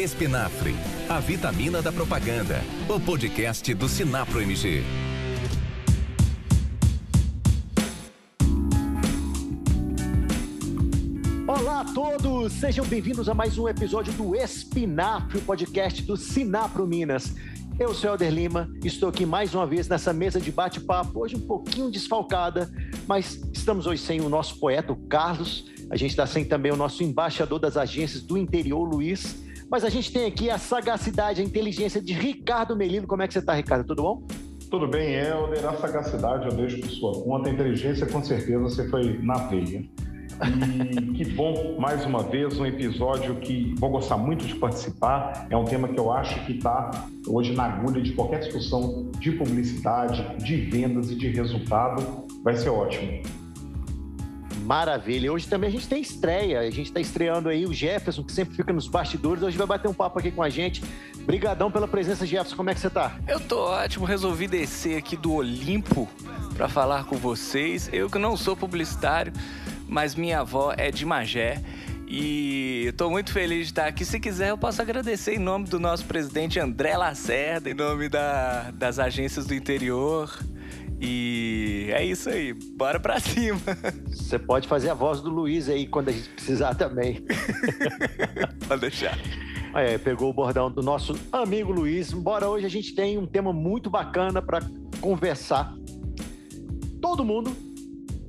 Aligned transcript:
Espinafre, 0.00 0.74
a 1.10 1.20
vitamina 1.20 1.82
da 1.82 1.92
propaganda. 1.92 2.62
O 2.88 2.98
podcast 2.98 3.74
do 3.74 3.86
Sinapro 3.86 4.40
MG. 4.40 4.82
Olá 11.46 11.82
a 11.82 11.84
todos, 11.84 12.50
sejam 12.54 12.86
bem-vindos 12.86 13.28
a 13.28 13.34
mais 13.34 13.58
um 13.58 13.68
episódio 13.68 14.10
do 14.14 14.34
Espinafre, 14.34 15.36
o 15.36 15.42
podcast 15.42 16.02
do 16.04 16.16
Sinapro 16.16 16.86
Minas. 16.86 17.34
Eu 17.78 17.92
sou 17.92 18.08
Helder 18.08 18.32
Lima, 18.32 18.70
estou 18.82 19.10
aqui 19.10 19.26
mais 19.26 19.54
uma 19.54 19.66
vez 19.66 19.86
nessa 19.86 20.14
mesa 20.14 20.40
de 20.40 20.50
bate-papo, 20.50 21.20
hoje 21.20 21.36
um 21.36 21.46
pouquinho 21.46 21.90
desfalcada, 21.90 22.72
mas 23.06 23.38
estamos 23.52 23.86
hoje 23.86 24.00
sem 24.00 24.22
o 24.22 24.30
nosso 24.30 24.58
poeta, 24.58 24.94
o 24.94 24.96
Carlos, 24.96 25.66
a 25.90 25.96
gente 25.96 26.12
está 26.12 26.26
sem 26.26 26.42
também 26.42 26.72
o 26.72 26.76
nosso 26.76 27.02
embaixador 27.02 27.58
das 27.58 27.76
agências 27.76 28.22
do 28.22 28.38
interior, 28.38 28.82
Luiz, 28.88 29.49
mas 29.70 29.84
a 29.84 29.88
gente 29.88 30.12
tem 30.12 30.26
aqui 30.26 30.50
a 30.50 30.58
sagacidade, 30.58 31.40
a 31.40 31.44
inteligência 31.44 32.02
de 32.02 32.12
Ricardo 32.12 32.76
Melino. 32.76 33.06
Como 33.06 33.22
é 33.22 33.28
que 33.28 33.32
você 33.32 33.38
está, 33.38 33.54
Ricardo? 33.54 33.86
Tudo 33.86 34.02
bom? 34.02 34.22
Tudo 34.68 34.88
bem, 34.88 35.14
Helder. 35.14 35.64
A 35.66 35.76
sagacidade 35.76 36.46
eu 36.46 36.52
deixo 36.52 36.80
por 36.80 36.90
sua 36.90 37.22
conta, 37.22 37.48
a 37.48 37.52
inteligência 37.52 38.06
com 38.06 38.22
certeza 38.22 38.58
você 38.58 38.88
foi 38.88 39.18
na 39.22 39.34
veia. 39.46 39.84
E 40.42 41.12
que 41.12 41.24
bom, 41.32 41.76
mais 41.78 42.04
uma 42.04 42.22
vez, 42.22 42.58
um 42.58 42.64
episódio 42.64 43.36
que 43.36 43.74
vou 43.78 43.90
gostar 43.90 44.16
muito 44.16 44.44
de 44.44 44.54
participar. 44.54 45.46
É 45.50 45.56
um 45.56 45.64
tema 45.64 45.88
que 45.88 46.00
eu 46.00 46.10
acho 46.10 46.44
que 46.46 46.52
está 46.52 46.90
hoje 47.26 47.52
na 47.52 47.64
agulha 47.64 48.00
de 48.00 48.12
qualquer 48.12 48.40
discussão 48.40 49.10
de 49.18 49.32
publicidade, 49.32 50.36
de 50.38 50.56
vendas 50.56 51.10
e 51.10 51.14
de 51.14 51.28
resultado. 51.28 52.26
Vai 52.42 52.56
ser 52.56 52.70
ótimo. 52.70 53.22
Maravilha. 54.70 55.32
Hoje 55.32 55.48
também 55.48 55.66
a 55.66 55.72
gente 55.72 55.88
tem 55.88 56.00
estreia. 56.00 56.60
A 56.60 56.70
gente 56.70 56.86
está 56.86 57.00
estreando 57.00 57.48
aí 57.48 57.66
o 57.66 57.74
Jefferson, 57.74 58.22
que 58.22 58.30
sempre 58.30 58.54
fica 58.54 58.72
nos 58.72 58.86
bastidores. 58.86 59.42
Hoje 59.42 59.58
vai 59.58 59.66
bater 59.66 59.88
um 59.88 59.92
papo 59.92 60.20
aqui 60.20 60.30
com 60.30 60.44
a 60.44 60.48
gente. 60.48 60.80
Brigadão 61.26 61.72
pela 61.72 61.88
presença, 61.88 62.24
Jefferson. 62.24 62.54
Como 62.54 62.70
é 62.70 62.74
que 62.74 62.78
você 62.78 62.86
está? 62.86 63.18
Eu 63.26 63.40
tô 63.40 63.58
ótimo. 63.64 64.04
Resolvi 64.04 64.46
descer 64.46 64.96
aqui 64.96 65.16
do 65.16 65.32
Olimpo 65.32 66.08
para 66.54 66.68
falar 66.68 67.02
com 67.02 67.16
vocês. 67.16 67.90
Eu 67.92 68.08
que 68.08 68.16
não 68.16 68.36
sou 68.36 68.56
publicitário, 68.56 69.32
mas 69.88 70.14
minha 70.14 70.38
avó 70.38 70.72
é 70.76 70.92
de 70.92 71.04
Magé. 71.04 71.60
E 72.06 72.84
estou 72.90 73.10
muito 73.10 73.32
feliz 73.32 73.66
de 73.66 73.72
estar 73.72 73.86
aqui. 73.88 74.04
Se 74.04 74.20
quiser, 74.20 74.50
eu 74.50 74.58
posso 74.58 74.80
agradecer 74.80 75.34
em 75.34 75.40
nome 75.40 75.66
do 75.66 75.80
nosso 75.80 76.04
presidente 76.04 76.60
André 76.60 76.96
Lacerda, 76.96 77.68
em 77.68 77.74
nome 77.74 78.08
da, 78.08 78.70
das 78.70 79.00
agências 79.00 79.46
do 79.46 79.52
interior. 79.52 80.32
E 81.00 81.88
é 81.92 82.04
isso 82.04 82.28
aí, 82.28 82.52
bora 82.52 83.00
pra 83.00 83.18
cima. 83.18 83.58
Você 84.08 84.38
pode 84.38 84.68
fazer 84.68 84.90
a 84.90 84.94
voz 84.94 85.22
do 85.22 85.30
Luiz 85.30 85.68
aí 85.68 85.86
quando 85.86 86.10
a 86.10 86.12
gente 86.12 86.28
precisar 86.28 86.74
também. 86.74 87.24
pode 88.68 88.80
deixar. 88.82 89.18
Pegou 90.04 90.28
o 90.28 90.32
bordão 90.32 90.70
do 90.70 90.82
nosso 90.82 91.18
amigo 91.32 91.72
Luiz. 91.72 92.12
Embora 92.12 92.48
hoje 92.48 92.66
a 92.66 92.68
gente 92.68 92.94
tem 92.94 93.16
um 93.16 93.26
tema 93.26 93.52
muito 93.52 93.88
bacana 93.88 94.42
para 94.42 94.60
conversar. 95.00 95.74
Todo 97.00 97.24
mundo 97.24 97.56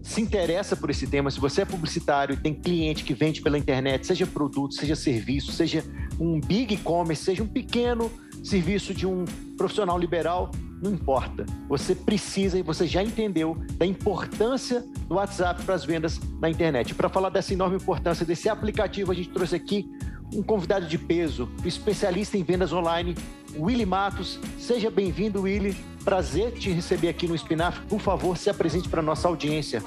se 0.02 0.22
interessa 0.22 0.76
por 0.76 0.90
esse 0.90 1.08
tema. 1.08 1.30
Se 1.30 1.40
você 1.40 1.62
é 1.62 1.66
publicitário 1.66 2.34
e 2.34 2.38
tem 2.38 2.54
cliente 2.54 3.04
que 3.04 3.14
vende 3.14 3.42
pela 3.42 3.58
internet, 3.58 4.08
seja 4.08 4.26
produto, 4.26 4.76
seja 4.76 4.96
serviço, 4.96 5.52
seja 5.52 5.84
um 6.20 6.40
big 6.40 6.74
e-commerce, 6.76 7.24
seja 7.24 7.44
um 7.44 7.48
pequeno 7.48 8.12
serviço 8.44 8.94
de 8.94 9.06
um 9.06 9.26
profissional 9.58 9.98
liberal, 9.98 10.52
não 10.82 10.92
importa. 10.92 11.46
Você 11.70 11.94
precisa 11.94 12.58
e 12.58 12.64
você 12.64 12.88
já 12.88 13.04
entendeu 13.04 13.56
da 13.74 13.86
importância 13.86 14.84
do 15.08 15.16
WhatsApp 15.16 15.64
para 15.64 15.76
as 15.76 15.86
vendas 15.86 16.20
na 16.40 16.50
internet. 16.50 16.96
Para 16.96 17.10
falar 17.10 17.30
dessa 17.30 17.54
enorme 17.54 17.76
importância 17.76 18.26
desse 18.26 18.50
aplicativo, 18.50 19.12
a 19.12 19.16
gente 19.16 19.30
trouxe 19.30 19.56
aqui 19.56 19.90
um 20.34 20.42
convidado 20.42 20.88
de 20.88 20.98
peso, 20.98 21.50
especialista 21.66 22.38
em 22.38 22.44
vendas 22.44 22.72
online, 22.72 23.16
Willy 23.56 23.86
Matos. 23.86 24.40
Seja 24.58 24.90
bem-vindo, 24.90 25.42
Willy. 25.42 25.76
Prazer 26.04 26.54
te 26.54 26.72
receber 26.72 27.10
aqui 27.10 27.28
no 27.28 27.36
Espinafre. 27.36 27.86
Por 27.88 28.00
favor, 28.00 28.38
se 28.38 28.50
apresente 28.50 28.90
para 28.90 29.02
nossa 29.02 29.28
audiência. 29.28 29.84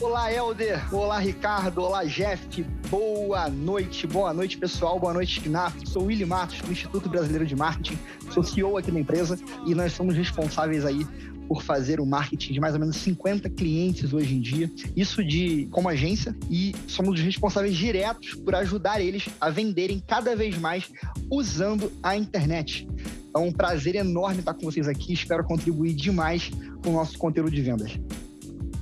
Olá, 0.00 0.32
Helder. 0.32 0.94
Olá, 0.94 1.18
Ricardo. 1.18 1.82
Olá, 1.82 2.04
Jeff. 2.04 2.64
Boa 2.90 3.50
noite. 3.50 4.06
Boa 4.06 4.32
noite, 4.32 4.56
pessoal. 4.56 4.98
Boa 4.98 5.12
noite, 5.12 5.40
Knaf. 5.46 5.74
Sou 5.86 6.04
Willy 6.04 6.24
Matos, 6.24 6.58
do 6.62 6.72
Instituto 6.72 7.06
Brasileiro 7.06 7.44
de 7.44 7.54
Marketing. 7.54 7.98
Sou 8.32 8.42
CEO 8.42 8.78
aqui 8.78 8.90
da 8.90 8.98
empresa 8.98 9.38
e 9.66 9.74
nós 9.74 9.92
somos 9.92 10.16
responsáveis 10.16 10.86
aí 10.86 11.06
por 11.46 11.62
fazer 11.62 12.00
o 12.00 12.06
marketing 12.06 12.54
de 12.54 12.60
mais 12.60 12.72
ou 12.72 12.80
menos 12.80 12.96
50 12.96 13.50
clientes 13.50 14.14
hoje 14.14 14.34
em 14.34 14.40
dia, 14.40 14.70
isso 14.94 15.24
de 15.24 15.66
como 15.70 15.88
agência, 15.88 16.36
e 16.50 16.74
somos 16.86 17.20
responsáveis 17.20 17.74
diretos 17.74 18.34
por 18.34 18.54
ajudar 18.54 19.00
eles 19.00 19.28
a 19.40 19.50
venderem 19.50 20.02
cada 20.06 20.34
vez 20.34 20.56
mais 20.58 20.90
usando 21.30 21.92
a 22.02 22.16
internet. 22.16 22.88
É 23.34 23.38
um 23.38 23.52
prazer 23.52 23.96
enorme 23.96 24.40
estar 24.40 24.54
com 24.54 24.62
vocês 24.62 24.88
aqui, 24.88 25.12
espero 25.12 25.44
contribuir 25.44 25.94
demais 25.94 26.50
com 26.82 26.90
o 26.90 26.94
nosso 26.94 27.18
conteúdo 27.18 27.50
de 27.50 27.60
vendas. 27.60 27.98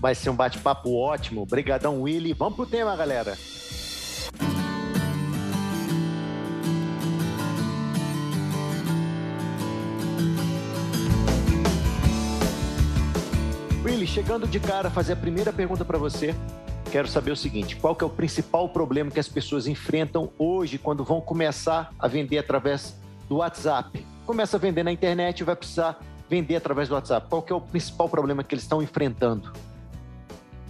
Vai 0.00 0.14
ser 0.14 0.30
um 0.30 0.36
bate-papo 0.36 0.92
ótimo. 0.92 1.42
Obrigadão, 1.42 2.02
Willy. 2.02 2.32
Vamos 2.32 2.54
pro 2.54 2.66
tema, 2.66 2.94
galera. 2.94 3.36
Willy, 13.96 14.06
chegando 14.06 14.46
de 14.46 14.60
cara, 14.60 14.90
fazer 14.90 15.14
a 15.14 15.16
primeira 15.16 15.50
pergunta 15.50 15.82
para 15.82 15.96
você. 15.96 16.34
Quero 16.92 17.08
saber 17.08 17.30
o 17.30 17.36
seguinte: 17.36 17.76
qual 17.76 17.96
é 17.98 18.04
o 18.04 18.10
principal 18.10 18.68
problema 18.68 19.10
que 19.10 19.18
as 19.18 19.26
pessoas 19.26 19.66
enfrentam 19.66 20.30
hoje 20.38 20.76
quando 20.76 21.02
vão 21.02 21.18
começar 21.18 21.90
a 21.98 22.06
vender 22.06 22.36
através 22.36 22.94
do 23.26 23.36
WhatsApp? 23.36 24.06
Começa 24.26 24.58
a 24.58 24.60
vender 24.60 24.82
na 24.82 24.92
internet 24.92 25.40
e 25.40 25.44
vai 25.44 25.56
precisar 25.56 25.98
vender 26.28 26.56
através 26.56 26.90
do 26.90 26.94
WhatsApp. 26.94 27.26
Qual 27.30 27.42
é 27.48 27.54
o 27.54 27.60
principal 27.60 28.06
problema 28.06 28.44
que 28.44 28.54
eles 28.54 28.64
estão 28.64 28.82
enfrentando? 28.82 29.50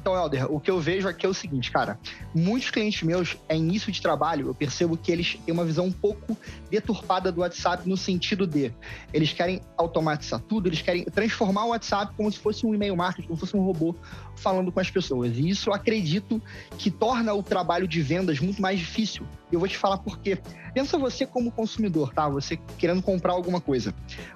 Então, 0.07 0.17
Helder, 0.17 0.55
o 0.55 0.61
que 0.61 0.71
eu 0.71 0.79
vejo 0.79 1.09
aqui 1.09 1.27
é 1.27 1.29
o 1.29 1.35
seguinte, 1.35 1.73
cara. 1.73 1.99
Muitos 2.33 2.71
clientes 2.71 3.03
meus, 3.03 3.37
é 3.49 3.57
início 3.57 3.91
de 3.91 4.01
trabalho, 4.01 4.47
eu 4.47 4.55
percebo 4.55 4.97
que 4.97 5.11
eles 5.11 5.37
têm 5.45 5.53
uma 5.53 5.65
visão 5.65 5.87
um 5.87 5.91
pouco 5.91 6.39
deturpada 6.71 7.33
do 7.33 7.41
WhatsApp 7.41 7.89
no 7.89 7.97
sentido 7.97 8.47
de 8.47 8.73
eles 9.13 9.33
querem 9.33 9.61
automatizar 9.77 10.39
tudo, 10.39 10.69
eles 10.69 10.81
querem 10.81 11.05
transformar 11.07 11.65
o 11.65 11.69
WhatsApp 11.71 12.15
como 12.17 12.31
se 12.31 12.39
fosse 12.39 12.65
um 12.65 12.73
e-mail 12.73 12.95
marketing, 12.95 13.27
como 13.27 13.37
se 13.37 13.41
fosse 13.41 13.57
um 13.57 13.65
robô 13.65 13.97
falando 14.37 14.71
com 14.71 14.79
as 14.79 14.89
pessoas. 14.89 15.37
E 15.37 15.49
isso 15.49 15.73
acredito 15.73 16.41
que 16.79 16.89
torna 16.89 17.35
o 17.35 17.43
trabalho 17.43 17.89
de 17.89 18.01
vendas 18.01 18.39
muito 18.39 18.63
mais 18.63 18.79
difícil. 18.79 19.27
Eu 19.51 19.59
vou 19.59 19.69
te 19.69 19.77
falar 19.77 19.99
por 19.99 20.21
quê. 20.21 20.39
Pensa 20.73 20.99
você 20.99 21.27
como 21.27 21.51
consumidor, 21.51 22.13
tá? 22.13 22.29
Você 22.29 22.59
querendo 22.79 23.03
comprar 23.03 23.33
alguma 23.33 23.61
coisa. 23.61 23.93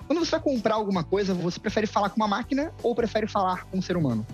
Quando 0.06 0.19
você 0.19 0.32
vai 0.32 0.41
comprar 0.41 0.75
alguma 0.75 1.04
coisa, 1.04 1.32
você 1.32 1.60
prefere 1.60 1.86
falar 1.86 2.10
com 2.10 2.16
uma 2.16 2.28
máquina 2.28 2.72
ou 2.82 2.92
prefere 2.92 3.28
falar 3.28 3.66
com 3.66 3.78
um 3.78 3.82
ser 3.82 3.97
humano? 3.97 4.26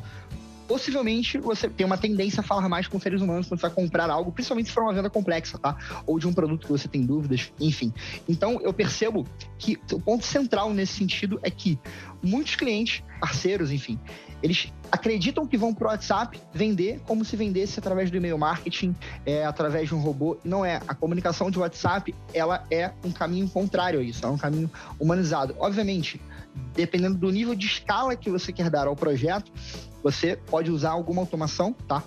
Possivelmente 0.67 1.39
você 1.39 1.69
tem 1.69 1.87
uma 1.87 1.97
tendência 1.97 2.41
a 2.41 2.43
falar 2.43 2.69
mais 2.69 2.87
com 2.87 2.99
seres 2.99 3.21
humanos 3.21 3.49
quando 3.49 3.61
você 3.61 3.67
vai 3.67 3.75
comprar 3.75 4.11
algo, 4.11 4.33
principalmente 4.33 4.69
se 4.69 4.73
for 4.73 4.83
uma 4.83 4.93
venda 4.93 5.09
complexa, 5.09 5.59
tá? 5.59 5.77
Ou 6.07 6.19
de 6.19 6.27
um 6.27 6.33
produto 6.33 6.67
que 6.67 6.73
você 6.73 6.89
tem 6.89 7.03
dúvidas, 7.03 7.53
enfim. 7.61 7.93
Então, 8.29 8.61
eu 8.61 8.73
percebo 8.73 9.27
que 9.59 9.79
o 9.93 10.01
ponto 10.01 10.25
central 10.25 10.73
nesse 10.73 10.95
sentido 10.95 11.39
é 11.43 11.51
que 11.51 11.79
muitos 12.23 12.57
clientes, 12.57 13.03
parceiros, 13.21 13.71
enfim, 13.71 13.99
eles 14.43 14.73
acreditam 14.91 15.47
que 15.47 15.57
vão 15.57 15.73
para 15.73 15.89
o 15.89 15.91
WhatsApp 15.91 16.41
vender 16.53 17.01
como 17.07 17.25
se 17.25 17.37
vendesse 17.37 17.79
através 17.79 18.11
do 18.11 18.17
e-mail 18.17 18.39
marketing, 18.39 18.95
é, 19.25 19.45
através 19.45 19.89
de 19.89 19.95
um 19.95 20.01
robô. 20.01 20.37
Não 20.45 20.65
é. 20.65 20.81
A 20.87 20.95
comunicação 20.95 21.51
de 21.51 21.59
WhatsApp, 21.59 22.15
ela 22.35 22.65
é 22.71 22.93
um 23.05 23.11
caminho 23.11 23.49
contrário 23.49 24.01
a 24.01 24.03
isso, 24.03 24.25
é 24.25 24.29
um 24.29 24.39
caminho 24.39 24.71
humanizado. 25.01 25.55
Obviamente, 25.59 26.21
dependendo 26.75 27.17
do 27.17 27.31
nível 27.31 27.55
de 27.55 27.67
escala 27.67 28.15
que 28.17 28.31
você 28.31 28.53
quer 28.53 28.71
dar 28.71 28.87
ao 28.87 28.97
projeto, 28.97 29.51
você 30.03 30.37
pode 30.37 30.71
usar 30.71 30.91
alguma 30.91 31.23
automação, 31.23 31.73
tá? 31.73 32.03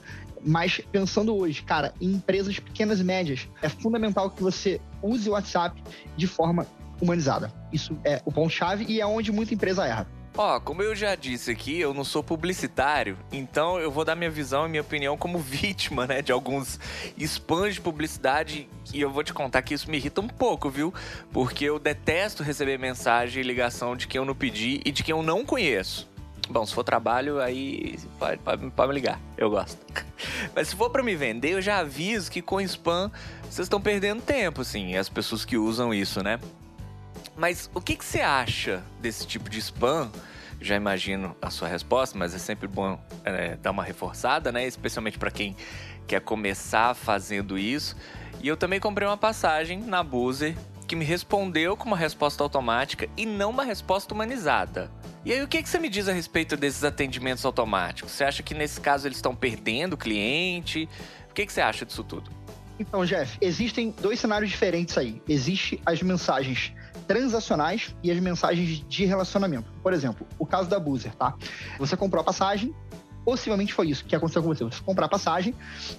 Mas 0.45 0.81
pensando 0.91 1.36
hoje, 1.36 1.62
cara, 1.63 1.94
em 2.00 2.12
empresas 2.12 2.59
pequenas 2.59 3.00
e 3.00 3.03
médias, 3.03 3.47
é 3.62 3.68
fundamental 3.68 4.30
que 4.30 4.41
você 4.41 4.80
use 5.01 5.30
o 5.30 5.33
WhatsApp 5.33 5.83
de 6.15 6.27
forma 6.27 6.65
humanizada. 7.01 7.51
Isso 7.71 7.97
é 8.03 8.21
o 8.25 8.31
ponto-chave 8.31 8.86
e 8.88 9.01
é 9.01 9.06
onde 9.06 9.31
muita 9.31 9.53
empresa 9.53 9.86
erra. 9.86 10.07
Ó, 10.38 10.56
oh, 10.56 10.62
como 10.62 10.81
eu 10.81 10.95
já 10.95 11.15
disse 11.15 11.51
aqui, 11.51 11.80
eu 11.80 11.94
não 11.94 12.03
sou 12.03 12.24
publicitário, 12.24 13.18
então 13.31 13.80
eu 13.80 13.92
vou 13.92 14.06
dar 14.06 14.15
minha 14.15 14.30
visão 14.30 14.65
e 14.65 14.69
minha 14.69 14.81
opinião 14.81 15.18
como 15.18 15.38
vítima, 15.39 16.07
né, 16.07 16.21
de 16.21 16.31
alguns 16.31 16.80
spams 17.18 17.75
de 17.75 17.81
publicidade 17.81 18.69
e 18.94 19.01
eu 19.01 19.09
vou 19.09 19.24
te 19.24 19.33
contar 19.33 19.62
que 19.62 19.74
isso 19.74 19.89
me 19.89 19.97
irrita 19.97 20.21
um 20.21 20.27
pouco, 20.27 20.69
viu? 20.69 20.94
Porque 21.31 21.65
eu 21.65 21.77
detesto 21.77 22.44
receber 22.44 22.77
mensagem 22.77 23.44
e 23.44 23.45
ligação 23.45 23.95
de 23.95 24.07
quem 24.07 24.19
eu 24.19 24.25
não 24.25 24.35
pedi 24.35 24.81
e 24.85 24.92
de 24.92 25.03
quem 25.03 25.13
eu 25.13 25.21
não 25.21 25.44
conheço. 25.44 26.08
Bom, 26.50 26.66
se 26.66 26.74
for 26.74 26.84
trabalho, 26.84 27.40
aí 27.40 28.00
pode, 28.18 28.38
pode, 28.40 28.69
pode 28.72 28.90
me 28.90 28.96
ligar. 28.96 29.19
Eu 29.38 29.51
gosto. 29.51 29.78
Mas 30.56 30.69
se 30.69 30.75
for 30.75 30.90
para 30.90 31.04
me 31.04 31.16
vender, 31.16 31.51
eu 31.51 31.62
já 31.62 31.78
aviso 31.78 32.31
que 32.31 32.42
com 32.42 32.60
spam 32.62 33.12
vocês 33.44 33.66
estão 33.66 33.80
perdendo 33.80 34.22
tempo, 34.22 34.62
assim, 34.62 34.96
as 34.96 35.10
pessoas 35.10 35.46
que 35.46 35.57
usam 35.57 35.94
isso, 35.94 36.24
né? 36.24 36.40
Mas 37.36 37.69
o 37.74 37.81
que, 37.81 37.96
que 37.96 38.04
você 38.04 38.19
acha 38.19 38.84
desse 39.00 39.25
tipo 39.25 39.50
de 39.50 39.60
spam? 39.60 40.12
Já 40.62 40.75
imagino 40.75 41.36
a 41.42 41.50
sua 41.50 41.68
resposta, 41.68 42.18
mas 42.18 42.36
é 42.36 42.38
sempre 42.38 42.68
bom 42.68 43.00
é, 43.24 43.56
dar 43.56 43.72
uma 43.72 43.84
reforçada, 43.84 44.52
né? 44.52 44.68
Especialmente 44.68 45.18
para 45.18 45.31
quem 45.31 45.56
quer 46.06 46.19
começar 46.22 46.94
fazendo 46.95 47.57
isso. 47.57 47.95
E 48.42 48.48
eu 48.48 48.57
também 48.57 48.80
comprei 48.80 49.07
uma 49.07 49.18
passagem 49.18 49.80
na 49.80 50.04
Buzer 50.04 50.56
que 50.88 50.95
me 50.95 51.06
respondeu 51.06 51.78
com 51.78 51.86
uma 51.86 51.98
resposta 51.98 52.44
automática 52.44 53.07
e 53.16 53.25
não 53.25 53.52
uma 53.52 53.63
resposta 53.63 54.13
humanizada. 54.13 54.92
E 55.25 55.33
aí, 55.33 55.44
o 55.44 55.48
que, 55.48 55.62
que 55.62 55.68
você 55.68 55.80
me 55.80 55.89
diz 55.89 56.07
a 56.07 56.13
respeito 56.13 56.56
desses 56.56 56.83
atendimentos 56.83 57.44
automáticos? 57.44 58.13
Você 58.13 58.24
acha 58.24 58.42
que 58.42 58.54
nesse 58.54 58.80
caso 58.80 59.06
eles 59.06 59.18
estão 59.18 59.36
perdendo 59.36 59.94
o 59.94 59.98
cliente? 59.98 60.88
O 61.30 61.33
que, 61.33 61.45
que 61.45 61.51
você 61.51 61.60
acha 61.60 61.86
disso 61.86 62.04
tudo? 62.04 62.31
Então, 62.80 63.04
Jeff, 63.04 63.38
existem 63.42 63.94
dois 64.00 64.18
cenários 64.19 64.50
diferentes 64.50 64.98
aí. 64.98 65.21
Existe 65.27 65.81
as 65.86 66.01
mensagens 66.01 66.71
transacionais 67.06 67.94
e 68.01 68.10
as 68.10 68.19
mensagens 68.19 68.86
de 68.88 69.06
relacionamento. 69.06 69.69
Por 69.83 69.92
exemplo, 69.92 70.25
o 70.38 70.45
caso 70.45 70.69
da 70.69 70.80
Boozer, 70.80 71.13
tá? 71.16 71.36
Você 71.77 71.98
comprou 71.98 72.21
a 72.21 72.24
passagem, 72.24 72.74
possivelmente 73.24 73.74
foi 73.74 73.89
isso 73.89 74.04
que 74.06 74.16
aconteceu 74.16 74.42
com 74.42 74.50
você. 74.50 74.63
Você 74.63 74.81
comprar 74.83 75.06
a 75.06 75.10
passagem 75.10 75.54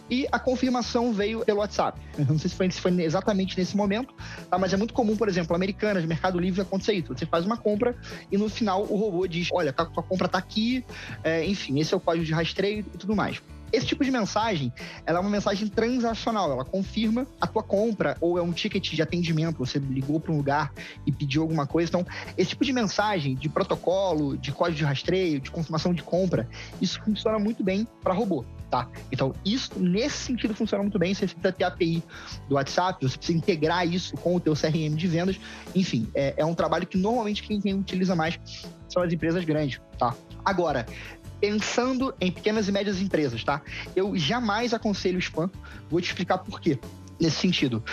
e 0.08 0.26
a 0.30 0.38
confirmação 0.38 1.12
veio 1.12 1.44
pelo 1.44 1.60
WhatsApp. 1.60 2.00
Eu 2.18 2.24
não 2.26 2.38
sei 2.38 2.50
se 2.50 2.56
foi, 2.56 2.70
se 2.70 2.80
foi 2.80 2.92
exatamente 3.02 3.56
nesse 3.58 3.76
momento, 3.76 4.14
tá? 4.48 4.58
mas 4.58 4.72
é 4.72 4.76
muito 4.76 4.94
comum, 4.94 5.16
por 5.16 5.28
exemplo, 5.28 5.54
Americanas, 5.54 6.04
Mercado 6.04 6.38
Livre, 6.38 6.60
acontecer 6.60 6.94
isso. 6.94 7.08
Você 7.08 7.26
faz 7.26 7.44
uma 7.44 7.56
compra 7.56 7.96
e 8.30 8.36
no 8.36 8.48
final 8.48 8.82
o 8.82 8.96
robô 8.96 9.26
diz: 9.26 9.48
olha, 9.52 9.74
a 9.76 9.84
tua 9.84 10.02
compra 10.02 10.28
tá 10.28 10.38
aqui, 10.38 10.84
é, 11.22 11.44
enfim, 11.44 11.78
esse 11.80 11.94
é 11.94 11.96
o 11.96 12.00
código 12.00 12.24
de 12.24 12.32
rastreio 12.32 12.80
e 12.80 12.98
tudo 12.98 13.14
mais. 13.14 13.40
Esse 13.72 13.86
tipo 13.86 14.04
de 14.04 14.10
mensagem, 14.10 14.72
ela 15.06 15.18
é 15.18 15.20
uma 15.20 15.30
mensagem 15.30 15.68
transacional, 15.68 16.50
ela 16.50 16.64
confirma 16.64 17.26
a 17.40 17.46
tua 17.46 17.62
compra 17.62 18.16
ou 18.20 18.38
é 18.38 18.42
um 18.42 18.52
ticket 18.52 18.92
de 18.92 19.02
atendimento, 19.02 19.58
você 19.58 19.78
ligou 19.78 20.18
para 20.20 20.32
um 20.32 20.36
lugar 20.36 20.72
e 21.06 21.12
pediu 21.12 21.42
alguma 21.42 21.66
coisa. 21.66 21.88
Então, 21.88 22.06
esse 22.36 22.50
tipo 22.50 22.64
de 22.64 22.72
mensagem 22.72 23.34
de 23.34 23.48
protocolo, 23.48 24.36
de 24.36 24.52
código 24.52 24.78
de 24.78 24.84
rastreio, 24.84 25.40
de 25.40 25.50
confirmação 25.50 25.94
de 25.94 26.02
compra, 26.02 26.48
isso 26.80 27.00
funciona 27.02 27.38
muito 27.38 27.62
bem 27.62 27.86
para 28.02 28.12
robô, 28.12 28.44
tá? 28.70 28.88
Então, 29.10 29.34
isso 29.44 29.78
nesse 29.78 30.18
sentido 30.18 30.54
funciona 30.54 30.82
muito 30.82 30.98
bem. 30.98 31.14
Você 31.14 31.26
precisa 31.26 31.52
ter 31.52 31.64
API 31.64 32.02
do 32.48 32.54
WhatsApp, 32.54 33.06
você 33.06 33.16
precisa 33.16 33.38
integrar 33.38 33.86
isso 33.86 34.16
com 34.16 34.36
o 34.36 34.40
teu 34.40 34.54
CRM 34.54 34.94
de 34.94 35.06
vendas. 35.06 35.38
Enfim, 35.74 36.08
é, 36.14 36.34
é 36.36 36.44
um 36.44 36.54
trabalho 36.54 36.86
que 36.86 36.96
normalmente 36.96 37.42
quem, 37.42 37.60
quem 37.60 37.74
utiliza 37.74 38.14
mais 38.14 38.38
são 38.88 39.02
as 39.02 39.12
empresas 39.12 39.44
grandes, 39.44 39.80
tá? 39.98 40.14
Agora, 40.44 40.86
pensando 41.40 42.14
em 42.20 42.30
pequenas 42.30 42.68
e 42.68 42.72
médias 42.72 43.00
empresas, 43.00 43.42
tá? 43.42 43.62
Eu 43.96 44.16
jamais 44.16 44.74
aconselho 44.74 45.18
spam. 45.18 45.50
Vou 45.88 46.00
te 46.00 46.08
explicar 46.08 46.38
por 46.38 46.60
quê. 46.60 46.78
Nesse 47.18 47.36
sentido, 47.36 47.84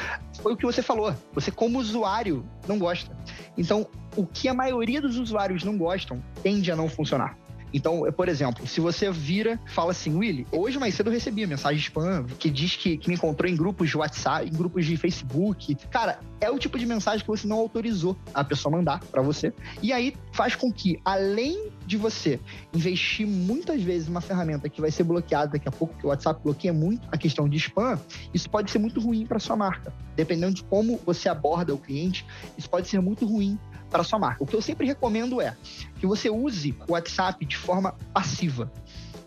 foi 0.42 0.54
o 0.54 0.58
que 0.58 0.66
você 0.66 0.82
falou. 0.82 1.14
Você, 1.34 1.52
como 1.52 1.80
usuário, 1.80 2.46
não 2.66 2.80
gosta. 2.80 3.18
Então, 3.58 3.86
o 4.16 4.26
que 4.26 4.48
a 4.48 4.54
maioria 4.54 5.02
dos 5.02 5.18
usuários 5.18 5.66
não 5.66 5.78
gostam 5.78 6.24
tende 6.42 6.72
a 6.72 6.76
não 6.78 6.88
funcionar. 6.88 7.38
Então, 7.74 8.02
por 8.16 8.30
exemplo, 8.30 8.66
se 8.66 8.80
você 8.80 9.12
vira 9.12 9.60
fala 9.68 9.92
assim, 9.92 10.16
Willy, 10.16 10.48
hoje 10.52 10.80
mais 10.80 10.96
cedo 10.96 11.08
eu 11.08 11.14
recebi 11.14 11.44
a 11.44 11.48
mensagem 11.48 11.80
spam 11.80 12.26
que 12.40 12.50
diz 12.50 12.76
que, 12.76 12.98
que 12.98 13.10
me 13.10 13.16
encontrou 13.16 13.50
em 13.50 13.56
grupos 13.56 13.90
de 13.90 13.98
WhatsApp, 13.98 14.48
em 14.48 14.52
grupos 14.52 14.86
de 14.86 14.96
Facebook. 14.96 15.76
Cara, 15.90 16.20
é 16.40 16.50
o 16.50 16.58
tipo 16.58 16.78
de 16.78 16.86
mensagem 16.86 17.22
que 17.22 17.28
você 17.28 17.48
não 17.48 17.58
autorizou 17.58 18.18
a 18.34 18.44
pessoa 18.44 18.76
mandar 18.76 19.00
para 19.12 19.22
você. 19.22 19.54
E 19.82 19.92
aí 19.92 20.16
faz 20.32 20.56
com 20.56 20.72
que, 20.72 21.00
além 21.04 21.70
de 21.86 21.98
você 21.98 22.40
investir 22.74 23.28
muitas 23.28 23.82
vezes 23.82 24.08
numa 24.08 24.22
ferramenta 24.22 24.70
que 24.70 24.82
vai 24.82 24.92
ser 24.92 25.04
bloqueada 25.04 25.54
daqui 25.54 25.68
a 25.68 25.72
pouco, 25.72 25.98
que 25.98 26.06
o 26.06 26.10
WhatsApp 26.10 26.42
bloqueia 26.44 26.74
muito 26.74 27.08
a 27.12 27.18
questão 27.18 27.48
de 27.48 27.58
spam, 27.58 28.00
isso 28.34 28.50
pode 28.50 28.72
ser 28.72 28.80
muito 28.80 29.00
ruim 29.00 29.26
para 29.26 29.40
sua 29.40 29.56
marca. 29.56 29.94
Dependendo 30.16 30.54
de 30.54 30.64
como 30.64 31.00
você 31.06 31.30
aborda 31.30 31.74
o 31.74 31.78
cliente, 31.78 32.26
isso 32.58 32.70
pode 32.70 32.88
ser 32.88 33.02
muito 33.02 33.26
ruim 33.26 33.58
para 33.90 34.04
sua 34.04 34.20
marca. 34.20 34.44
O 34.44 34.48
que 34.48 34.56
eu 34.56 34.62
sempre 34.62 34.86
recomendo 34.86 35.42
é 35.42 35.56
que 36.00 36.08
você 36.08 36.30
use 36.30 36.76
o 36.88 36.94
WhatsApp 36.94 37.46
de 37.46 37.58
forma 37.58 37.96
passiva. 38.14 38.72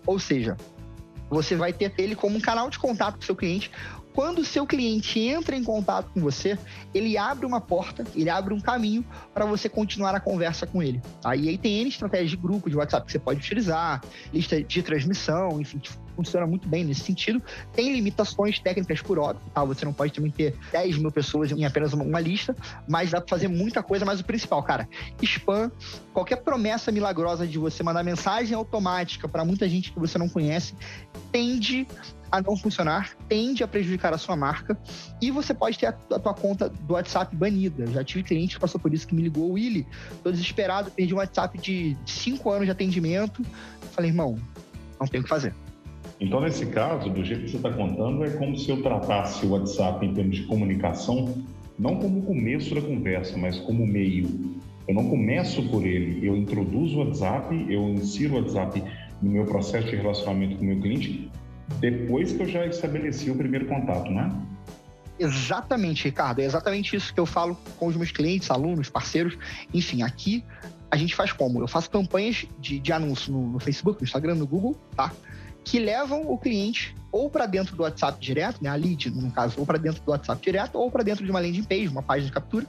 Ou 0.06 0.19
seja, 0.19 0.56
você 1.28 1.55
vai 1.55 1.72
ter 1.72 1.93
ele 1.99 2.17
como 2.17 2.37
um 2.37 2.40
canal 2.40 2.69
de 2.69 2.78
contato 2.78 3.14
com 3.14 3.22
o 3.22 3.25
seu 3.25 3.37
cliente. 3.37 3.70
Quando 4.12 4.40
o 4.40 4.44
seu 4.44 4.67
cliente 4.67 5.20
entra 5.20 5.55
em 5.55 5.62
contato 5.62 6.11
com 6.12 6.20
você, 6.20 6.58
ele 6.93 7.17
abre 7.17 7.46
uma 7.46 7.61
porta, 7.61 8.05
ele 8.14 8.28
abre 8.28 8.52
um 8.52 8.61
caminho 8.61 9.05
para 9.32 9.46
você 9.46 9.69
continuar 9.69 10.14
a 10.14 10.20
conversa 10.20 10.67
com 10.67 10.82
ele. 10.82 11.00
Tá? 11.22 11.31
Aí 11.31 11.56
tem 11.56 11.81
N 11.81 11.88
estratégias 11.88 12.31
de 12.31 12.37
grupo 12.37 12.69
de 12.69 12.76
WhatsApp 12.76 13.06
que 13.06 13.12
você 13.12 13.20
pode 13.20 13.38
utilizar, 13.38 14.02
lista 14.32 14.61
de 14.61 14.82
transmissão, 14.82 15.61
enfim, 15.61 15.81
funciona 16.20 16.46
muito 16.46 16.69
bem 16.69 16.84
nesse 16.84 17.00
sentido. 17.00 17.43
Tem 17.72 17.93
limitações 17.93 18.58
técnicas 18.58 19.00
por 19.00 19.19
óbvio, 19.19 19.43
tá? 19.55 19.64
Você 19.64 19.84
não 19.84 19.93
pode 19.93 20.12
também 20.12 20.31
ter 20.31 20.55
10 20.72 20.99
mil 20.99 21.11
pessoas 21.11 21.50
em 21.50 21.64
apenas 21.64 21.93
uma, 21.93 22.05
uma 22.05 22.20
lista, 22.20 22.55
mas 22.88 23.11
dá 23.11 23.20
para 23.20 23.28
fazer 23.28 23.49
muita 23.49 23.82
coisa. 23.82 24.05
Mas 24.05 24.20
o 24.20 24.25
principal, 24.25 24.62
cara, 24.62 24.88
spam, 25.22 25.70
qualquer 26.12 26.37
promessa 26.37 26.93
milagrosa 26.93 27.46
de 27.46 27.58
você 27.58 27.82
mandar 27.82 28.02
mensagem 28.02 28.55
automática 28.55 29.28
para 29.28 29.44
muita 29.44 29.69
gente 29.69 29.93
que 29.93 29.99
você 29.99 30.19
não 30.19 30.28
conhece, 30.28 30.75
tende 31.32 31.87
a 32.31 32.40
não 32.40 32.56
funcionar, 32.56 33.11
tende 33.28 33.64
a 33.64 33.69
prejudicar 33.69 34.14
a 34.14 34.19
sua 34.19 34.37
marca 34.37 34.78
e 35.20 35.31
você 35.31 35.52
pode 35.52 35.78
ter 35.78 35.87
a, 35.87 35.96
a 36.12 36.19
tua 36.19 36.32
conta 36.32 36.69
do 36.69 36.94
WhatsApp 36.94 37.34
banida. 37.34 37.87
Já 37.88 38.05
tive 38.05 38.23
cliente 38.23 38.55
que 38.55 38.61
passou 38.61 38.81
por 38.81 38.94
isso, 38.94 39.06
que 39.06 39.14
me 39.14 39.23
ligou, 39.23 39.52
Willy, 39.52 39.87
tô 40.23 40.31
desesperado, 40.31 40.90
perdi 40.90 41.12
um 41.12 41.16
WhatsApp 41.16 41.58
de 41.58 41.96
5 42.06 42.50
anos 42.50 42.66
de 42.66 42.70
atendimento. 42.70 43.43
Falei, 43.93 44.11
irmão, 44.11 44.38
não 45.00 45.06
tem 45.06 45.20
o 45.20 45.25
que 45.25 45.28
fazer. 45.28 45.55
Então, 46.20 46.40
nesse 46.40 46.67
caso, 46.67 47.08
do 47.08 47.25
jeito 47.25 47.44
que 47.44 47.50
você 47.50 47.56
está 47.56 47.72
contando, 47.72 48.22
é 48.22 48.31
como 48.31 48.56
se 48.56 48.69
eu 48.69 48.82
tratasse 48.82 49.46
o 49.46 49.50
WhatsApp 49.50 50.05
em 50.05 50.12
termos 50.12 50.37
de 50.37 50.43
comunicação, 50.43 51.34
não 51.78 51.96
como 51.96 52.20
começo 52.22 52.75
da 52.75 52.82
conversa, 52.82 53.38
mas 53.38 53.58
como 53.58 53.87
meio. 53.87 54.61
Eu 54.87 54.94
não 54.94 55.08
começo 55.08 55.62
por 55.70 55.87
ele, 55.87 56.26
eu 56.26 56.37
introduzo 56.37 56.99
o 56.99 57.05
WhatsApp, 57.06 57.67
eu 57.70 57.88
insiro 57.88 58.34
o 58.34 58.37
WhatsApp 58.43 58.84
no 59.22 59.31
meu 59.31 59.46
processo 59.46 59.88
de 59.88 59.96
relacionamento 59.96 60.56
com 60.56 60.62
o 60.62 60.67
meu 60.67 60.81
cliente, 60.81 61.31
depois 61.78 62.32
que 62.32 62.43
eu 62.43 62.49
já 62.49 62.66
estabeleci 62.66 63.31
o 63.31 63.34
primeiro 63.34 63.66
contato, 63.66 64.11
né? 64.11 64.31
Exatamente, 65.19 66.05
Ricardo. 66.05 66.40
É 66.40 66.44
exatamente 66.44 66.96
isso 66.96 67.14
que 67.14 67.20
eu 67.20 67.26
falo 67.26 67.56
com 67.78 67.87
os 67.87 67.96
meus 67.96 68.11
clientes, 68.11 68.50
alunos, 68.50 68.90
parceiros. 68.90 69.38
Enfim, 69.73 70.02
aqui 70.02 70.44
a 70.90 70.96
gente 70.96 71.14
faz 71.14 71.32
como? 71.32 71.61
Eu 71.61 71.69
faço 71.69 71.90
campanhas 71.90 72.46
de, 72.58 72.78
de 72.78 72.93
anúncio 72.93 73.32
no, 73.32 73.52
no 73.52 73.61
Facebook, 73.61 74.00
no 74.00 74.05
Instagram, 74.05 74.34
no 74.34 74.46
Google, 74.46 74.76
tá? 74.96 75.12
Que 75.65 75.79
levam 75.79 76.31
o 76.31 76.39
cliente 76.39 76.95
ou 77.12 77.29
para 77.29 77.47
dentro 77.47 77.77
do 77.77 77.83
WhatsApp 77.83 78.21
direto, 78.21 78.62
né, 78.62 78.71
a 78.71 78.75
lead, 78.75 79.11
no 79.11 79.31
caso, 79.31 79.59
ou 79.59 79.67
para 79.67 79.79
dentro 79.79 80.03
do 80.03 80.11
WhatsApp 80.11 80.41
direto, 80.41 80.77
ou 80.77 80.91
para 80.91 81.03
dentro 81.03 81.25
de 81.25 81.31
uma 81.31 81.41
landing 81.41 81.65
page, 81.65 81.89
uma 81.89 82.03
página 82.03 82.27
de 82.27 82.33
captura. 82.33 82.67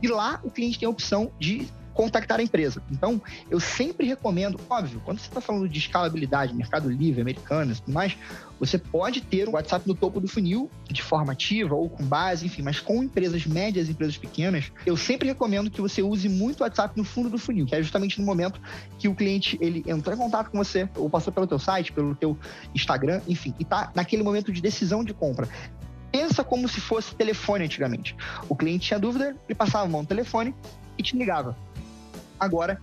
E 0.00 0.08
lá 0.08 0.40
o 0.44 0.50
cliente 0.50 0.78
tem 0.78 0.86
a 0.86 0.90
opção 0.90 1.30
de 1.38 1.66
contactar 1.94 2.40
a 2.40 2.42
empresa. 2.42 2.82
Então, 2.90 3.20
eu 3.50 3.60
sempre 3.60 4.06
recomendo, 4.06 4.60
óbvio, 4.68 5.00
quando 5.04 5.18
você 5.18 5.28
está 5.28 5.40
falando 5.40 5.68
de 5.68 5.78
escalabilidade, 5.78 6.54
Mercado 6.54 6.88
Livre, 6.88 7.20
Americanas 7.20 7.78
e 7.78 7.82
tudo 7.82 7.94
mais, 7.94 8.16
você 8.58 8.76
pode 8.76 9.20
ter 9.22 9.48
o 9.48 9.52
WhatsApp 9.52 9.88
no 9.88 9.94
topo 9.94 10.20
do 10.20 10.28
funil, 10.28 10.70
de 10.88 11.02
forma 11.02 11.32
ativa 11.32 11.74
ou 11.74 11.88
com 11.88 12.04
base, 12.04 12.46
enfim, 12.46 12.62
mas 12.62 12.78
com 12.78 13.02
empresas 13.02 13.46
médias 13.46 13.88
empresas 13.88 14.16
pequenas, 14.16 14.70
eu 14.84 14.96
sempre 14.96 15.28
recomendo 15.28 15.70
que 15.70 15.80
você 15.80 16.02
use 16.02 16.28
muito 16.28 16.60
o 16.60 16.62
WhatsApp 16.64 16.96
no 16.96 17.04
fundo 17.04 17.30
do 17.30 17.38
funil, 17.38 17.66
que 17.66 17.74
é 17.74 17.82
justamente 17.82 18.20
no 18.20 18.26
momento 18.26 18.60
que 18.98 19.08
o 19.08 19.14
cliente 19.14 19.58
ele 19.60 19.82
entrou 19.86 20.14
em 20.14 20.18
contato 20.18 20.50
com 20.50 20.58
você, 20.58 20.88
ou 20.96 21.08
passou 21.08 21.32
pelo 21.32 21.46
teu 21.46 21.58
site, 21.58 21.92
pelo 21.92 22.14
teu 22.14 22.38
Instagram, 22.74 23.22
enfim, 23.26 23.54
e 23.58 23.62
está 23.62 23.90
naquele 23.94 24.22
momento 24.22 24.52
de 24.52 24.60
decisão 24.60 25.02
de 25.02 25.14
compra 25.14 25.48
pensa 26.10 26.42
como 26.42 26.68
se 26.68 26.80
fosse 26.80 27.14
telefone 27.14 27.64
antigamente. 27.64 28.16
O 28.48 28.56
cliente 28.56 28.88
tinha 28.88 28.98
dúvida, 28.98 29.36
ele 29.48 29.54
passava 29.54 29.84
a 29.84 29.88
mão 29.88 30.02
no 30.02 30.08
telefone 30.08 30.52
e 30.98 31.02
te 31.02 31.16
ligava 31.16 31.56
agora 32.40 32.80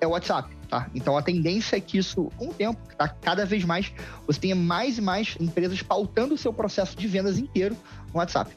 é 0.00 0.06
o 0.06 0.10
WhatsApp, 0.10 0.54
tá? 0.68 0.88
Então 0.94 1.16
a 1.16 1.22
tendência 1.22 1.76
é 1.76 1.80
que 1.80 1.98
isso, 1.98 2.30
com 2.36 2.48
o 2.48 2.54
tempo, 2.54 2.80
tá? 2.96 3.08
cada 3.08 3.44
vez 3.44 3.64
mais, 3.64 3.92
você 4.26 4.40
tenha 4.40 4.56
mais 4.56 4.98
e 4.98 5.02
mais 5.02 5.36
empresas 5.38 5.82
pautando 5.82 6.34
o 6.34 6.38
seu 6.38 6.52
processo 6.52 6.96
de 6.96 7.06
vendas 7.06 7.38
inteiro 7.38 7.76
no 8.12 8.18
WhatsApp. 8.18 8.56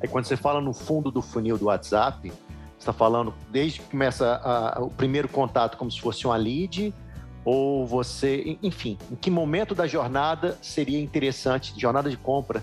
Aí 0.00 0.08
quando 0.08 0.24
você 0.24 0.36
fala 0.36 0.60
no 0.60 0.72
fundo 0.72 1.10
do 1.10 1.20
funil 1.20 1.58
do 1.58 1.66
WhatsApp, 1.66 2.28
você 2.28 2.34
está 2.78 2.92
falando 2.92 3.34
desde 3.50 3.80
que 3.80 3.90
começa 3.90 4.40
a, 4.42 4.82
o 4.82 4.90
primeiro 4.90 5.28
contato 5.28 5.76
como 5.76 5.90
se 5.90 6.00
fosse 6.00 6.26
uma 6.26 6.36
lead, 6.36 6.94
ou 7.44 7.86
você, 7.86 8.58
enfim, 8.62 8.98
em 9.10 9.16
que 9.16 9.30
momento 9.30 9.74
da 9.74 9.86
jornada 9.86 10.58
seria 10.62 11.00
interessante, 11.00 11.78
jornada 11.78 12.10
de 12.10 12.16
compra, 12.16 12.62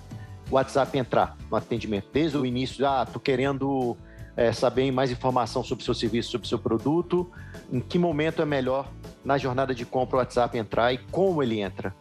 o 0.50 0.56
WhatsApp 0.56 0.98
entrar 0.98 1.36
no 1.50 1.58
atendimento? 1.58 2.08
Desde 2.12 2.38
o 2.38 2.46
início, 2.46 2.86
ah, 2.88 3.06
tô 3.06 3.20
querendo 3.20 3.98
é, 4.38 4.54
saber 4.54 4.90
mais 4.92 5.12
informação 5.12 5.64
sobre 5.64 5.82
o 5.82 5.86
seu 5.86 5.96
serviço, 5.96 6.30
sobre 6.30 6.46
o 6.46 6.48
seu 6.48 6.60
produto, 6.60 7.30
em 7.74 7.80
que 7.80 7.98
momento 7.98 8.42
é 8.42 8.46
melhor 8.46 8.90
na 9.26 9.38
jornada 9.38 9.74
de 9.74 9.84
compra 9.84 10.18
o 10.18 10.20
WhatsApp 10.20 10.56
entrar 10.56 10.94
e 10.94 11.00
como 11.12 11.42
ele 11.42 11.60
entra? 11.60 11.94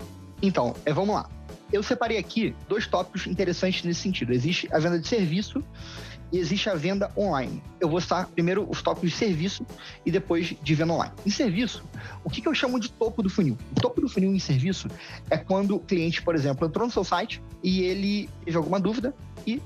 Então, 0.43 0.76
é, 0.85 0.93
vamos 0.93 1.14
lá. 1.14 1.28
Eu 1.73 1.83
separei 1.83 2.19
aqui 2.19 2.55
dois 2.69 2.87
tópicos 2.87 3.26
interessantes 3.26 3.83
nesse 3.83 4.00
sentido. 4.00 4.33
Existe 4.33 4.69
a 4.71 4.78
venda 4.78 5.00
de 5.00 5.09
serviço 5.09 5.64
e 6.31 6.38
existe 6.38 6.69
a 6.69 6.75
venda 6.75 7.11
online. 7.16 7.62
Eu 7.81 7.88
vou 7.88 8.00
citar 8.00 8.26
primeiro 8.28 8.69
os 8.69 8.83
tópicos 8.83 9.11
de 9.11 9.16
serviço 9.16 9.66
e 10.05 10.11
depois 10.11 10.55
de 10.62 10.75
venda 10.75 10.93
online. 10.93 11.12
Em 11.25 11.31
serviço, 11.31 11.83
o 12.23 12.31
que 12.31 12.47
eu 12.47 12.55
chamo 12.55 12.78
de 12.78 12.90
topo 12.90 13.23
do 13.23 13.31
funil? 13.31 13.57
O 13.76 13.81
topo 13.81 14.00
do 14.00 14.09
funil 14.09 14.33
em 14.35 14.38
serviço 14.38 14.88
é 15.31 15.37
quando 15.37 15.76
o 15.76 15.81
cliente, 15.81 16.23
por 16.23 16.35
exemplo, 16.35 16.66
entrou 16.69 16.87
no 16.87 16.93
seu 16.93 17.02
site 17.02 17.43
e 17.62 17.83
ele 17.83 18.28
teve 18.45 18.57
alguma 18.57 18.78
dúvida 18.78 19.14
e 19.47 19.61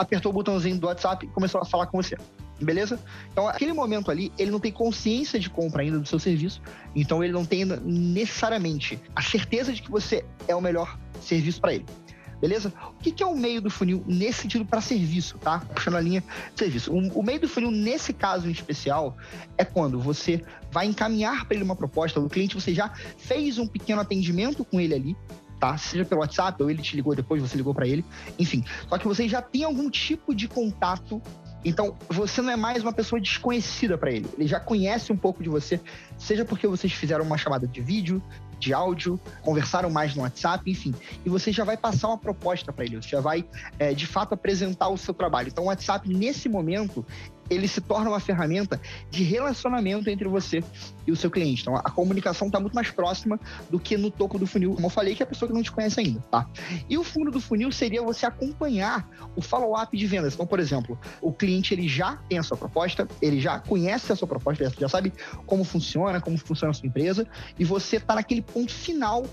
apertou 0.00 0.30
o 0.30 0.32
botãozinho 0.32 0.78
do 0.78 0.86
WhatsApp 0.86 1.26
e 1.26 1.28
começou 1.28 1.60
a 1.60 1.64
falar 1.64 1.86
com 1.86 2.02
você. 2.02 2.16
Beleza? 2.58 2.98
Então, 3.30 3.46
aquele 3.46 3.72
momento 3.72 4.10
ali, 4.10 4.32
ele 4.38 4.50
não 4.50 4.58
tem 4.58 4.72
consciência 4.72 5.38
de 5.38 5.48
compra 5.50 5.82
ainda 5.82 5.98
do 5.98 6.08
seu 6.08 6.18
serviço, 6.18 6.60
então 6.94 7.22
ele 7.22 7.32
não 7.32 7.44
tem 7.44 7.64
necessariamente 7.64 8.98
a 9.14 9.22
certeza 9.22 9.72
de 9.72 9.82
que 9.82 9.90
você 9.90 10.24
é 10.48 10.54
o 10.54 10.60
melhor 10.60 10.98
serviço 11.20 11.60
para 11.60 11.74
ele. 11.74 11.86
Beleza? 12.40 12.72
O 12.98 13.02
que, 13.02 13.12
que 13.12 13.22
é 13.22 13.26
o 13.26 13.36
meio 13.36 13.60
do 13.60 13.70
funil 13.70 14.02
nesse 14.06 14.42
sentido 14.42 14.64
para 14.64 14.80
serviço, 14.80 15.36
tá? 15.38 15.60
Puxando 15.74 15.96
a 15.96 16.00
linha 16.00 16.24
de 16.54 16.58
serviço. 16.58 16.90
O, 16.90 17.20
o 17.20 17.22
meio 17.22 17.38
do 17.38 17.48
funil, 17.48 17.70
nesse 17.70 18.14
caso 18.14 18.48
em 18.48 18.50
especial, 18.50 19.14
é 19.58 19.64
quando 19.64 20.00
você 20.00 20.42
vai 20.72 20.86
encaminhar 20.86 21.44
para 21.44 21.54
ele 21.54 21.64
uma 21.64 21.76
proposta, 21.76 22.18
o 22.18 22.30
cliente 22.30 22.54
você 22.54 22.72
já 22.72 22.90
fez 23.18 23.58
um 23.58 23.66
pequeno 23.66 24.00
atendimento 24.00 24.64
com 24.64 24.80
ele 24.80 24.94
ali, 24.94 25.16
tá? 25.60 25.76
Seja 25.76 26.04
pelo 26.04 26.22
WhatsApp, 26.22 26.60
ou 26.62 26.70
ele 26.70 26.82
te 26.82 26.96
ligou 26.96 27.14
depois, 27.14 27.42
você 27.42 27.56
ligou 27.56 27.74
para 27.74 27.86
ele, 27.86 28.04
enfim. 28.38 28.64
Só 28.88 28.96
que 28.96 29.06
você 29.06 29.28
já 29.28 29.42
tem 29.42 29.62
algum 29.62 29.90
tipo 29.90 30.34
de 30.34 30.48
contato 30.48 31.22
então, 31.64 31.94
você 32.08 32.40
não 32.40 32.50
é 32.50 32.56
mais 32.56 32.82
uma 32.82 32.92
pessoa 32.92 33.20
desconhecida 33.20 33.98
para 33.98 34.10
ele. 34.10 34.26
Ele 34.36 34.46
já 34.46 34.58
conhece 34.58 35.12
um 35.12 35.16
pouco 35.16 35.42
de 35.42 35.48
você, 35.48 35.78
seja 36.16 36.44
porque 36.44 36.66
vocês 36.66 36.92
fizeram 36.92 37.24
uma 37.24 37.36
chamada 37.36 37.66
de 37.66 37.80
vídeo, 37.80 38.22
de 38.58 38.72
áudio, 38.72 39.20
conversaram 39.42 39.90
mais 39.90 40.14
no 40.14 40.22
WhatsApp, 40.22 40.70
enfim. 40.70 40.94
E 41.24 41.28
você 41.28 41.52
já 41.52 41.64
vai 41.64 41.76
passar 41.76 42.08
uma 42.08 42.18
proposta 42.18 42.72
para 42.72 42.84
ele, 42.84 42.96
você 42.96 43.10
já 43.10 43.20
vai, 43.20 43.44
é, 43.78 43.92
de 43.92 44.06
fato, 44.06 44.34
apresentar 44.34 44.88
o 44.88 44.96
seu 44.96 45.12
trabalho. 45.12 45.48
Então, 45.48 45.64
o 45.64 45.66
WhatsApp, 45.66 46.08
nesse 46.08 46.48
momento, 46.48 47.04
ele 47.50 47.66
se 47.66 47.80
torna 47.80 48.08
uma 48.08 48.20
ferramenta 48.20 48.80
de 49.10 49.24
relacionamento 49.24 50.08
entre 50.08 50.28
você 50.28 50.62
e 51.06 51.10
o 51.10 51.16
seu 51.16 51.30
cliente. 51.30 51.62
Então, 51.62 51.76
a 51.76 51.90
comunicação 51.90 52.46
está 52.46 52.60
muito 52.60 52.74
mais 52.74 52.90
próxima 52.90 53.38
do 53.68 53.78
que 53.78 53.96
no 53.96 54.10
topo 54.10 54.38
do 54.38 54.46
funil, 54.46 54.74
como 54.74 54.86
eu 54.86 54.90
falei, 54.90 55.14
que 55.14 55.22
é 55.22 55.24
a 55.24 55.26
pessoa 55.26 55.48
que 55.48 55.54
não 55.54 55.62
te 55.62 55.72
conhece 55.72 55.98
ainda, 55.98 56.20
tá? 56.30 56.48
E 56.88 56.96
o 56.96 57.02
fundo 57.02 57.30
do 57.30 57.40
funil 57.40 57.72
seria 57.72 58.02
você 58.02 58.24
acompanhar 58.24 59.08
o 59.34 59.42
follow-up 59.42 59.96
de 59.96 60.06
vendas. 60.06 60.34
Então, 60.34 60.46
por 60.46 60.60
exemplo, 60.60 60.98
o 61.20 61.32
cliente 61.32 61.74
ele 61.74 61.88
já 61.88 62.16
tem 62.28 62.38
a 62.38 62.42
sua 62.42 62.56
proposta, 62.56 63.08
ele 63.20 63.40
já 63.40 63.58
conhece 63.58 64.12
a 64.12 64.16
sua 64.16 64.28
proposta, 64.28 64.72
já 64.78 64.88
sabe 64.88 65.12
como 65.46 65.64
funciona, 65.64 66.20
como 66.20 66.38
funciona 66.38 66.70
a 66.70 66.74
sua 66.74 66.86
empresa, 66.86 67.26
e 67.58 67.64
você 67.64 67.96
está 67.96 68.14
naquele 68.14 68.42
ponto 68.42 68.72
final 68.72 69.26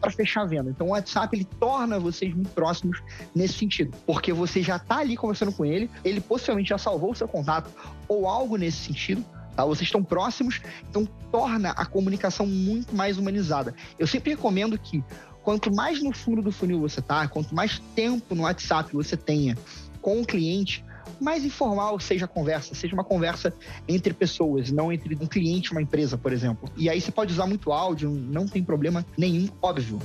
para 0.00 0.10
fechar 0.10 0.42
a 0.42 0.44
venda. 0.44 0.70
Então, 0.70 0.88
o 0.88 0.90
WhatsApp 0.90 1.34
ele 1.34 1.44
torna 1.58 1.98
vocês 1.98 2.34
muito 2.34 2.50
próximos 2.50 3.02
nesse 3.34 3.54
sentido, 3.54 3.96
porque 4.06 4.32
você 4.32 4.62
já 4.62 4.76
está 4.76 4.98
ali 4.98 5.16
conversando 5.16 5.52
com 5.52 5.64
ele, 5.64 5.90
ele 6.04 6.20
possivelmente 6.20 6.68
já 6.68 6.78
salvou 6.78 7.12
o 7.12 7.14
seu 7.14 7.28
contato 7.28 7.61
ou 8.08 8.26
algo 8.26 8.56
nesse 8.56 8.78
sentido, 8.78 9.24
tá? 9.56 9.64
Vocês 9.64 9.88
estão 9.88 10.02
próximos, 10.02 10.60
então 10.88 11.06
torna 11.30 11.70
a 11.70 11.84
comunicação 11.84 12.46
muito 12.46 12.94
mais 12.94 13.18
humanizada. 13.18 13.74
Eu 13.98 14.06
sempre 14.06 14.30
recomendo 14.30 14.78
que 14.78 15.02
quanto 15.42 15.74
mais 15.74 16.02
no 16.02 16.12
fundo 16.12 16.42
do 16.42 16.52
funil 16.52 16.80
você 16.80 17.00
tá, 17.00 17.26
quanto 17.28 17.54
mais 17.54 17.78
tempo 17.94 18.34
no 18.34 18.42
WhatsApp 18.42 18.92
você 18.92 19.16
tenha 19.16 19.56
com 20.00 20.20
o 20.20 20.26
cliente, 20.26 20.84
mais 21.20 21.44
informal 21.44 21.98
seja 22.00 22.24
a 22.24 22.28
conversa, 22.28 22.74
seja 22.74 22.94
uma 22.94 23.04
conversa 23.04 23.54
entre 23.86 24.12
pessoas, 24.12 24.70
não 24.70 24.92
entre 24.92 25.14
um 25.14 25.26
cliente 25.26 25.68
e 25.68 25.72
uma 25.72 25.82
empresa, 25.82 26.18
por 26.18 26.32
exemplo. 26.32 26.68
E 26.76 26.88
aí 26.90 27.00
você 27.00 27.12
pode 27.12 27.32
usar 27.32 27.46
muito 27.46 27.72
áudio, 27.72 28.10
não 28.10 28.46
tem 28.46 28.62
problema 28.62 29.06
nenhum, 29.16 29.48
óbvio. 29.60 30.00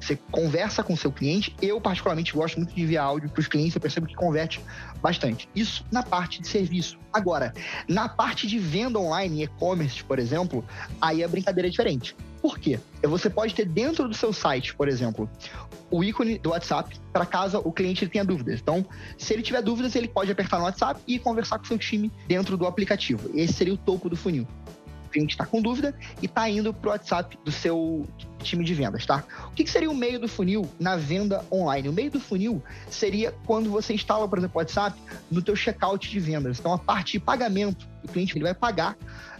Você 0.00 0.18
conversa 0.30 0.82
com 0.82 0.92
o 0.92 0.96
seu 0.96 1.10
cliente. 1.10 1.54
Eu, 1.60 1.80
particularmente, 1.80 2.32
gosto 2.32 2.56
muito 2.56 2.74
de 2.74 2.82
enviar 2.82 3.04
áudio 3.04 3.28
para 3.28 3.40
os 3.40 3.48
clientes. 3.48 3.74
Eu 3.74 3.80
percebo 3.80 4.06
que 4.06 4.14
converte 4.14 4.60
bastante. 5.00 5.48
Isso 5.54 5.84
na 5.90 6.02
parte 6.02 6.40
de 6.40 6.48
serviço. 6.48 6.98
Agora, 7.12 7.52
na 7.88 8.08
parte 8.08 8.46
de 8.46 8.58
venda 8.58 8.98
online, 8.98 9.44
e-commerce, 9.44 10.04
por 10.04 10.18
exemplo, 10.18 10.64
aí 11.00 11.24
a 11.24 11.28
brincadeira 11.28 11.68
é 11.68 11.70
diferente. 11.70 12.14
Por 12.40 12.58
quê? 12.58 12.78
Você 13.02 13.28
pode 13.28 13.54
ter 13.54 13.64
dentro 13.64 14.06
do 14.08 14.14
seu 14.14 14.32
site, 14.32 14.74
por 14.74 14.88
exemplo, 14.88 15.28
o 15.90 16.04
ícone 16.04 16.38
do 16.38 16.50
WhatsApp 16.50 16.96
para 17.12 17.26
caso 17.26 17.60
o 17.64 17.72
cliente 17.72 18.06
tenha 18.06 18.24
dúvidas. 18.24 18.60
Então, 18.60 18.86
se 19.18 19.32
ele 19.32 19.42
tiver 19.42 19.62
dúvidas, 19.62 19.96
ele 19.96 20.08
pode 20.08 20.30
apertar 20.30 20.58
no 20.58 20.64
WhatsApp 20.64 21.00
e 21.06 21.18
conversar 21.18 21.58
com 21.58 21.64
seu 21.64 21.78
time 21.78 22.12
dentro 22.28 22.56
do 22.56 22.66
aplicativo. 22.66 23.30
Esse 23.34 23.54
seria 23.54 23.74
o 23.74 23.76
topo 23.76 24.08
do 24.08 24.16
funil 24.16 24.46
cliente 25.16 25.34
está 25.34 25.46
com 25.46 25.62
dúvida 25.62 25.94
e 26.20 26.26
está 26.26 26.48
indo 26.48 26.74
para 26.74 26.88
o 26.88 26.92
WhatsApp 26.92 27.38
do 27.42 27.50
seu 27.50 28.06
time 28.42 28.62
de 28.62 28.74
vendas, 28.74 29.06
tá? 29.06 29.24
O 29.46 29.50
que, 29.52 29.64
que, 29.64 29.70
seria 29.70 29.90
o 29.90 29.94
meio 29.94 30.20
do 30.20 30.28
funil 30.28 30.68
na 30.78 30.96
venda 30.96 31.44
online? 31.50 31.88
O 31.88 31.92
meio 31.92 32.10
do 32.10 32.20
funil 32.20 32.62
seria 32.90 33.32
quando 33.46 33.70
você 33.70 33.94
instala, 33.94 34.28
por 34.28 34.38
exemplo, 34.38 34.56
o 34.56 34.58
WhatsApp 34.58 35.00
no 35.30 35.40
teu 35.40 35.56
checkout 35.56 36.08
de 36.08 36.20
vendas. 36.20 36.58
Então, 36.58 36.72
a 36.72 36.78
parte 36.78 37.12
de 37.12 37.20
pagamento, 37.20 37.88
o 38.04 38.08
cliente 38.08 38.36
ele 38.36 38.44
vai 38.44 38.54
pagar 38.54 38.96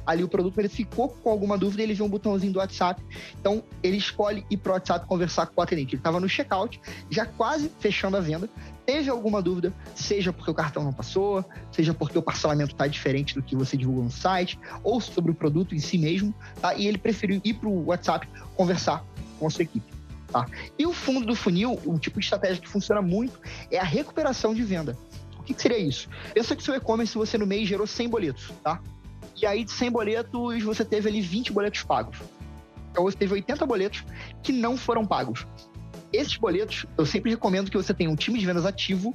ali 0.06 0.23
o 0.23 0.28
produto, 0.28 0.59
ele 0.59 0.68
ficou 0.68 1.09
com 1.09 1.30
alguma 1.30 1.59
dúvida, 1.59 1.83
ele 1.83 1.92
vê 1.92 2.02
um 2.02 2.09
botãozinho 2.09 2.52
do 2.52 2.59
WhatsApp. 2.59 3.02
Então, 3.38 3.62
ele 3.83 3.97
escolhe 3.97 4.47
ir 4.49 4.56
para 4.56 4.71
o 4.71 4.75
WhatsApp 4.75 5.06
conversar 5.06 5.47
com 5.47 5.61
o 5.61 5.64
atendente. 5.64 5.95
Ele 5.95 6.00
estava 6.00 6.21
no 6.21 6.28
checkout, 6.28 6.80
já 7.11 7.26
quase 7.26 7.71
fechando 7.80 8.16
a 8.16 8.21
venda, 8.21 8.49
teve 8.87 9.11
alguma 9.11 9.43
dúvida, 9.43 9.73
seja 9.95 10.33
porque 10.33 10.50
o 10.50 10.55
cartão 10.55 10.85
não 10.85 10.93
passou, 10.93 11.45
seja 11.73 11.93
porque 11.93 12.16
o 12.16 12.23
parcelamento 12.23 12.73
está 12.73 12.87
diferente 12.87 13.35
do 13.35 13.43
que 13.43 13.57
você 13.57 13.76
divulga 13.76 14.02
no 14.02 14.11
site, 14.11 14.59
ou 14.83 15.00
sobre 15.00 15.33
o 15.33 15.35
produto 15.35 15.75
em 15.75 15.81
si 15.81 15.99
mesmo, 15.99 16.33
tá? 16.61 16.75
E 16.75 16.87
ele 16.87 16.97
preferiu 16.97 17.40
ir 17.45 17.55
para 17.55 17.69
o 17.69 17.87
WhatsApp 17.87 18.28
conversar 18.55 19.05
com 19.38 19.47
a 19.47 19.50
sua 19.50 19.64
equipe. 19.64 19.93
Tá? 20.28 20.47
E 20.78 20.87
o 20.87 20.93
fundo 20.93 21.26
do 21.26 21.35
funil, 21.35 21.78
um 21.87 21.99
tipo 21.99 22.19
de 22.19 22.26
estratégia 22.26 22.62
que 22.62 22.69
funciona 22.69 23.02
muito, 23.02 23.38
é 23.71 23.78
a 23.78 23.85
recuperação 23.85 24.55
de 24.55 24.62
venda. 24.62 24.97
O 25.38 25.43
que, 25.43 25.55
que 25.55 25.62
seria 25.62 25.78
isso? 25.78 26.09
Pensa 26.33 26.57
que 26.57 26.62
seu 26.62 26.75
e-commerce 26.75 27.16
você 27.16 27.37
no 27.37 27.47
mês 27.47 27.69
gerou 27.69 27.87
100 27.87 28.09
boletos, 28.09 28.52
tá? 28.62 28.81
E 29.40 29.47
aí 29.47 29.64
de 29.64 29.71
100 29.71 29.90
boletos 29.90 30.62
você 30.62 30.85
teve 30.85 31.09
ali 31.09 31.21
20 31.21 31.52
boletos 31.52 31.83
pagos. 31.83 32.19
Então 32.90 33.05
você 33.05 33.16
teve 33.16 33.35
80 33.35 33.66
boletos 33.66 34.05
que 34.43 34.52
não 34.52 34.76
foram 34.76 35.05
pagos. 35.05 35.47
Esses 36.16 36.37
boletos, 36.37 36.87
eu 36.96 37.04
sempre 37.04 37.30
recomendo 37.30 37.70
que 37.70 37.76
você 37.76 37.92
tenha 37.92 38.11
um 38.11 38.16
time 38.16 38.38
de 38.38 38.46
vendas 38.46 38.64
ativo 38.64 39.14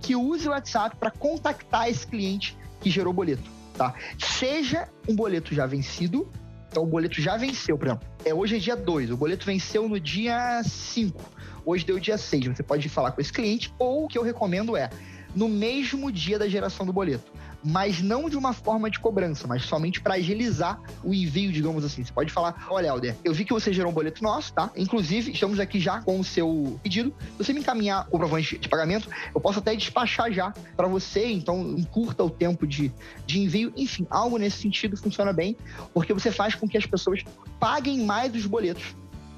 que 0.00 0.14
use 0.14 0.46
o 0.46 0.50
WhatsApp 0.50 0.96
para 0.96 1.10
contactar 1.10 1.88
esse 1.88 2.06
cliente 2.06 2.56
que 2.80 2.90
gerou 2.90 3.12
o 3.12 3.14
boleto, 3.14 3.48
tá? 3.74 3.94
Seja 4.18 4.88
um 5.08 5.14
boleto 5.14 5.54
já 5.54 5.66
vencido, 5.66 6.30
então 6.68 6.82
o 6.82 6.86
boleto 6.86 7.20
já 7.22 7.36
venceu, 7.36 7.78
por 7.78 7.88
exemplo. 7.88 8.08
É, 8.24 8.34
hoje 8.34 8.56
é 8.56 8.58
dia 8.58 8.76
2, 8.76 9.10
o 9.10 9.16
boleto 9.16 9.46
venceu 9.46 9.88
no 9.88 9.98
dia 9.98 10.62
5. 10.62 11.20
Hoje 11.64 11.86
deu 11.86 11.98
dia 11.98 12.18
6. 12.18 12.46
Você 12.46 12.62
pode 12.62 12.88
falar 12.88 13.12
com 13.12 13.20
esse 13.20 13.32
cliente, 13.32 13.72
ou 13.78 14.04
o 14.04 14.08
que 14.08 14.18
eu 14.18 14.22
recomendo 14.22 14.76
é 14.76 14.90
no 15.34 15.48
mesmo 15.48 16.12
dia 16.12 16.38
da 16.38 16.48
geração 16.48 16.84
do 16.84 16.92
boleto 16.92 17.32
mas 17.64 18.02
não 18.02 18.28
de 18.28 18.36
uma 18.36 18.52
forma 18.52 18.90
de 18.90 18.98
cobrança, 18.98 19.46
mas 19.46 19.64
somente 19.64 20.00
para 20.00 20.14
agilizar 20.14 20.80
o 21.02 21.14
envio, 21.14 21.52
digamos 21.52 21.84
assim. 21.84 22.04
Você 22.04 22.12
pode 22.12 22.32
falar: 22.32 22.66
olha, 22.68 22.88
Helder, 22.88 23.16
eu 23.24 23.32
vi 23.32 23.44
que 23.44 23.52
você 23.52 23.72
gerou 23.72 23.90
um 23.90 23.94
boleto 23.94 24.22
nosso, 24.22 24.52
tá? 24.52 24.70
Inclusive, 24.76 25.32
estamos 25.32 25.60
aqui 25.60 25.78
já 25.78 26.00
com 26.00 26.18
o 26.18 26.24
seu 26.24 26.78
pedido. 26.82 27.14
Se 27.32 27.38
você 27.38 27.52
me 27.52 27.60
encaminhar 27.60 28.06
o 28.08 28.10
comprovante 28.10 28.58
de 28.58 28.68
pagamento, 28.68 29.08
eu 29.34 29.40
posso 29.40 29.58
até 29.58 29.74
despachar 29.74 30.32
já 30.32 30.52
para 30.76 30.88
você, 30.88 31.26
então 31.26 31.74
encurta 31.76 32.24
o 32.24 32.30
tempo 32.30 32.66
de, 32.66 32.92
de 33.26 33.40
envio. 33.40 33.72
Enfim, 33.76 34.06
algo 34.10 34.38
nesse 34.38 34.58
sentido 34.58 34.96
funciona 34.96 35.32
bem, 35.32 35.56
porque 35.94 36.12
você 36.12 36.30
faz 36.30 36.54
com 36.54 36.68
que 36.68 36.76
as 36.76 36.86
pessoas 36.86 37.22
paguem 37.60 38.04
mais 38.04 38.34
os 38.34 38.46
boletos, 38.46 38.96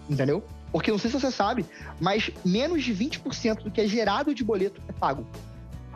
entendeu? 0.08 0.42
Porque 0.72 0.90
não 0.90 0.98
sei 0.98 1.10
se 1.10 1.20
você 1.20 1.30
sabe, 1.30 1.64
mas 2.00 2.30
menos 2.44 2.82
de 2.82 2.92
20% 2.92 3.62
do 3.62 3.70
que 3.70 3.80
é 3.80 3.86
gerado 3.86 4.34
de 4.34 4.42
boleto 4.42 4.82
é 4.88 4.92
pago. 4.92 5.24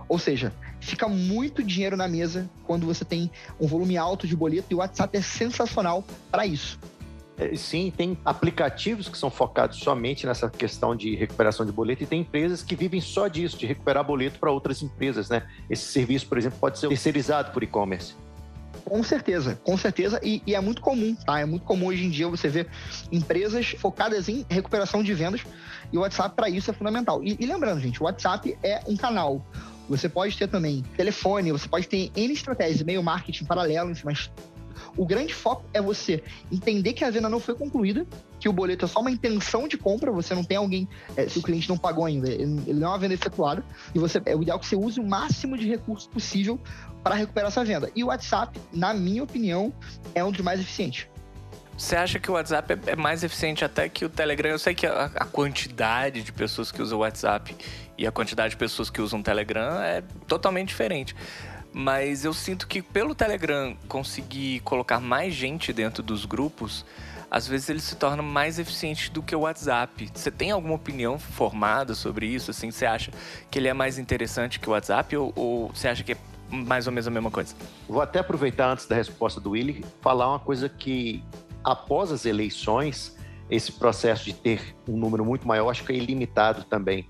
Ou 0.09 0.19
seja, 0.19 0.53
fica 0.91 1.09
muito 1.09 1.63
dinheiro 1.63 1.97
na 1.97 2.09
mesa 2.09 2.49
quando 2.65 2.87
você 2.87 3.05
tem 3.05 3.31
um 3.61 3.67
volume 3.67 3.97
alto 3.97 4.27
de 4.27 4.35
boleto 4.35 4.67
e 4.71 4.75
o 4.75 4.79
WhatsApp 4.79 5.17
é 5.17 5.23
sensacional 5.23 6.05
para 6.31 6.47
isso. 6.47 6.79
É, 7.39 7.55
sim, 7.55 7.93
tem 7.97 8.19
aplicativos 8.25 9.09
que 9.09 9.17
são 9.17 9.31
focados 9.31 9.79
somente 9.79 10.27
nessa 10.27 10.51
questão 10.51 10.97
de 10.97 11.15
recuperação 11.15 11.65
de 11.65 11.71
boleto 11.71 12.03
e 12.03 12.07
tem 12.07 12.23
empresas 12.23 12.63
que 12.65 12.75
vivem 12.75 13.01
só 13.01 13.29
disso, 13.29 13.57
de 13.57 13.65
recuperar 13.65 14.05
boleto 14.05 14.41
para 14.41 14.51
outras 14.51 14.83
empresas, 14.83 15.31
né? 15.31 15.47
Esse 15.71 15.85
serviço, 15.85 16.27
por 16.27 16.37
exemplo, 16.37 16.59
pode 16.59 16.81
ser 16.81 16.89
terceirizado 16.89 17.53
por 17.53 17.63
e-commerce. 17.63 18.15
Com 18.85 19.03
certeza, 19.05 19.61
com 19.63 19.77
certeza, 19.77 20.19
e, 20.23 20.43
e, 20.47 20.55
é 20.55 20.61
muito 20.61 20.81
comum, 20.81 21.15
tá? 21.15 21.39
É 21.39 21.45
muito 21.45 21.65
comum 21.65 21.87
hoje 21.87 22.07
em 22.07 22.11
dia 22.11 22.27
você 22.27 22.49
ver 22.49 22.69
empresas 23.13 23.71
focadas 23.79 24.29
em 24.29 24.45
recuperação 24.49 25.03
de 25.03 25.15
vendas 25.15 25.43
e 25.93 25.99
o 25.99 26.01
WhatsApp 26.01 26.35
para 26.35 26.49
isso 26.49 26.71
é 26.71 26.75
fundamental. 26.75 27.23
E, 27.23 27.37
e 27.39 27.47
lembrando, 27.47 27.81
gente, 27.81 28.03
o 28.03 28.07
WhatsApp 28.07 28.59
é 28.63 28.81
um 28.87 28.97
canal 28.97 29.45
você 29.89 30.09
pode 30.09 30.37
ter 30.37 30.49
também 30.49 30.83
telefone, 30.97 31.53
você 31.53 31.69
pode 31.69 31.89
ter 31.89 32.11
N 32.15 32.33
estratégias, 32.33 32.81
e-mail 32.81 33.03
marketing 33.03 33.45
paralelo, 33.45 33.91
enfim, 33.91 34.03
mas 34.05 34.31
o 34.97 35.07
grande 35.07 35.35
foco 35.35 35.65
é 35.73 35.81
você 35.81 36.23
entender 36.51 36.93
que 36.93 37.05
a 37.05 37.11
venda 37.11 37.29
não 37.29 37.41
foi 37.41 37.55
concluída, 37.55 38.07
que 38.39 38.49
o 38.49 38.53
boleto 38.53 38.85
é 38.85 38.89
só 38.89 39.01
uma 39.01 39.11
intenção 39.11 39.67
de 39.67 39.77
compra, 39.77 40.11
você 40.13 40.35
não 40.35 40.45
tem 40.45 40.57
alguém, 40.57 40.89
é, 41.17 41.29
se 41.29 41.39
o 41.39 41.43
cliente 41.43 41.69
não 41.69 41.77
pagou 41.77 42.05
ainda, 42.05 42.31
ele 42.31 42.75
não 42.75 42.89
é 42.89 42.91
uma 42.91 42.99
venda 42.99 43.15
efetuada, 43.15 43.65
e 43.95 43.99
você 43.99 44.21
é 44.25 44.37
o 44.37 44.43
ideal 44.43 44.59
que 44.59 44.67
você 44.67 44.77
use 44.77 45.01
o 45.01 45.07
máximo 45.07 45.57
de 45.57 45.69
recursos 45.69 46.07
possível 46.07 46.59
para 47.03 47.15
recuperar 47.15 47.49
essa 47.49 47.65
venda. 47.65 47.91
E 47.95 48.03
o 48.03 48.09
WhatsApp, 48.09 48.59
na 48.73 48.93
minha 48.95 49.23
opinião, 49.23 49.73
é 50.15 50.25
um 50.25 50.31
dos 50.31 50.41
mais 50.41 50.61
eficientes. 50.61 51.07
Você 51.79 51.95
acha 51.95 52.19
que 52.19 52.29
o 52.29 52.35
WhatsApp 52.35 52.73
é, 52.73 52.91
é 52.91 52.97
mais 52.97 53.23
eficiente 53.23 53.65
até 53.65 53.89
que 53.89 54.05
o 54.05 54.09
Telegram? 54.09 54.51
Eu 54.51 54.59
sei 54.59 54.75
que 54.75 54.85
a, 54.85 55.05
a 55.15 55.25
quantidade 55.25 56.25
de 56.25 56.33
pessoas 56.33 56.73
que 56.73 56.83
usam 56.83 56.99
o 56.99 57.03
WhatsApp 57.03 57.57
e 57.97 58.05
a 58.05 58.11
quantidade 58.11 58.51
de 58.51 58.57
pessoas 58.57 58.91
que 58.91 59.01
usam 59.01 59.21
o 59.21 59.23
Telegram 59.23 59.81
é 59.81 60.03
totalmente 60.27 60.71
diferente. 60.71 61.15
Mas 61.73 62.25
eu 62.25 62.35
sinto 62.35 62.67
que 62.67 62.83
pelo 62.83 63.15
Telegram 63.15 63.77
conseguir 63.87 64.59
colocar 64.61 64.99
mais 64.99 65.33
gente 65.33 65.73
dentro 65.73 66.03
dos 66.03 66.25
grupos, 66.25 66.85
às 67.31 67.47
vezes 67.47 67.69
ele 67.69 67.81
se 67.81 67.95
torna 67.95 68.25
mais 68.25 68.59
eficiente 68.59 69.09
do 69.09 69.23
que 69.23 69.37
o 69.37 69.41
WhatsApp. 69.41 70.11
Você 70.13 70.33
tem 70.33 70.51
alguma 70.51 70.75
opinião 70.75 71.17
formada 71.17 71.95
sobre 71.95 72.27
isso? 72.27 72.51
Assim, 72.51 72.73
você 72.73 72.87
acha 72.87 73.13
que 73.49 73.57
ele 73.57 73.69
é 73.69 73.73
mais 73.73 73.99
interessante 73.99 74.59
que 74.59 74.69
o 74.69 74.73
WhatsApp 74.73 75.17
ou, 75.17 75.33
ou 75.37 75.69
você 75.69 75.87
acha 75.87 76.03
que 76.03 76.15
é 76.15 76.17
mais 76.51 76.89
ou 76.89 76.93
menos 76.93 77.07
a 77.07 77.11
mesma 77.11 77.31
coisa? 77.31 77.55
Vou 77.89 78.03
até 78.03 78.19
aproveitar 78.19 78.69
antes 78.69 78.87
da 78.87 78.97
resposta 78.97 79.41
do 79.41 79.51
Willy 79.51 79.85
falar 80.01 80.29
uma 80.29 80.41
coisa 80.41 80.69
que 80.69 81.23
após 81.73 82.11
as 82.11 82.25
eleições, 82.25 83.17
esse 83.51 83.73
processo 83.73 84.25
de 84.25 84.33
ter 84.33 84.75
um 84.89 84.97
número 84.97 85.25
muito 85.25 85.47
maior, 85.47 85.71
acho 85.71 85.85
que 85.85 85.93
é 85.93 85.97
ilimitado 85.97 86.65
também. 86.65 87.07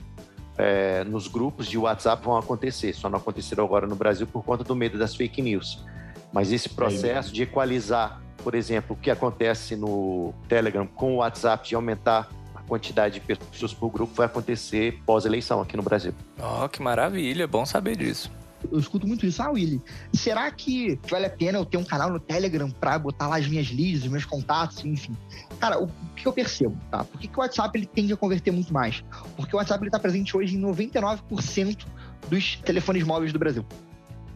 é, 0.61 1.05
nos 1.05 1.29
grupos 1.29 1.69
de 1.69 1.79
WhatsApp 1.79 2.25
vão 2.25 2.37
acontecer, 2.37 2.93
só 2.93 3.09
não 3.09 3.19
aconteceram 3.19 3.65
agora 3.65 3.87
no 3.87 3.95
Brasil 3.95 4.27
por 4.27 4.45
conta 4.45 4.65
do 4.65 4.75
medo 4.75 4.99
das 4.99 5.15
fake 5.15 5.41
news. 5.41 5.85
Mas 6.33 6.50
esse 6.50 6.69
processo 6.69 7.33
de 7.33 7.45
equalizar, 7.45 8.21
por 8.43 8.57
exemplo, 8.57 8.97
o 8.97 8.99
que 8.99 9.09
acontece 9.09 9.77
no 9.77 10.35
Telegram 10.49 10.85
com 10.85 11.15
o 11.15 11.17
WhatsApp, 11.19 11.69
de 11.69 11.77
aumentar 11.77 12.29
a 12.57 12.61
quantidade 12.62 13.21
de 13.21 13.37
pessoas 13.37 13.73
por 13.73 13.88
grupo, 13.88 14.12
vai 14.15 14.27
acontecer 14.27 15.00
pós-eleição 15.07 15.61
aqui 15.61 15.77
no 15.77 15.83
Brasil. 15.85 16.12
Oh, 16.37 16.69
que 16.69 16.83
maravilha, 16.83 17.47
bom 17.47 17.65
saber 17.65 17.97
disso 17.97 18.29
eu 18.71 18.79
escuto 18.79 19.07
muito 19.07 19.25
isso. 19.27 19.43
Ah, 19.43 19.50
Willy, 19.50 19.81
será 20.12 20.50
que 20.50 20.99
vale 21.09 21.27
a 21.27 21.31
pena 21.31 21.59
eu 21.59 21.65
ter 21.65 21.77
um 21.77 21.85
canal 21.85 22.11
no 22.11 22.19
Telegram 22.19 22.71
pra 22.71 22.99
botar 22.99 23.29
lá 23.29 23.38
as 23.38 23.47
minhas 23.47 23.71
leads, 23.71 24.03
os 24.03 24.09
meus 24.09 24.25
contatos, 24.25 24.85
enfim? 24.85 25.17
Cara, 25.61 25.83
o 25.83 25.88
que 26.17 26.27
eu 26.27 26.33
percebo, 26.33 26.77
tá? 26.91 27.05
Por 27.05 27.21
que, 27.21 27.29
que 27.29 27.37
o 27.37 27.41
WhatsApp 27.41 27.79
ele 27.79 27.87
tende 27.87 28.12
a 28.12 28.17
converter 28.17 28.50
muito 28.50 28.73
mais? 28.73 29.05
Porque 29.37 29.55
o 29.55 29.59
WhatsApp 29.59 29.83
ele 29.83 29.91
tá 29.91 29.99
presente 29.99 30.37
hoje 30.37 30.57
em 30.57 30.61
99% 30.61 31.87
dos 32.29 32.57
telefones 32.57 33.05
móveis 33.05 33.33
do 33.33 33.38
Brasil. 33.38 33.65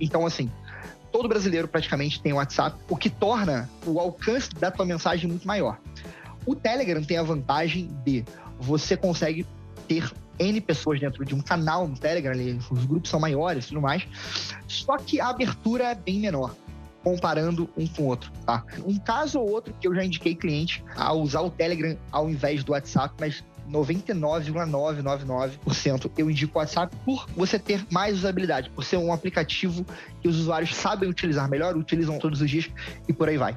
Então, 0.00 0.24
assim, 0.24 0.50
todo 1.10 1.28
brasileiro 1.28 1.68
praticamente 1.68 2.20
tem 2.20 2.32
WhatsApp, 2.32 2.76
o 2.88 2.96
que 2.96 3.10
torna 3.10 3.68
o 3.86 4.00
alcance 4.00 4.50
da 4.54 4.70
tua 4.70 4.86
mensagem 4.86 5.28
muito 5.28 5.46
maior. 5.46 5.78
O 6.46 6.56
Telegram 6.56 7.02
tem 7.02 7.18
a 7.18 7.22
vantagem 7.22 7.90
de 8.04 8.24
você 8.58 8.96
consegue 8.96 9.46
ter 9.86 10.10
N 10.38 10.60
pessoas 10.60 11.00
dentro 11.00 11.24
de 11.24 11.34
um 11.34 11.40
canal 11.40 11.86
no 11.86 11.96
Telegram, 11.96 12.32
ali, 12.32 12.58
os 12.70 12.84
grupos 12.84 13.10
são 13.10 13.20
maiores 13.20 13.64
e 13.64 13.68
tudo 13.68 13.80
mais, 13.80 14.06
só 14.66 14.96
que 14.96 15.20
a 15.20 15.28
abertura 15.28 15.84
é 15.84 15.94
bem 15.94 16.20
menor 16.20 16.54
comparando 17.02 17.68
um 17.76 17.86
com 17.86 18.02
o 18.02 18.06
outro, 18.06 18.32
tá? 18.46 18.64
Um 18.86 18.98
caso 18.98 19.38
ou 19.40 19.50
outro 19.50 19.74
que 19.80 19.88
eu 19.88 19.94
já 19.94 20.04
indiquei 20.04 20.34
cliente 20.34 20.84
a 20.94 21.12
usar 21.12 21.40
o 21.40 21.50
Telegram 21.50 21.96
ao 22.10 22.30
invés 22.30 22.64
do 22.64 22.72
WhatsApp, 22.72 23.14
mas 23.18 23.44
99,999% 23.70 26.10
eu 26.16 26.30
indico 26.30 26.58
o 26.58 26.60
WhatsApp 26.60 26.96
por 27.04 27.28
você 27.36 27.58
ter 27.58 27.84
mais 27.90 28.16
usabilidade, 28.16 28.70
por 28.70 28.82
ser 28.84 28.96
um 28.98 29.12
aplicativo 29.12 29.84
que 30.20 30.28
os 30.28 30.38
usuários 30.38 30.72
sabem 30.74 31.08
utilizar 31.08 31.48
melhor, 31.48 31.76
utilizam 31.76 32.18
todos 32.18 32.40
os 32.40 32.50
dias 32.50 32.68
e 33.08 33.12
por 33.12 33.28
aí 33.28 33.36
vai. 33.36 33.56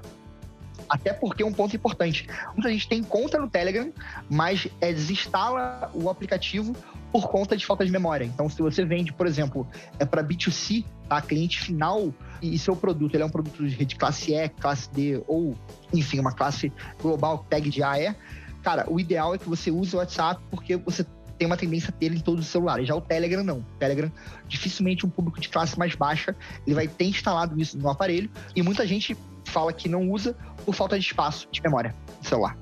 Até 0.89 1.13
porque 1.13 1.43
é 1.43 1.45
um 1.45 1.53
ponto 1.53 1.75
importante. 1.75 2.27
Muita 2.53 2.69
gente 2.69 2.87
tem 2.87 3.03
conta 3.03 3.39
no 3.39 3.49
Telegram, 3.49 3.91
mas 4.29 4.67
é, 4.81 4.91
desinstala 4.91 5.89
o 5.93 6.09
aplicativo 6.09 6.75
por 7.11 7.29
conta 7.29 7.55
de 7.55 7.65
falta 7.65 7.85
de 7.85 7.91
memória. 7.91 8.25
Então, 8.25 8.49
se 8.49 8.61
você 8.61 8.83
vende, 8.83 9.13
por 9.13 9.25
exemplo, 9.25 9.67
é 9.99 10.05
para 10.05 10.23
B2C, 10.23 10.83
tá? 11.07 11.21
cliente 11.21 11.61
final, 11.61 12.13
e 12.41 12.57
seu 12.59 12.75
produto 12.75 13.15
ele 13.15 13.23
é 13.23 13.25
um 13.25 13.29
produto 13.29 13.65
de 13.65 13.73
rede 13.73 13.95
classe 13.95 14.33
E, 14.33 14.49
classe 14.49 14.89
D, 14.91 15.23
ou, 15.27 15.55
enfim, 15.93 16.19
uma 16.19 16.33
classe 16.33 16.71
global, 17.01 17.45
tag 17.49 17.69
de 17.69 17.81
AE, 17.81 18.15
cara, 18.61 18.85
o 18.89 18.99
ideal 18.99 19.35
é 19.35 19.37
que 19.37 19.47
você 19.47 19.71
use 19.71 19.95
o 19.95 19.99
WhatsApp 19.99 20.41
porque 20.49 20.75
você 20.75 21.05
tem 21.37 21.45
uma 21.45 21.57
tendência 21.57 21.89
a 21.89 21.91
ter 21.91 22.11
em 22.11 22.19
todos 22.19 22.45
os 22.45 22.51
celulares. 22.51 22.87
Já 22.87 22.95
o 22.95 23.01
Telegram 23.01 23.43
não. 23.43 23.59
O 23.59 23.77
Telegram, 23.79 24.11
dificilmente 24.47 25.05
um 25.05 25.09
público 25.09 25.39
de 25.39 25.49
classe 25.49 25.77
mais 25.77 25.95
baixa, 25.95 26.35
ele 26.65 26.75
vai 26.75 26.87
ter 26.87 27.05
instalado 27.05 27.59
isso 27.59 27.77
no 27.77 27.89
aparelho. 27.89 28.29
E 28.55 28.61
muita 28.61 28.87
gente 28.87 29.17
fala 29.45 29.71
que 29.73 29.87
não 29.87 30.09
usa 30.09 30.35
por 30.65 30.73
falta 30.73 30.97
de 30.97 31.05
espaço 31.05 31.47
de 31.51 31.61
memória 31.61 31.93
do 32.21 32.27
celular. 32.27 32.57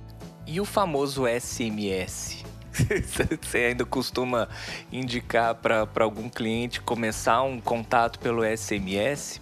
E 0.46 0.60
o 0.60 0.66
famoso 0.66 1.24
SMS? 1.28 2.44
Você 3.42 3.58
ainda 3.58 3.86
costuma 3.86 4.50
indicar 4.92 5.56
para 5.56 5.88
algum 6.04 6.28
cliente 6.28 6.82
começar 6.82 7.42
um 7.44 7.62
contato 7.62 8.20
pelo 8.20 8.44
SMS? 8.44 9.40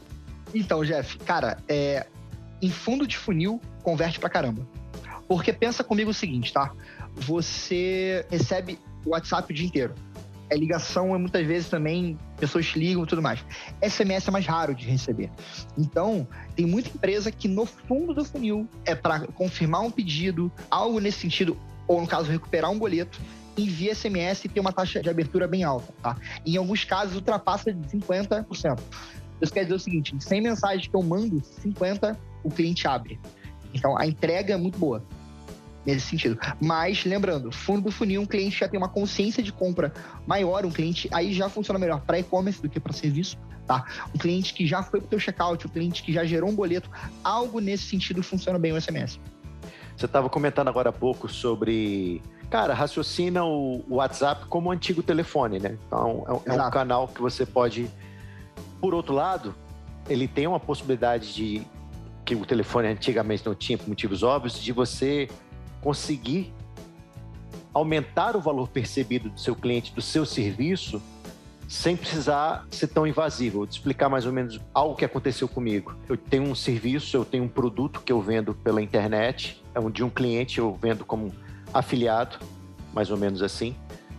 Então, 0.54 0.84
Jeff, 0.84 1.18
cara, 1.20 1.58
é, 1.68 2.06
em 2.62 2.70
fundo 2.70 3.08
de 3.08 3.18
funil, 3.18 3.60
converte 3.82 4.20
pra 4.20 4.30
caramba. 4.30 4.68
Porque 5.28 5.54
pensa 5.54 5.84
comigo 5.84 6.12
o 6.12 6.14
seguinte, 6.14 6.52
tá? 6.52 6.72
Você 7.16 8.26
recebe 8.30 8.78
o 9.06 9.12
WhatsApp 9.12 9.52
o 9.52 9.56
dia 9.56 9.66
inteiro. 9.66 9.94
É 10.50 10.56
ligação, 10.56 11.16
é 11.16 11.18
muitas 11.18 11.48
vezes 11.48 11.70
também 11.70 12.18
pessoas 12.38 12.66
ligam 12.76 13.04
e 13.04 13.08
tudo 13.08 13.22
mais. 13.22 13.44
SMS 13.82 14.28
é 14.28 14.32
mais 14.32 14.46
raro 14.46 14.76
de 14.76 14.86
receber. 14.86 15.30
Então, 15.78 16.28
tem 16.56 16.66
muita 16.66 16.90
empresa 16.90 17.32
que 17.32 17.48
no 17.48 17.66
fundo 17.66 18.14
do 18.14 18.26
funil 18.26 18.68
é 18.86 18.94
para 18.94 19.28
confirmar 19.28 19.82
um 19.82 19.90
pedido, 19.90 20.52
algo 20.70 21.00
nesse 21.00 21.20
sentido, 21.20 21.58
ou 21.88 22.02
no 22.02 22.08
caso, 22.08 22.30
recuperar 22.30 22.70
um 22.70 22.78
boleto, 22.78 23.22
envia 23.58 23.96
SMS 23.96 24.44
e 24.44 24.50
tem 24.50 24.60
uma 24.60 24.74
taxa 24.74 25.02
de 25.02 25.10
abertura 25.10 25.48
bem 25.48 25.64
alta, 25.64 25.94
tá? 26.02 26.18
Em 26.46 26.58
alguns 26.58 26.84
casos, 26.84 27.16
ultrapassa 27.16 27.72
de 27.72 27.98
50%. 27.98 28.80
Isso 29.42 29.54
quer 29.54 29.64
dizer 29.64 29.76
o 29.76 29.80
seguinte: 29.80 30.16
100 30.20 30.42
mensagens 30.42 30.88
que 30.88 30.96
eu 30.96 31.02
mando, 31.02 31.42
50 31.62 32.18
o 32.44 32.50
cliente 32.50 32.88
abre. 32.88 33.20
Então, 33.74 33.98
a 33.98 34.06
entrega 34.06 34.54
é 34.54 34.58
muito 34.58 34.78
boa 34.78 35.02
nesse 35.86 36.08
sentido. 36.08 36.38
Mas, 36.60 37.06
lembrando, 37.06 37.52
fundo 37.52 37.84
do 37.84 37.92
funil, 37.92 38.22
um 38.22 38.26
cliente 38.26 38.60
já 38.60 38.68
tem 38.68 38.78
uma 38.78 38.90
consciência 38.90 39.42
de 39.42 39.52
compra 39.52 39.94
maior, 40.28 40.66
um 40.66 40.72
cliente 40.72 41.10
aí 41.12 41.34
já 41.34 41.50
funciona 41.50 41.80
melhor 41.80 42.02
para 42.02 42.20
e-commerce 42.20 42.62
do 42.62 42.70
que 42.70 42.80
para 42.80 42.94
serviço, 42.94 43.38
tá? 43.66 43.86
Um 44.14 44.18
cliente 44.18 44.54
que 44.54 44.66
já 44.66 44.84
foi 44.84 45.00
para 45.00 45.08
o 45.08 45.10
teu 45.10 45.20
checkout, 45.20 45.66
um 45.66 45.70
cliente 45.70 46.04
que 46.04 46.14
já 46.14 46.24
gerou 46.24 46.50
um 46.50 46.56
boleto, 46.56 46.90
algo 47.24 47.60
nesse 47.60 47.86
sentido 47.86 48.22
funciona 48.22 48.60
bem 48.60 48.74
o 48.74 48.82
SMS. 48.82 49.20
Você 49.96 50.06
estava 50.06 50.30
comentando 50.30 50.68
agora 50.68 50.90
há 50.90 50.94
pouco 50.94 51.28
sobre 51.28 52.22
cara, 52.52 52.74
raciocina 52.74 53.46
o 53.46 53.82
WhatsApp 53.90 54.46
como 54.48 54.68
um 54.68 54.72
antigo 54.72 55.02
telefone, 55.02 55.58
né? 55.58 55.78
Então, 55.88 56.42
é, 56.46 56.54
é 56.54 56.62
um 56.62 56.70
canal 56.70 57.08
que 57.08 57.22
você 57.22 57.46
pode. 57.46 57.90
Por 58.82 58.94
outro 58.94 59.14
lado, 59.16 59.56
ele 60.10 60.28
tem 60.28 60.46
uma 60.46 60.60
possibilidade 60.60 61.34
de. 61.34 61.62
que 62.26 62.36
o 62.36 62.46
telefone 62.46 62.90
antigamente 62.90 63.46
não 63.46 63.56
tinha, 63.56 63.78
por 63.78 63.88
motivos 63.88 64.22
óbvios, 64.22 64.62
de 64.62 64.74
você 64.74 65.30
conseguir 65.82 66.54
aumentar 67.74 68.36
o 68.36 68.42
valor 68.42 68.68
percebido 68.68 69.30
do 69.30 69.40
seu 69.40 69.56
cliente, 69.56 69.94
do 69.94 70.02
seu 70.02 70.26
serviço, 70.26 71.02
sem 71.68 71.96
precisar 71.96 72.68
ser 72.70 72.88
tão 72.88 73.08
invasivo. 73.08 73.60
Vou 73.60 73.68
te 73.68 73.72
explicar 73.72 74.10
mais 74.10 74.26
ou 74.26 74.34
menos 74.34 74.60
algo 74.74 74.96
que 74.96 75.06
aconteceu 75.06 75.48
comigo. 75.48 75.96
Eu 76.08 76.18
tenho 76.18 76.44
um 76.44 76.54
serviço, 76.54 77.16
eu 77.16 77.24
tenho 77.24 77.46
um 77.46 77.48
produto 77.48 78.02
que 78.02 78.12
eu 78.12 78.22
vendo 78.22 78.54
pela 78.54 78.82
internet, 78.82 79.64
é 79.74 79.80
um 79.80 79.90
de 79.90 80.04
um 80.04 80.10
cliente, 80.10 80.60
eu 80.60 80.78
vendo 80.82 81.06
como 81.06 81.32
afiliado, 81.74 82.38
mais 82.94 83.10
ou 83.10 83.18
menos 83.18 83.42
assim. 83.42 83.74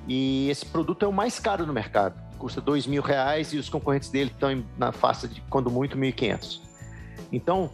E 0.09 0.49
esse 0.49 0.65
produto 0.65 1.05
é 1.05 1.09
o 1.09 1.13
mais 1.13 1.39
caro 1.39 1.67
no 1.67 1.75
mercado. 1.75 2.21
Custa 2.39 2.61
dois 2.61 2.87
mil 2.87 3.03
reais 3.03 3.53
e 3.53 3.59
os 3.59 3.69
concorrentes 3.69 4.09
dele 4.09 4.31
estão 4.31 4.65
na 4.79 4.91
faixa 4.91 5.29
de, 5.29 5.43
quando 5.43 5.71
muito, 5.71 5.97
1.500. 5.97 6.61
Então, 7.31 7.71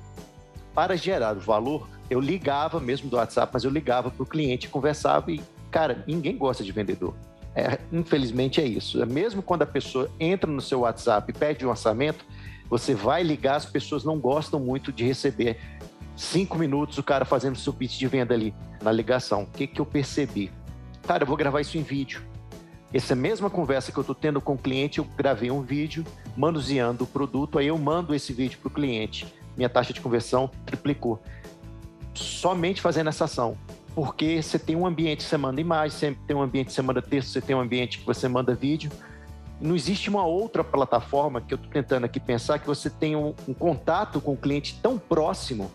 para 0.75 0.97
gerar 0.97 1.37
o 1.37 1.41
valor, 1.41 1.89
eu 2.11 2.21
ligava 2.21 2.81
mesmo 2.81 3.11
do 3.11 3.17
WhatsApp, 3.17 3.51
mas 3.53 3.65
eu 3.65 3.71
ligava 3.71 4.11
para 4.11 4.23
o 4.23 4.27
cliente, 4.27 4.69
conversava 4.69 5.31
e, 5.31 5.41
cara, 5.71 6.05
ninguém 6.07 6.37
gosta 6.37 6.65
de 6.65 6.73
vendedor. 6.73 7.15
É, 7.55 7.79
infelizmente 7.93 8.61
é 8.61 8.65
isso. 8.65 9.05
Mesmo 9.07 9.43
quando 9.43 9.63
a 9.63 9.67
pessoa 9.67 10.11
entra 10.21 10.51
no 10.51 10.61
seu 10.61 10.81
WhatsApp 10.81 11.31
e 11.31 11.39
pede 11.39 11.67
um 11.67 11.71
orçamento, 11.71 12.25
você 12.71 12.95
vai 12.95 13.23
ligar, 13.23 13.57
as 13.57 13.67
pessoas 13.67 14.05
não 14.05 14.19
gostam 14.19 14.61
muito 14.61 14.93
de 14.93 15.05
receber 15.05 15.59
cinco 16.17 16.59
minutos 16.59 16.99
o 16.99 17.03
cara 17.03 17.25
fazendo 17.25 17.57
seu 17.57 17.73
pitch 17.73 17.99
de 17.99 18.07
venda 18.07 18.35
ali 18.35 18.55
na 18.83 18.93
ligação. 18.93 19.43
O 19.43 19.47
que, 19.47 19.67
que 19.67 19.81
eu 19.81 19.87
percebi? 19.87 20.51
Cara, 21.07 21.23
eu 21.23 21.27
vou 21.27 21.37
gravar 21.37 21.61
isso 21.61 21.79
em 21.79 21.83
vídeo. 21.83 22.23
Essa 22.93 23.15
mesma 23.15 23.51
conversa 23.51 23.93
que 23.93 23.99
eu 23.99 24.03
estou 24.03 24.15
tendo 24.15 24.41
com 24.41 24.55
o 24.55 24.59
cliente, 24.59 24.99
eu 24.99 25.05
gravei 25.17 25.51
um 25.51 25.63
vídeo 25.63 26.05
manuseando 26.37 27.05
o 27.05 27.07
produto, 27.07 27.59
aí 27.59 27.67
eu 27.67 27.77
mando 27.77 28.15
esse 28.15 28.33
vídeo 28.33 28.59
para 28.61 28.69
o 28.69 28.71
cliente. 28.71 29.27
Minha 29.57 29.69
taxa 29.69 29.93
de 29.93 30.01
conversão 30.01 30.51
triplicou 30.65 31.21
somente 32.19 32.81
fazendo 32.81 33.09
essa 33.09 33.25
ação. 33.25 33.57
Porque 33.95 34.43
você 34.43 34.59
tem 34.59 34.77
um 34.77 34.87
ambiente 34.87 35.19
que 35.19 35.31
você 35.31 35.37
manda 35.37 35.61
imagem, 35.61 35.97
você 35.97 36.17
tem 36.27 36.37
um 36.37 36.43
ambiente 36.43 36.67
que 36.67 36.73
você 36.73 36.83
manda 36.83 37.03
texto, 37.03 37.31
você 37.31 37.41
tem 37.41 37.57
um 37.57 37.61
ambiente 37.61 37.99
que 37.99 38.07
você 38.07 38.29
manda 38.29 38.55
vídeo. 38.55 38.91
Não 39.61 39.75
existe 39.75 40.09
uma 40.09 40.25
outra 40.25 40.63
plataforma 40.63 41.41
que 41.41 41.53
eu 41.53 41.57
estou 41.57 41.71
tentando 41.71 42.05
aqui 42.05 42.21
pensar 42.21 42.59
que 42.61 42.67
você 42.67 42.89
tenha 42.89 43.19
um, 43.19 43.35
um 43.49 43.55
contato 43.55 44.21
com 44.21 44.35
o 44.35 44.37
cliente 44.37 44.79
tão 44.81 44.99
próximo 44.99 45.71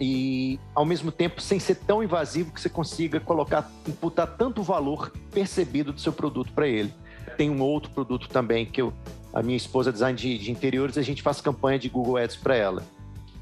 e 0.00 0.58
ao 0.74 0.84
mesmo 0.84 1.12
tempo 1.12 1.42
sem 1.42 1.60
ser 1.60 1.74
tão 1.74 2.02
invasivo 2.02 2.52
que 2.52 2.60
você 2.60 2.70
consiga 2.70 3.20
colocar, 3.20 3.70
imputar 3.86 4.26
tanto 4.26 4.62
valor 4.62 5.12
percebido 5.30 5.92
do 5.92 6.00
seu 6.00 6.12
produto 6.12 6.52
para 6.52 6.66
ele. 6.66 6.92
Tem 7.36 7.50
um 7.50 7.60
outro 7.60 7.90
produto 7.92 8.28
também 8.28 8.64
que 8.64 8.80
eu, 8.80 8.92
a 9.32 9.42
minha 9.42 9.56
esposa 9.56 9.92
design 9.92 10.18
de, 10.18 10.38
de 10.38 10.50
interiores, 10.50 10.96
a 10.96 11.02
gente 11.02 11.22
faz 11.22 11.40
campanha 11.40 11.78
de 11.78 11.90
Google 11.90 12.16
Ads 12.16 12.36
para 12.36 12.56
ela. 12.56 12.82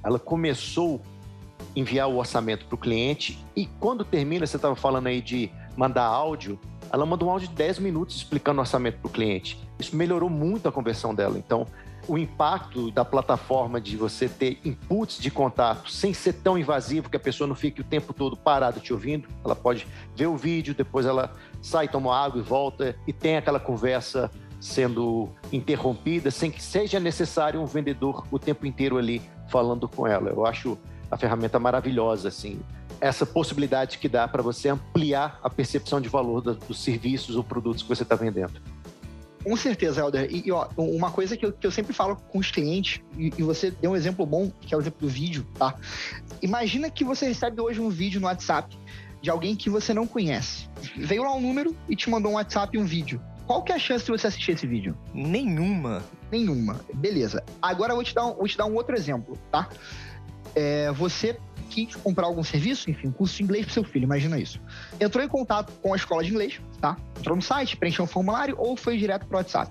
Ela 0.05 0.19
começou 0.19 1.01
enviar 1.79 2.09
o 2.09 2.17
orçamento 2.17 2.67
para 2.67 2.75
o 2.75 2.79
cliente 2.79 3.38
e 3.55 3.67
quando 3.79 4.05
termina, 4.05 4.47
você 4.47 4.57
estava 4.57 4.75
falando 4.75 5.07
aí 5.07 5.21
de 5.21 5.51
mandar 5.77 6.05
áudio, 6.05 6.59
ela 6.91 7.07
manda 7.07 7.25
um 7.25 7.31
áudio 7.31 7.49
de 7.49 7.55
10 7.55 7.79
minutos 7.79 8.17
explicando 8.17 8.59
o 8.59 8.62
orçamento 8.62 8.99
para 8.99 9.09
o 9.09 9.11
cliente. 9.11 9.61
Isso 9.79 9.95
melhorou 9.95 10.29
muito 10.29 10.69
a 10.69 10.73
conversão 10.73 11.14
dela. 11.14 11.38
Então, 11.38 11.67
o 12.09 12.17
impacto 12.17 12.91
da 12.91 13.05
plataforma 13.05 13.81
de 13.81 13.97
você 13.97 14.29
ter 14.29 14.59
inputs 14.64 15.19
de 15.19 15.31
contato 15.31 15.91
sem 15.91 16.14
ser 16.14 16.33
tão 16.35 16.59
invasivo 16.59 17.11
que 17.11 17.17
a 17.17 17.21
pessoa 17.21 17.47
não 17.47 17.55
fique 17.55 17.81
o 17.81 17.85
tempo 17.85 18.12
todo 18.12 18.37
parada 18.37 18.81
te 18.81 18.93
ouvindo, 18.93 19.29
ela 19.45 19.55
pode 19.55 19.87
ver 20.17 20.27
o 20.27 20.37
vídeo, 20.37 20.75
depois 20.75 21.05
ela 21.07 21.33
sai, 21.61 21.87
toma 21.87 22.17
água 22.17 22.41
e 22.41 22.43
volta 22.43 22.97
e 23.07 23.12
tem 23.12 23.37
aquela 23.37 23.61
conversa 23.61 24.31
sendo 24.61 25.29
interrompida 25.53 26.31
sem 26.31 26.51
que 26.51 26.62
seja 26.62 26.99
necessário 26.99 27.61
um 27.61 27.67
vendedor 27.67 28.27
o 28.31 28.38
tempo 28.38 28.67
inteiro 28.67 28.97
ali 28.97 29.23
falando 29.49 29.88
com 29.88 30.07
ela. 30.07 30.31
Eu 30.31 30.47
acho 30.47 30.79
a 31.11 31.16
ferramenta 31.16 31.59
maravilhosa, 31.59 32.29
assim. 32.29 32.61
essa 33.01 33.25
possibilidade 33.25 33.99
que 33.99 34.09
dá 34.09 34.27
para 34.27 34.42
você 34.42 34.68
ampliar 34.68 35.38
a 35.42 35.49
percepção 35.49 36.01
de 36.01 36.09
valor 36.09 36.40
dos 36.40 36.83
serviços 36.83 37.37
ou 37.37 37.44
produtos 37.44 37.83
que 37.83 37.88
você 37.88 38.03
está 38.03 38.16
vendendo. 38.16 38.61
Com 39.44 39.57
certeza, 39.57 40.01
Helder. 40.01 40.29
E, 40.31 40.51
ó, 40.51 40.68
uma 40.77 41.11
coisa 41.11 41.37
que 41.37 41.47
eu, 41.47 41.53
que 41.53 41.66
eu 41.66 41.71
sempre 41.71 41.92
falo 41.92 42.16
com 42.16 42.38
os 42.38 42.51
clientes, 42.51 43.01
e, 43.16 43.33
e, 43.38 43.42
você 43.42 43.71
deu 43.71 43.92
um 43.92 43.97
exemplo 43.97 44.27
bom, 44.27 44.51
que 44.61 44.75
é 44.75 44.77
o 44.77 44.81
exemplo 44.81 45.01
do 45.01 45.09
vídeo, 45.09 45.47
tá? 45.57 45.75
Imagina 46.42 46.90
que 46.90 47.05
você 47.05 47.27
recebe 47.29 47.61
hoje 47.61 47.81
um 47.81 47.88
vídeo 47.88 48.21
no 48.21 48.27
WhatsApp 48.27 48.77
de 49.23 49.31
alguém 49.31 49.57
que 49.57 49.71
você 49.71 49.94
não 49.94 50.07
conhece. 50.07 50.68
Veio 50.97 51.23
lá 51.23 51.35
um 51.35 51.40
número 51.40 51.75
e 51.88 51.97
te 51.97 52.11
mandou 52.11 52.33
um 52.33 52.35
WhatsApp 52.35 52.77
e 52.77 52.81
um 52.81 52.85
vídeo. 52.85 53.21
Qual 53.47 53.62
que 53.62 53.73
é 53.73 53.77
a 53.77 53.79
chance 53.79 54.05
de 54.05 54.11
você 54.11 54.27
assistir 54.27 54.53
esse 54.53 54.66
vídeo? 54.66 54.97
Nenhuma. 55.14 56.03
Nenhuma. 56.31 56.79
Beleza. 56.94 57.42
Agora 57.62 57.92
eu 57.92 57.97
vou 57.97 58.05
te 58.05 58.14
dar 58.14 58.27
um, 58.27 58.35
vou 58.35 58.47
te 58.47 58.59
dar 58.59 58.66
um 58.66 58.75
outro 58.75 58.94
exemplo, 58.94 59.38
tá? 59.51 59.68
É, 60.55 60.91
você 60.93 61.39
quis 61.69 61.95
comprar 61.97 62.27
algum 62.27 62.43
serviço, 62.43 62.91
enfim, 62.91 63.11
curso 63.11 63.37
de 63.37 63.43
inglês 63.43 63.67
para 63.67 63.75
seu 63.75 63.85
filho, 63.85 64.05
imagina 64.05 64.39
isso. 64.39 64.61
Entrou 64.99 65.23
em 65.25 65.29
contato 65.29 65.73
com 65.83 65.93
a 65.93 65.97
escola 65.97 66.25
de 66.25 66.31
inglês, 66.31 66.61
tá? 66.81 66.97
Entrou 67.19 67.37
no 67.37 67.43
site, 67.43 67.77
preencheu 67.77 68.05
um 68.05 68.09
formulário 68.09 68.55
ou 68.59 68.77
foi 68.77 68.97
direto 68.97 69.27
para 69.27 69.37
o 69.37 69.39
WhatsApp. 69.39 69.71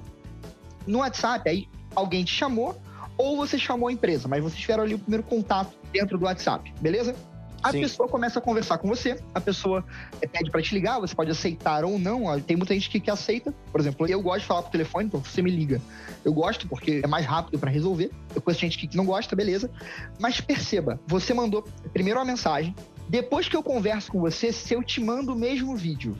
No 0.86 1.00
WhatsApp, 1.00 1.50
aí 1.50 1.68
alguém 1.96 2.24
te 2.24 2.34
chamou 2.34 2.80
ou 3.18 3.36
você 3.36 3.58
chamou 3.58 3.90
a 3.90 3.92
empresa, 3.92 4.28
mas 4.28 4.44
vocês 4.44 4.60
tiveram 4.60 4.84
ali 4.84 4.94
o 4.94 5.00
primeiro 5.00 5.24
contato 5.24 5.76
dentro 5.92 6.18
do 6.18 6.26
WhatsApp, 6.26 6.72
beleza? 6.80 7.16
A 7.62 7.72
Sim. 7.72 7.82
pessoa 7.82 8.08
começa 8.08 8.40
a 8.40 8.42
conversar 8.42 8.78
com 8.78 8.88
você, 8.88 9.20
a 9.34 9.42
pessoa 9.42 9.84
pede 10.32 10.52
para 10.52 10.62
te 10.62 10.74
ligar, 10.74 11.00
você 11.00 11.16
pode 11.16 11.32
aceitar 11.32 11.84
ou 11.84 11.98
não. 11.98 12.40
Tem 12.40 12.56
muita 12.56 12.74
gente 12.74 12.90
que, 12.90 13.00
que 13.00 13.10
aceita. 13.10 13.54
Por 13.72 13.82
exemplo, 13.82 14.08
eu 14.08 14.22
gosto 14.22 14.42
de 14.42 14.46
falar 14.46 14.64
por 14.64 14.72
telefone, 14.72 15.08
então 15.08 15.20
você 15.20 15.42
me 15.42 15.50
liga. 15.50 15.82
Eu 16.24 16.34
gosto 16.34 16.68
porque 16.68 17.02
é 17.04 17.08
mais 17.08 17.26
rápido 17.26 17.58
para 17.58 17.72
resolver. 17.72 18.12
Eu 18.36 18.42
conheço 18.42 18.62
gente 18.62 18.78
que 18.78 18.96
não 18.96 19.06
gosta, 19.06 19.36
beleza. 19.36 19.72
Mas 20.20 20.40
perceba, 20.40 21.00
você 21.08 21.34
mandou 21.34 21.64
primeiro 21.92 22.20
uma 22.20 22.26
mensagem, 22.26 22.76
depois 23.10 23.48
que 23.48 23.56
eu 23.56 23.64
converso 23.64 24.12
com 24.12 24.20
você, 24.20 24.52
se 24.52 24.74
eu 24.74 24.84
te 24.84 25.02
mando 25.02 25.34
o 25.34 25.36
mesmo 25.36 25.76
vídeo, 25.76 26.16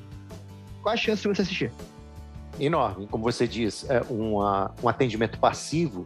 qual 0.82 0.94
a 0.94 0.98
chance 0.98 1.22
de 1.22 1.28
você 1.28 1.42
assistir? 1.42 1.72
Enorme. 2.60 3.08
Como 3.08 3.24
você 3.24 3.48
diz, 3.48 3.86
é 3.90 4.02
um 4.10 4.88
atendimento 4.88 5.38
passivo 5.38 6.06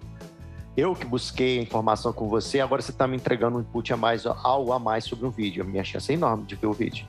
eu 0.76 0.96
que 0.96 1.06
busquei 1.06 1.60
a 1.60 1.62
informação 1.62 2.14
com 2.14 2.28
você, 2.28 2.60
agora 2.60 2.82
você 2.82 2.92
está 2.92 3.08
me 3.08 3.18
entregando 3.18 3.58
um 3.58 3.62
input 3.62 3.92
a 3.92 3.98
mais, 3.98 4.26
algo 4.26 4.72
a 4.72 4.80
mais 4.80 5.04
sobre 5.04 5.26
o 5.26 5.32
vídeo. 5.32 5.64
A 5.64 5.66
minha 5.66 5.84
chance 5.84 6.12
é 6.12 6.16
enorme 6.16 6.46
de 6.46 6.56
ver 6.56 6.68
o 6.68 6.74
vídeo. 6.74 7.06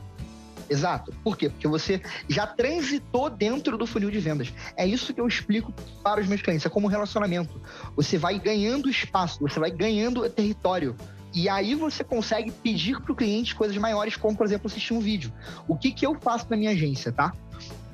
Exato. 0.69 1.13
Por 1.23 1.37
quê? 1.37 1.49
Porque 1.51 1.69
você 1.69 2.01
já 2.29 2.47
transitou 2.47 3.29
dentro 3.29 3.77
do 3.77 3.87
funil 3.87 4.11
de 4.11 4.19
vendas. 4.19 4.53
É 4.77 4.87
isso 4.87 5.13
que 5.13 5.21
eu 5.21 5.27
explico 5.27 5.73
para 6.03 6.21
os 6.21 6.27
meus 6.27 6.41
clientes. 6.41 6.65
É 6.65 6.69
como 6.69 6.87
um 6.87 6.91
relacionamento. 6.91 7.61
Você 7.95 8.17
vai 8.17 8.39
ganhando 8.39 8.89
espaço, 8.89 9.39
você 9.41 9.61
vai 9.61 9.71
ganhando 9.71 10.29
território. 10.31 10.97
E 11.35 11.49
aí 11.49 11.75
você 11.75 12.03
consegue 12.03 12.51
pedir 12.51 13.01
para 13.01 13.13
o 13.13 13.15
cliente 13.15 13.55
coisas 13.55 13.77
maiores, 13.77 14.17
como, 14.17 14.37
por 14.37 14.47
exemplo, 14.47 14.67
assistir 14.67 14.93
um 14.93 15.01
vídeo. 15.01 15.33
O 15.69 15.77
que, 15.77 15.93
que 15.93 16.07
eu 16.07 16.15
faço 16.21 16.47
na 16.49 16.57
minha 16.57 16.71
agência, 16.71 17.13
tá? 17.13 17.33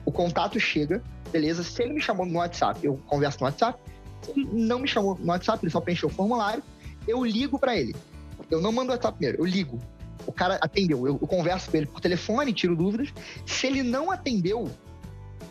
O 0.05 0.11
contato 0.11 0.59
chega, 0.59 1.03
beleza? 1.31 1.63
Se 1.63 1.83
ele 1.83 1.95
me 1.95 2.01
chamou 2.01 2.27
no 2.27 2.39
WhatsApp, 2.39 2.85
eu 2.85 2.99
converso 3.07 3.39
no 3.41 3.47
WhatsApp, 3.47 3.79
não 4.53 4.79
me 4.79 4.89
chamou 4.89 5.17
no 5.19 5.27
WhatsApp, 5.27 5.65
ele 5.65 5.71
só 5.71 5.81
preencheu 5.81 6.09
o 6.09 6.13
formulário, 6.13 6.63
eu 7.07 7.25
ligo 7.25 7.59
para 7.59 7.77
ele. 7.77 7.95
Eu 8.51 8.61
não 8.61 8.73
mando 8.73 8.91
o 8.91 8.95
WhatsApp 8.95 9.17
primeiro, 9.17 9.43
eu 9.43 9.47
ligo. 9.47 9.79
O 10.27 10.33
cara 10.33 10.59
atendeu, 10.61 11.07
eu, 11.07 11.19
converso 11.19 11.71
com 11.71 11.77
ele 11.77 11.87
por 11.87 12.01
telefone, 12.01 12.53
tiro 12.53 12.77
dúvidas. 12.77 13.13
Se 13.47 13.67
ele 13.67 13.83
não 13.83 14.11
atendeu, 14.11 14.71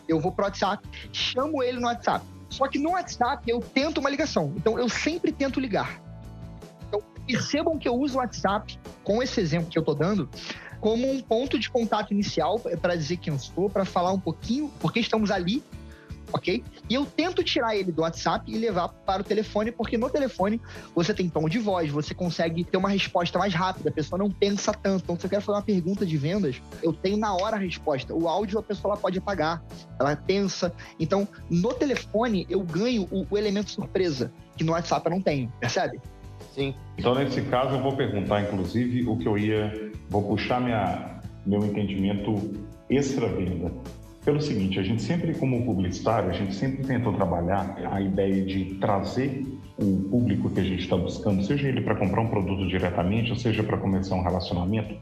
eu 0.06 0.20
vou 0.20 0.30
pro 0.32 0.44
WhatsApp, 0.44 0.86
chamo 1.12 1.62
ele 1.62 1.80
no 1.80 1.86
WhatsApp. 1.86 2.24
Só 2.48 2.66
que 2.68 2.78
no 2.78 2.90
WhatsApp 2.90 3.48
eu 3.50 3.60
tento 3.60 3.98
uma 3.98 4.08
ligação. 4.08 4.52
Então 4.56 4.78
eu 4.78 4.88
sempre 4.88 5.32
tento 5.32 5.60
ligar. 5.60 6.00
Então 6.86 7.02
percebam 7.26 7.78
que 7.78 7.88
eu 7.88 7.94
uso 7.94 8.14
o 8.14 8.18
WhatsApp, 8.18 8.78
com 9.04 9.22
esse 9.22 9.40
exemplo 9.40 9.68
que 9.68 9.78
eu 9.78 9.82
tô 9.82 9.94
dando, 9.94 10.28
como 10.80 11.10
um 11.10 11.20
ponto 11.20 11.58
de 11.58 11.68
contato 11.68 12.12
inicial 12.12 12.58
para 12.58 12.94
dizer 12.94 13.16
quem 13.16 13.32
eu 13.32 13.38
sou, 13.38 13.68
para 13.68 13.84
falar 13.84 14.12
um 14.12 14.20
pouquinho, 14.20 14.70
porque 14.80 15.00
estamos 15.00 15.30
ali 15.30 15.62
ok? 16.32 16.62
E 16.88 16.94
eu 16.94 17.06
tento 17.06 17.42
tirar 17.42 17.76
ele 17.76 17.92
do 17.92 18.02
WhatsApp 18.02 18.50
e 18.50 18.58
levar 18.58 18.88
para 18.88 19.22
o 19.22 19.24
telefone, 19.24 19.72
porque 19.72 19.96
no 19.96 20.08
telefone 20.10 20.60
você 20.94 21.12
tem 21.14 21.28
tom 21.28 21.48
de 21.48 21.58
voz, 21.58 21.90
você 21.90 22.14
consegue 22.14 22.64
ter 22.64 22.76
uma 22.76 22.88
resposta 22.88 23.38
mais 23.38 23.54
rápida, 23.54 23.90
a 23.90 23.92
pessoa 23.92 24.18
não 24.18 24.30
pensa 24.30 24.72
tanto. 24.72 25.02
Então, 25.04 25.18
se 25.18 25.26
eu 25.26 25.30
quero 25.30 25.42
fazer 25.42 25.58
uma 25.58 25.64
pergunta 25.64 26.04
de 26.04 26.16
vendas, 26.16 26.60
eu 26.82 26.92
tenho 26.92 27.16
na 27.16 27.34
hora 27.34 27.56
a 27.56 27.58
resposta. 27.58 28.14
O 28.14 28.28
áudio 28.28 28.58
a 28.58 28.62
pessoa 28.62 28.96
pode 28.96 29.18
apagar, 29.18 29.62
ela 29.98 30.14
pensa. 30.16 30.72
Então, 30.98 31.26
no 31.50 31.72
telefone, 31.74 32.46
eu 32.48 32.60
ganho 32.60 33.08
o, 33.10 33.26
o 33.30 33.38
elemento 33.38 33.70
surpresa, 33.70 34.32
que 34.56 34.64
no 34.64 34.72
WhatsApp 34.72 35.06
eu 35.06 35.10
não 35.10 35.22
tenho, 35.22 35.52
percebe? 35.60 36.00
Sim. 36.54 36.74
Então, 36.96 37.14
nesse 37.14 37.40
caso, 37.42 37.76
eu 37.76 37.82
vou 37.82 37.96
perguntar, 37.96 38.42
inclusive, 38.42 39.08
o 39.08 39.16
que 39.16 39.26
eu 39.26 39.38
ia. 39.38 39.92
Vou 40.10 40.22
puxar 40.22 40.60
minha, 40.60 41.20
meu 41.46 41.64
entendimento 41.64 42.50
extra-venda 42.88 43.70
pelo 44.28 44.42
seguinte, 44.42 44.78
a 44.78 44.82
gente 44.82 45.00
sempre, 45.00 45.32
como 45.32 45.64
publicitário, 45.64 46.28
a 46.28 46.34
gente 46.34 46.54
sempre 46.54 46.84
tentou 46.84 47.14
trabalhar 47.14 47.78
a 47.90 47.98
ideia 47.98 48.44
de 48.44 48.74
trazer 48.74 49.42
o 49.78 50.06
público 50.10 50.50
que 50.50 50.60
a 50.60 50.62
gente 50.62 50.82
está 50.82 50.98
buscando, 50.98 51.42
seja 51.42 51.66
ele 51.66 51.80
para 51.80 51.94
comprar 51.94 52.20
um 52.20 52.28
produto 52.28 52.68
diretamente, 52.68 53.30
ou 53.30 53.38
seja 53.38 53.62
para 53.62 53.78
começar 53.78 54.16
um 54.16 54.22
relacionamento, 54.22 54.94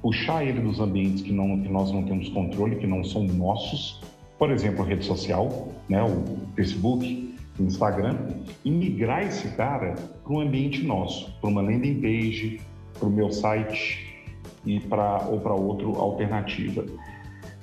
puxar 0.00 0.46
ele 0.46 0.62
dos 0.62 0.80
ambientes 0.80 1.20
que, 1.20 1.30
não, 1.30 1.60
que 1.60 1.68
nós 1.68 1.92
não 1.92 2.04
temos 2.04 2.30
controle, 2.30 2.76
que 2.76 2.86
não 2.86 3.04
são 3.04 3.24
nossos, 3.24 4.00
por 4.38 4.50
exemplo, 4.50 4.82
rede 4.82 5.04
social, 5.04 5.68
né, 5.86 6.02
o 6.02 6.38
Facebook, 6.56 7.34
o 7.58 7.62
Instagram, 7.62 8.16
e 8.64 8.70
migrar 8.70 9.24
esse 9.24 9.46
cara 9.56 9.94
para 10.24 10.32
um 10.32 10.40
ambiente 10.40 10.82
nosso, 10.82 11.30
para 11.38 11.50
uma 11.50 11.60
landing 11.60 12.00
page, 12.00 12.62
para 12.98 13.06
o 13.06 13.10
meu 13.10 13.30
site 13.30 14.24
e 14.64 14.80
para 14.80 15.26
ou 15.28 15.38
para 15.38 15.52
outra 15.52 15.86
alternativa 15.86 16.82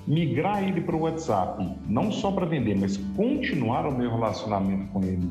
migrar 0.08 0.64
ele 0.64 0.80
para 0.80 0.96
o 0.96 1.02
WhatsApp, 1.02 1.70
não 1.86 2.12
só 2.12 2.32
para 2.32 2.46
vender, 2.46 2.78
mas 2.80 2.96
continuar 3.16 3.86
o 3.86 3.92
meu 3.92 4.10
relacionamento 4.10 4.88
com 4.94 5.04
ele, 5.04 5.30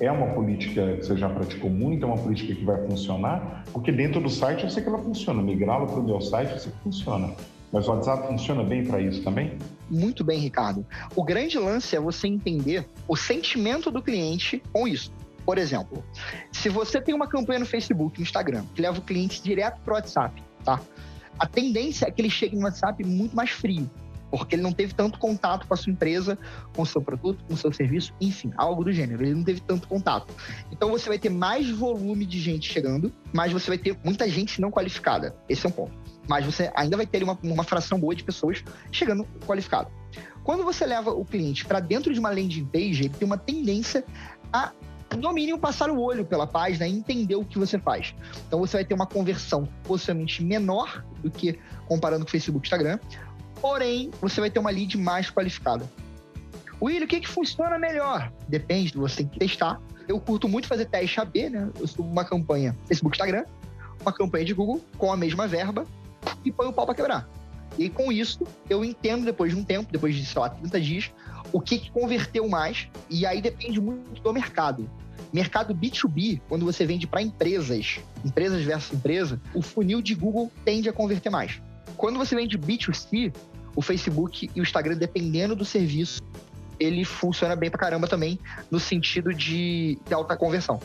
é 0.00 0.10
uma 0.10 0.28
política 0.28 0.96
que 0.96 1.04
você 1.04 1.16
já 1.16 1.28
praticou 1.28 1.70
muito, 1.70 2.04
é 2.04 2.06
uma 2.06 2.16
política 2.16 2.54
que 2.54 2.64
vai 2.64 2.82
funcionar, 2.86 3.64
porque 3.72 3.92
dentro 3.92 4.20
do 4.20 4.30
site 4.30 4.64
eu 4.64 4.70
sei 4.70 4.82
que 4.82 4.88
ela 4.88 4.98
funciona, 4.98 5.42
migrá-lo 5.42 5.86
para 5.86 6.00
o 6.00 6.02
meu 6.02 6.20
site 6.20 6.52
eu 6.52 6.58
sei 6.58 6.72
que 6.72 6.78
funciona. 6.78 7.30
Mas 7.70 7.86
o 7.86 7.90
WhatsApp 7.90 8.28
funciona 8.28 8.62
bem 8.62 8.84
para 8.84 9.00
isso 9.00 9.22
também? 9.22 9.58
Muito 9.90 10.22
bem, 10.22 10.38
Ricardo. 10.38 10.86
O 11.14 11.24
grande 11.24 11.58
lance 11.58 11.96
é 11.96 12.00
você 12.00 12.28
entender 12.28 12.86
o 13.08 13.16
sentimento 13.16 13.90
do 13.90 14.00
cliente 14.00 14.62
com 14.72 14.86
isso. 14.86 15.12
Por 15.44 15.58
exemplo, 15.58 16.02
se 16.52 16.68
você 16.68 17.00
tem 17.00 17.14
uma 17.14 17.26
campanha 17.26 17.58
no 17.58 17.66
Facebook, 17.66 18.18
no 18.18 18.22
Instagram, 18.22 18.64
que 18.74 18.80
leva 18.80 18.98
o 18.98 19.02
cliente 19.02 19.42
direto 19.42 19.80
para 19.80 19.92
o 19.92 19.96
WhatsApp, 19.96 20.42
tá? 20.64 20.80
A 21.38 21.46
tendência 21.46 22.06
é 22.06 22.10
que 22.12 22.22
ele 22.22 22.30
chegue 22.30 22.56
no 22.56 22.62
WhatsApp 22.62 23.04
muito 23.04 23.34
mais 23.34 23.50
frio 23.50 23.90
porque 24.38 24.56
ele 24.56 24.62
não 24.62 24.72
teve 24.72 24.92
tanto 24.94 25.18
contato 25.18 25.66
com 25.66 25.74
a 25.74 25.76
sua 25.76 25.92
empresa, 25.92 26.36
com 26.74 26.82
o 26.82 26.86
seu 26.86 27.00
produto, 27.00 27.44
com 27.44 27.54
o 27.54 27.56
seu 27.56 27.72
serviço, 27.72 28.12
enfim, 28.20 28.52
algo 28.56 28.82
do 28.82 28.92
gênero. 28.92 29.22
Ele 29.22 29.34
não 29.34 29.44
teve 29.44 29.60
tanto 29.60 29.86
contato. 29.86 30.34
Então 30.72 30.90
você 30.90 31.08
vai 31.08 31.18
ter 31.18 31.28
mais 31.28 31.70
volume 31.70 32.26
de 32.26 32.40
gente 32.40 32.70
chegando, 32.70 33.12
mas 33.32 33.52
você 33.52 33.70
vai 33.70 33.78
ter 33.78 33.96
muita 34.04 34.28
gente 34.28 34.60
não 34.60 34.70
qualificada. 34.70 35.36
Esse 35.48 35.66
é 35.66 35.68
um 35.68 35.72
ponto. 35.72 35.92
Mas 36.28 36.44
você 36.44 36.70
ainda 36.74 36.96
vai 36.96 37.06
ter 37.06 37.22
uma, 37.22 37.38
uma 37.42 37.62
fração 37.62 37.98
boa 37.98 38.14
de 38.14 38.24
pessoas 38.24 38.64
chegando 38.90 39.24
qualificada. 39.46 39.88
Quando 40.42 40.64
você 40.64 40.84
leva 40.84 41.10
o 41.10 41.24
cliente 41.24 41.64
para 41.64 41.78
dentro 41.78 42.12
de 42.12 42.18
uma 42.18 42.30
landing 42.30 42.66
page, 42.66 43.04
ele 43.04 43.08
tem 43.10 43.26
uma 43.26 43.38
tendência 43.38 44.04
a 44.52 44.72
no 45.16 45.32
mínimo 45.32 45.58
passar 45.58 45.90
o 45.90 46.00
olho 46.00 46.24
pela 46.24 46.46
página 46.46 46.88
e 46.88 46.92
entender 46.92 47.36
o 47.36 47.44
que 47.44 47.56
você 47.56 47.78
faz. 47.78 48.14
Então 48.48 48.58
você 48.58 48.78
vai 48.78 48.84
ter 48.84 48.94
uma 48.94 49.06
conversão 49.06 49.68
possivelmente 49.84 50.42
menor 50.42 51.04
do 51.22 51.30
que 51.30 51.58
comparando 51.86 52.24
com 52.24 52.28
o 52.28 52.30
Facebook 52.30 52.66
e 52.66 52.66
Instagram, 52.66 52.98
porém 53.64 54.10
você 54.20 54.42
vai 54.42 54.50
ter 54.50 54.58
uma 54.58 54.68
lead 54.68 54.98
mais 54.98 55.30
qualificada. 55.30 55.90
William, 56.82 57.06
o 57.06 57.08
que, 57.08 57.20
que 57.20 57.26
funciona 57.26 57.78
melhor? 57.78 58.30
Depende, 58.46 58.92
você 58.92 59.16
tem 59.16 59.26
que 59.26 59.38
testar. 59.38 59.80
Eu 60.06 60.20
curto 60.20 60.46
muito 60.46 60.68
fazer 60.68 60.84
teste 60.84 61.18
AB, 61.18 61.48
né? 61.48 61.70
Eu 61.80 61.86
subo 61.86 62.06
uma 62.06 62.26
campanha 62.26 62.76
Facebook, 62.86 63.16
Instagram, 63.16 63.46
uma 64.02 64.12
campanha 64.12 64.44
de 64.44 64.52
Google 64.52 64.84
com 64.98 65.10
a 65.10 65.16
mesma 65.16 65.48
verba 65.48 65.86
e 66.44 66.52
põe 66.52 66.66
o 66.66 66.74
pau 66.74 66.84
para 66.84 66.94
quebrar. 66.94 67.26
E 67.78 67.88
com 67.88 68.12
isso, 68.12 68.46
eu 68.68 68.84
entendo 68.84 69.24
depois 69.24 69.54
de 69.54 69.58
um 69.58 69.64
tempo, 69.64 69.90
depois 69.90 70.14
de, 70.14 70.26
sei 70.26 70.42
lá, 70.42 70.50
30 70.50 70.80
dias, 70.82 71.10
o 71.50 71.58
que, 71.58 71.78
que 71.78 71.90
converteu 71.90 72.46
mais. 72.46 72.86
E 73.08 73.24
aí 73.24 73.40
depende 73.40 73.80
muito 73.80 74.20
do 74.20 74.30
mercado. 74.30 74.90
Mercado 75.32 75.74
B2B, 75.74 76.42
quando 76.50 76.66
você 76.66 76.84
vende 76.84 77.06
para 77.06 77.22
empresas, 77.22 77.98
empresas 78.22 78.62
versus 78.62 78.92
empresa, 78.92 79.40
o 79.54 79.62
funil 79.62 80.02
de 80.02 80.14
Google 80.14 80.52
tende 80.66 80.86
a 80.86 80.92
converter 80.92 81.30
mais. 81.30 81.62
Quando 81.96 82.18
você 82.18 82.36
vende 82.36 82.58
B2C, 82.58 83.32
o 83.74 83.82
Facebook 83.82 84.50
e 84.54 84.60
o 84.60 84.62
Instagram, 84.62 84.96
dependendo 84.96 85.54
do 85.54 85.64
serviço, 85.64 86.22
ele 86.78 87.04
funciona 87.04 87.54
bem 87.54 87.70
pra 87.70 87.78
caramba 87.78 88.06
também, 88.06 88.38
no 88.70 88.80
sentido 88.80 89.32
de, 89.32 89.98
de 90.06 90.14
alta 90.14 90.36
conversão. 90.36 90.80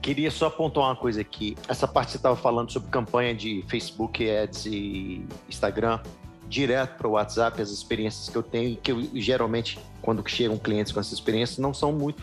Queria 0.00 0.30
só 0.30 0.48
pontuar 0.48 0.88
uma 0.88 0.96
coisa 0.96 1.20
aqui. 1.20 1.56
Essa 1.68 1.88
parte 1.88 2.06
que 2.06 2.12
você 2.12 2.18
estava 2.18 2.36
falando 2.36 2.70
sobre 2.70 2.90
campanha 2.90 3.34
de 3.34 3.64
Facebook 3.68 4.28
Ads 4.30 4.66
e 4.66 5.26
Instagram, 5.48 6.00
direto 6.48 6.96
para 6.96 7.08
o 7.08 7.12
WhatsApp, 7.12 7.60
as 7.60 7.70
experiências 7.70 8.28
que 8.28 8.36
eu 8.36 8.42
tenho, 8.42 8.76
que 8.76 8.92
eu, 8.92 9.02
geralmente, 9.14 9.78
quando 10.00 10.26
chegam 10.28 10.56
clientes 10.58 10.92
com 10.92 11.00
essa 11.00 11.12
experiência, 11.12 11.60
não 11.60 11.74
são 11.74 11.92
muito 11.92 12.22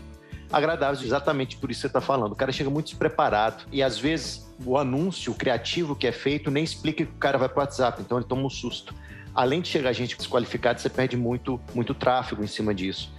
agradáveis, 0.51 1.03
exatamente 1.03 1.57
por 1.57 1.71
isso 1.71 1.79
que 1.79 1.81
você 1.81 1.87
está 1.87 2.01
falando. 2.01 2.33
O 2.33 2.35
cara 2.35 2.51
chega 2.51 2.69
muito 2.69 2.85
despreparado 2.85 3.63
e 3.71 3.81
às 3.81 3.97
vezes 3.97 4.47
o 4.63 4.77
anúncio 4.77 5.33
criativo 5.33 5.95
que 5.95 6.07
é 6.07 6.11
feito 6.11 6.51
nem 6.51 6.63
explica 6.63 7.03
que 7.03 7.11
o 7.11 7.17
cara 7.17 7.37
vai 7.37 7.49
para 7.49 7.57
o 7.57 7.61
WhatsApp, 7.61 8.01
então 8.01 8.17
ele 8.17 8.27
toma 8.27 8.43
um 8.43 8.49
susto. 8.49 8.93
Além 9.35 9.61
de 9.61 9.67
chegar 9.67 9.93
gente 9.93 10.15
desqualificada, 10.17 10.79
você 10.79 10.89
perde 10.89 11.17
muito, 11.17 11.59
muito 11.73 11.93
tráfego 11.93 12.43
em 12.43 12.47
cima 12.47 12.73
disso. 12.73 13.11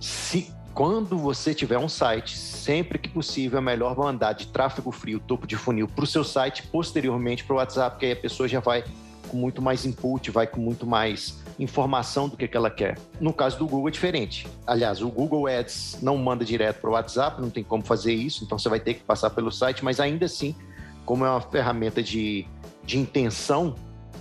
Se 0.00 0.52
quando 0.74 1.18
você 1.18 1.54
tiver 1.54 1.78
um 1.78 1.88
site, 1.88 2.36
sempre 2.36 2.98
que 2.98 3.08
possível, 3.08 3.58
é 3.58 3.62
melhor 3.62 3.96
mandar 3.96 4.32
de 4.32 4.46
tráfego 4.46 4.90
frio, 4.90 5.20
topo 5.20 5.46
de 5.46 5.56
funil, 5.56 5.86
para 5.86 6.04
o 6.04 6.06
seu 6.06 6.24
site, 6.24 6.62
posteriormente 6.68 7.44
para 7.44 7.54
o 7.54 7.56
WhatsApp, 7.56 7.90
porque 7.92 8.06
aí 8.06 8.12
a 8.12 8.16
pessoa 8.16 8.48
já 8.48 8.60
vai 8.60 8.84
com 9.28 9.36
muito 9.36 9.62
mais 9.62 9.86
input, 9.86 10.30
vai 10.30 10.46
com 10.46 10.60
muito 10.60 10.86
mais 10.86 11.40
informação 11.58 12.28
do 12.28 12.36
que, 12.36 12.48
que 12.48 12.56
ela 12.56 12.70
quer. 12.70 12.98
No 13.20 13.32
caso 13.32 13.58
do 13.58 13.66
Google 13.66 13.88
é 13.88 13.90
diferente. 13.92 14.46
Aliás, 14.66 15.02
o 15.02 15.08
Google 15.08 15.46
Ads 15.46 15.98
não 16.02 16.16
manda 16.16 16.44
direto 16.44 16.80
para 16.80 16.90
o 16.90 16.92
WhatsApp, 16.94 17.40
não 17.40 17.50
tem 17.50 17.62
como 17.62 17.84
fazer 17.84 18.12
isso, 18.12 18.44
então 18.44 18.58
você 18.58 18.68
vai 18.68 18.80
ter 18.80 18.94
que 18.94 19.02
passar 19.02 19.30
pelo 19.30 19.52
site, 19.52 19.84
mas 19.84 20.00
ainda 20.00 20.26
assim, 20.26 20.54
como 21.04 21.24
é 21.24 21.30
uma 21.30 21.40
ferramenta 21.40 22.02
de, 22.02 22.46
de 22.84 22.98
intenção, 22.98 23.74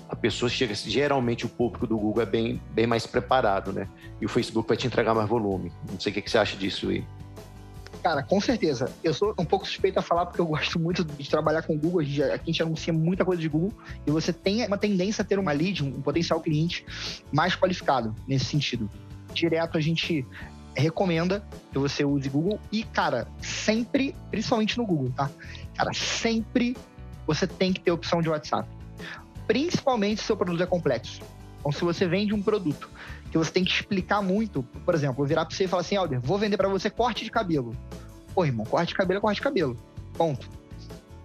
a 0.10 0.15
pessoa 0.15 0.50
chega. 0.50 0.74
Geralmente 0.74 1.45
o 1.45 1.50
público 1.50 1.86
do 1.86 1.98
Google 1.98 2.24
é 2.24 2.26
bem, 2.26 2.62
bem 2.72 2.88
mais 2.88 3.06
preparado, 3.06 3.72
né? 3.72 3.88
E 4.19 4.26
o 4.26 4.30
Facebook 4.30 4.67
vai 4.67 4.76
te 4.76 4.88
entregar 4.88 5.13
mais 5.13 5.30
volume. 5.30 5.72
Não 5.89 6.00
sei 6.00 6.12
o 6.12 6.15
que, 6.15 6.22
que 6.22 6.32
você 6.32 6.38
acha 6.38 6.58
disso 6.58 6.89
aí. 6.89 7.06
Cara, 8.02 8.24
com 8.24 8.39
certeza. 8.41 8.91
Eu 9.04 9.13
sou 9.13 9.36
um 9.38 9.45
pouco 9.45 9.67
suspeito 9.67 10.00
a 10.00 10.02
falar 10.02 10.26
porque 10.26 10.41
eu 10.41 10.48
gosto 10.48 10.80
muito 10.80 11.04
de 11.04 11.30
trabalhar 11.30 11.62
com 11.62 11.76
o 11.76 11.78
Google. 11.78 12.02
Aqui 12.02 12.24
a 12.24 12.38
gente 12.38 12.63
anuncia 12.63 12.93
muita 12.93 13.24
coisa 13.24 13.41
de 13.41 13.48
Google 13.48 13.74
e 14.08 14.12
você 14.12 14.34
tem 14.34 14.65
uma 14.65 14.78
tendência 14.78 15.22
a 15.22 15.26
ter 15.26 15.38
uma 15.38 15.52
lead, 15.52 15.84
um 15.84 16.02
potencial 16.02 16.39
cliente 16.41 16.86
mais 17.32 17.56
qualificado 17.56 18.15
nesse 18.28 18.45
sentido. 18.45 18.89
Direto 19.34 19.78
a 19.78 19.82
gente 19.82 20.26
recomenda 20.76 21.43
que 21.72 21.78
você 21.78 22.06
use 22.06 22.30
Google 22.30 22.60
e, 22.72 22.84
cara, 22.84 23.28
sempre, 23.41 24.15
principalmente 24.32 24.78
no 24.78 24.86
Google, 24.86 25.12
tá? 25.15 25.30
Cara, 25.76 25.91
sempre 25.93 26.76
você 27.28 27.45
tem 27.45 27.74
que 27.74 27.82
ter 27.82 27.91
opção 27.91 28.22
de 28.22 28.30
WhatsApp. 28.30 28.67
Principalmente 29.50 30.20
se 30.20 30.26
o 30.26 30.28
seu 30.28 30.38
produto 30.38 30.62
é 30.62 30.68
complexo. 30.68 31.22
Então, 31.60 31.72
se 31.72 31.84
você 31.84 32.08
vende 32.08 32.36
um 32.36 32.42
produto 32.42 32.88
que 33.32 33.38
você 33.38 33.52
tem 33.52 33.64
que 33.64 33.72
explicar 33.72 34.22
muito. 34.22 34.62
Por 34.86 34.94
exemplo, 34.94 35.16
vou 35.16 35.26
virar 35.26 35.44
para 35.44 35.56
você 35.56 35.64
e 35.64 35.68
falar 35.68 35.82
assim, 35.82 35.96
Alder, 35.96 36.20
vou 36.20 36.38
vender 36.38 36.56
para 36.56 36.70
você 36.70 36.88
corte 36.88 37.24
de 37.24 37.32
cabelo. 37.32 37.76
Pô, 38.36 38.46
irmão, 38.46 38.64
corte 38.64 38.90
de 38.90 38.94
cabelo 38.94 39.18
é 39.18 39.22
corte 39.22 39.38
de 39.38 39.42
cabelo. 39.42 39.76
Ponto. 40.14 40.48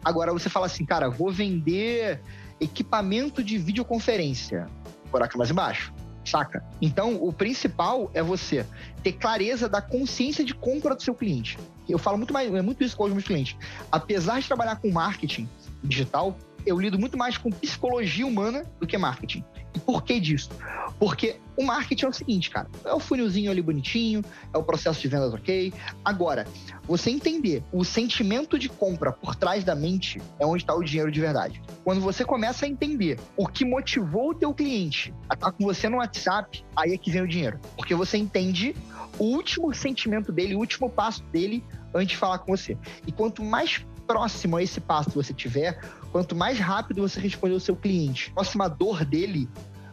Agora 0.02 0.32
você 0.32 0.48
fala 0.48 0.64
assim, 0.64 0.86
cara, 0.86 1.10
vou 1.10 1.30
vender 1.30 2.18
equipamento 2.58 3.44
de 3.44 3.58
videoconferência. 3.58 4.68
Buraco 5.10 5.36
mais 5.36 5.50
embaixo. 5.50 5.92
Saca? 6.24 6.64
Então, 6.80 7.22
o 7.22 7.30
principal 7.30 8.10
é 8.14 8.22
você 8.22 8.64
ter 9.02 9.12
clareza 9.12 9.68
da 9.68 9.82
consciência 9.82 10.42
de 10.42 10.54
compra 10.54 10.94
do 10.94 11.02
seu 11.02 11.14
cliente. 11.14 11.58
Eu 11.86 11.98
falo 11.98 12.16
muito 12.16 12.32
mais, 12.32 12.50
é 12.54 12.62
muito 12.62 12.82
isso 12.82 12.96
com 12.96 13.04
os 13.04 13.12
meus 13.12 13.24
clientes. 13.24 13.54
Apesar 13.92 14.40
de 14.40 14.46
trabalhar 14.46 14.76
com 14.76 14.90
marketing 14.90 15.46
digital, 15.82 16.34
eu 16.66 16.78
lido 16.78 16.98
muito 16.98 17.16
mais 17.16 17.36
com 17.36 17.50
psicologia 17.50 18.26
humana 18.26 18.64
do 18.80 18.86
que 18.86 18.96
marketing. 18.96 19.44
E 19.74 19.78
por 19.80 20.04
que 20.04 20.20
disso? 20.20 20.50
Porque 20.98 21.36
o 21.56 21.64
marketing 21.64 22.04
é 22.04 22.08
o 22.08 22.12
seguinte, 22.12 22.50
cara. 22.50 22.68
É 22.84 22.92
o 22.92 23.00
funilzinho 23.00 23.50
ali 23.50 23.60
bonitinho, 23.60 24.22
é 24.52 24.58
o 24.58 24.62
processo 24.62 25.00
de 25.00 25.08
vendas 25.08 25.34
ok. 25.34 25.72
Agora, 26.04 26.46
você 26.84 27.10
entender 27.10 27.62
o 27.72 27.84
sentimento 27.84 28.58
de 28.58 28.68
compra 28.68 29.12
por 29.12 29.34
trás 29.34 29.64
da 29.64 29.74
mente 29.74 30.22
é 30.38 30.46
onde 30.46 30.62
está 30.62 30.74
o 30.74 30.82
dinheiro 30.82 31.10
de 31.10 31.20
verdade. 31.20 31.60
Quando 31.82 32.00
você 32.00 32.24
começa 32.24 32.64
a 32.64 32.68
entender 32.68 33.18
o 33.36 33.46
que 33.46 33.64
motivou 33.64 34.30
o 34.30 34.34
teu 34.34 34.54
cliente 34.54 35.12
a 35.28 35.34
estar 35.34 35.52
com 35.52 35.64
você 35.64 35.88
no 35.88 35.98
WhatsApp, 35.98 36.64
aí 36.76 36.92
é 36.92 36.98
que 36.98 37.10
vem 37.10 37.22
o 37.22 37.28
dinheiro. 37.28 37.58
Porque 37.76 37.94
você 37.94 38.16
entende 38.16 38.76
o 39.18 39.24
último 39.24 39.74
sentimento 39.74 40.32
dele, 40.32 40.54
o 40.54 40.58
último 40.58 40.88
passo 40.88 41.22
dele 41.24 41.64
antes 41.92 42.10
de 42.10 42.16
falar 42.16 42.38
com 42.38 42.56
você. 42.56 42.76
E 43.06 43.12
quanto 43.12 43.42
mais 43.42 43.84
próximo 44.06 44.56
a 44.56 44.62
esse 44.62 44.80
passo 44.80 45.10
você 45.10 45.32
tiver, 45.32 45.80
quanto 46.14 46.36
mais 46.36 46.60
rápido 46.60 47.02
você 47.02 47.18
responder 47.18 47.56
o 47.56 47.60
seu 47.60 47.74
cliente, 47.74 48.30
próxima 48.30 48.68
dor 48.68 49.04
dele, 49.04 49.48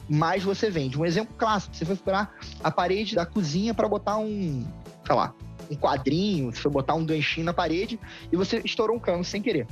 mais 0.07 0.43
você 0.43 0.69
vende. 0.69 0.95
Um 0.95 1.03
exemplo 1.03 1.33
clássico, 1.35 1.75
você 1.75 1.83
foi 1.83 1.95
furar 1.95 2.31
a 2.63 2.69
parede 2.69 3.15
da 3.15 3.25
cozinha 3.25 3.73
para 3.73 3.89
botar 3.89 4.19
um, 4.19 4.63
sei 5.03 5.15
lá, 5.15 5.33
um 5.67 5.75
quadrinho, 5.75 6.53
você 6.53 6.61
foi 6.61 6.69
botar 6.69 6.93
um 6.93 7.03
ganchinho 7.03 7.47
na 7.47 7.55
parede 7.55 7.99
e 8.31 8.35
você 8.35 8.61
estourou 8.63 8.97
um 8.97 8.99
cano 8.99 9.23
sem 9.23 9.41
querer 9.41 9.65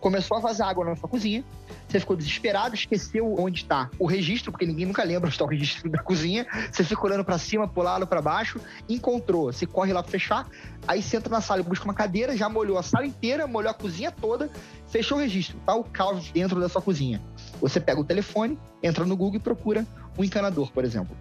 começou 0.00 0.38
a 0.38 0.40
vazar 0.40 0.68
água 0.68 0.84
na 0.84 0.96
sua 0.96 1.08
cozinha, 1.08 1.44
você 1.90 2.00
ficou 2.00 2.16
desesperado, 2.16 2.74
esqueceu 2.74 3.34
onde 3.38 3.62
está 3.62 3.90
o 3.98 4.06
registro, 4.06 4.52
porque 4.52 4.66
ninguém 4.66 4.86
nunca 4.86 5.02
lembra 5.02 5.26
onde 5.26 5.34
está 5.34 5.44
o 5.44 5.48
registro 5.48 5.90
da 5.90 5.98
cozinha, 6.02 6.46
você 6.70 6.84
fica 6.84 7.04
olhando 7.04 7.24
para 7.24 7.38
cima, 7.38 7.66
pro 7.66 7.82
lado, 7.82 8.06
para 8.06 8.22
baixo, 8.22 8.60
encontrou, 8.88 9.52
você 9.52 9.66
corre 9.66 9.92
lá 9.92 10.02
para 10.02 10.12
fechar, 10.12 10.48
aí 10.86 11.02
você 11.02 11.16
entra 11.16 11.30
na 11.30 11.40
sala 11.40 11.60
e 11.60 11.64
busca 11.64 11.84
uma 11.84 11.94
cadeira, 11.94 12.36
já 12.36 12.48
molhou 12.48 12.78
a 12.78 12.82
sala 12.82 13.06
inteira, 13.06 13.46
molhou 13.46 13.70
a 13.70 13.74
cozinha 13.74 14.10
toda, 14.10 14.50
fechou 14.88 15.18
o 15.18 15.20
registro, 15.20 15.58
tá 15.66 15.74
o 15.74 15.84
caos 15.84 16.30
dentro 16.30 16.60
da 16.60 16.68
sua 16.68 16.80
cozinha. 16.80 17.20
Você 17.60 17.80
pega 17.80 18.00
o 18.00 18.04
telefone, 18.04 18.58
entra 18.82 19.04
no 19.04 19.16
Google 19.16 19.36
e 19.36 19.40
procura 19.42 19.86
um 20.16 20.24
encanador, 20.24 20.70
por 20.72 20.84
exemplo. 20.84 21.16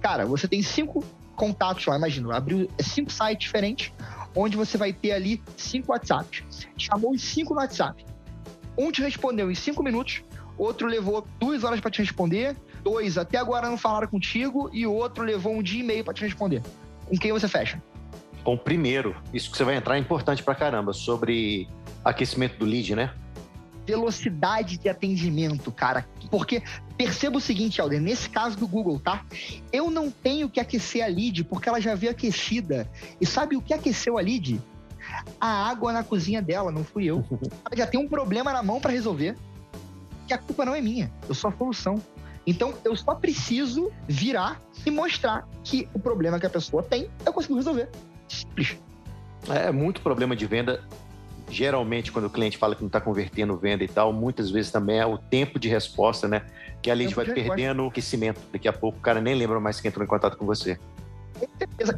Cara, 0.00 0.24
você 0.24 0.48
tem 0.48 0.62
cinco 0.62 1.04
contatos 1.34 1.84
lá, 1.86 1.96
imagina, 1.96 2.34
abriu 2.34 2.68
cinco 2.78 3.12
sites 3.12 3.46
diferentes, 3.46 3.92
onde 4.34 4.56
você 4.56 4.78
vai 4.78 4.92
ter 4.92 5.12
ali 5.12 5.42
cinco 5.56 5.92
WhatsApps. 5.92 6.66
Chamou 6.76 7.12
os 7.12 7.22
cinco 7.22 7.54
no 7.54 7.60
WhatsApp 7.60 8.04
um 8.76 8.90
te 8.90 9.02
respondeu 9.02 9.50
em 9.50 9.54
cinco 9.54 9.82
minutos, 9.82 10.22
outro 10.58 10.86
levou 10.86 11.26
duas 11.38 11.64
horas 11.64 11.80
para 11.80 11.90
te 11.90 12.00
responder, 12.00 12.56
dois 12.82 13.18
até 13.18 13.38
agora 13.38 13.68
não 13.68 13.76
falaram 13.76 14.08
contigo 14.08 14.70
e 14.72 14.86
o 14.86 14.92
outro 14.92 15.24
levou 15.24 15.54
um 15.54 15.62
dia 15.62 15.80
e 15.80 15.84
meio 15.84 16.04
para 16.04 16.14
te 16.14 16.22
responder. 16.22 16.62
Com 17.06 17.16
quem 17.16 17.32
você 17.32 17.48
fecha? 17.48 17.82
Bom, 18.44 18.56
primeiro, 18.56 19.16
isso 19.34 19.50
que 19.50 19.56
você 19.56 19.64
vai 19.64 19.76
entrar 19.76 19.96
é 19.96 19.98
importante 19.98 20.42
pra 20.42 20.54
caramba, 20.54 20.92
sobre 20.92 21.68
aquecimento 22.04 22.58
do 22.58 22.64
lead, 22.64 22.94
né? 22.94 23.12
Velocidade 23.84 24.78
de 24.78 24.88
atendimento, 24.88 25.72
cara. 25.72 26.06
Porque 26.30 26.62
perceba 26.96 27.38
o 27.38 27.40
seguinte, 27.40 27.80
Alder, 27.80 28.00
nesse 28.00 28.30
caso 28.30 28.56
do 28.56 28.66
Google, 28.66 29.00
tá? 29.00 29.24
Eu 29.72 29.90
não 29.90 30.10
tenho 30.10 30.48
que 30.48 30.60
aquecer 30.60 31.04
a 31.04 31.08
lead 31.08 31.44
porque 31.44 31.68
ela 31.68 31.80
já 31.80 31.94
veio 31.94 32.12
aquecida. 32.12 32.88
E 33.20 33.26
sabe 33.26 33.56
o 33.56 33.62
que 33.62 33.74
aqueceu 33.74 34.16
a 34.18 34.20
lead? 34.20 34.60
A 35.40 35.68
água 35.68 35.92
na 35.92 36.02
cozinha 36.02 36.42
dela, 36.42 36.70
não 36.70 36.84
fui 36.84 37.04
eu. 37.04 37.24
Ela 37.64 37.76
já 37.76 37.86
tem 37.86 38.00
um 38.00 38.08
problema 38.08 38.52
na 38.52 38.62
mão 38.62 38.80
para 38.80 38.92
resolver, 38.92 39.36
que 40.26 40.34
a 40.34 40.38
culpa 40.38 40.64
não 40.64 40.74
é 40.74 40.80
minha, 40.80 41.12
eu 41.28 41.34
sou 41.34 41.50
a 41.50 41.52
solução. 41.56 42.00
Então, 42.46 42.74
eu 42.84 42.94
só 42.94 43.14
preciso 43.14 43.90
virar 44.06 44.60
e 44.84 44.90
mostrar 44.90 45.48
que 45.64 45.88
o 45.92 45.98
problema 45.98 46.38
que 46.38 46.46
a 46.46 46.50
pessoa 46.50 46.82
tem, 46.82 47.10
eu 47.24 47.32
consigo 47.32 47.56
resolver. 47.56 47.88
Simples. 48.28 48.78
É 49.48 49.72
muito 49.72 50.00
problema 50.00 50.36
de 50.36 50.46
venda. 50.46 50.82
Geralmente, 51.50 52.12
quando 52.12 52.26
o 52.26 52.30
cliente 52.30 52.56
fala 52.56 52.74
que 52.74 52.82
não 52.82 52.88
está 52.88 53.00
convertendo 53.00 53.56
venda 53.56 53.82
e 53.82 53.88
tal, 53.88 54.12
muitas 54.12 54.50
vezes 54.50 54.70
também 54.70 54.98
é 54.98 55.06
o 55.06 55.18
tempo 55.18 55.58
de 55.58 55.68
resposta, 55.68 56.28
né? 56.28 56.42
Que 56.82 56.90
a 56.90 56.94
gente 56.94 57.14
vai 57.14 57.24
perdendo 57.24 57.84
o 57.84 57.88
aquecimento. 57.88 58.40
Daqui 58.52 58.68
a 58.68 58.72
pouco 58.72 58.98
o 58.98 59.00
cara 59.00 59.20
nem 59.20 59.34
lembra 59.34 59.58
mais 59.58 59.80
que 59.80 59.88
entrou 59.88 60.04
em 60.04 60.08
contato 60.08 60.36
com 60.36 60.46
você. 60.46 60.78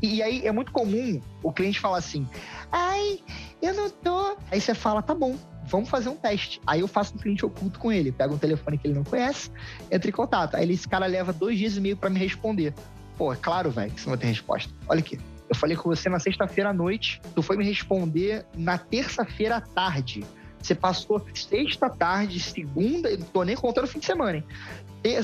E 0.02 0.22
aí 0.22 0.46
é 0.46 0.52
muito 0.52 0.72
comum 0.72 1.20
o 1.42 1.52
cliente 1.52 1.80
falar 1.80 1.98
assim: 1.98 2.26
ai, 2.70 3.20
eu 3.62 3.74
não 3.74 3.90
tô. 3.90 4.36
Aí 4.50 4.60
você 4.60 4.74
fala: 4.74 5.02
tá 5.02 5.14
bom, 5.14 5.36
vamos 5.66 5.88
fazer 5.88 6.08
um 6.08 6.16
teste. 6.16 6.60
Aí 6.66 6.80
eu 6.80 6.88
faço 6.88 7.14
um 7.14 7.18
cliente 7.18 7.44
oculto 7.44 7.78
com 7.78 7.92
ele, 7.92 8.10
pego 8.12 8.34
um 8.34 8.38
telefone 8.38 8.78
que 8.78 8.86
ele 8.86 8.94
não 8.94 9.04
conhece, 9.04 9.50
entra 9.90 10.08
em 10.08 10.12
contato. 10.12 10.56
Aí 10.56 10.70
esse 10.70 10.88
cara 10.88 11.06
leva 11.06 11.32
dois 11.32 11.58
dias 11.58 11.76
e 11.76 11.80
meio 11.80 11.96
para 11.96 12.10
me 12.10 12.18
responder. 12.18 12.74
Pô, 13.16 13.32
é 13.32 13.36
claro, 13.36 13.70
velho, 13.70 13.92
que 13.92 14.00
você 14.00 14.06
não 14.06 14.16
vai 14.16 14.20
ter 14.20 14.28
resposta. 14.28 14.72
Olha 14.88 15.00
aqui. 15.00 15.18
Eu 15.48 15.54
falei 15.54 15.76
com 15.76 15.88
você 15.88 16.10
na 16.10 16.18
sexta-feira 16.18 16.70
à 16.70 16.72
noite, 16.74 17.22
tu 17.34 17.42
foi 17.42 17.56
me 17.56 17.64
responder 17.64 18.44
na 18.54 18.76
terça-feira 18.76 19.56
à 19.56 19.60
tarde. 19.62 20.22
Você 20.60 20.74
passou 20.74 21.24
sexta 21.34 21.88
tarde, 21.88 22.38
segunda, 22.38 23.10
não 23.16 23.26
tô 23.26 23.42
nem 23.44 23.56
contando 23.56 23.84
o 23.84 23.88
fim 23.88 23.98
de 23.98 24.06
semana, 24.06 24.38
hein? 24.38 24.44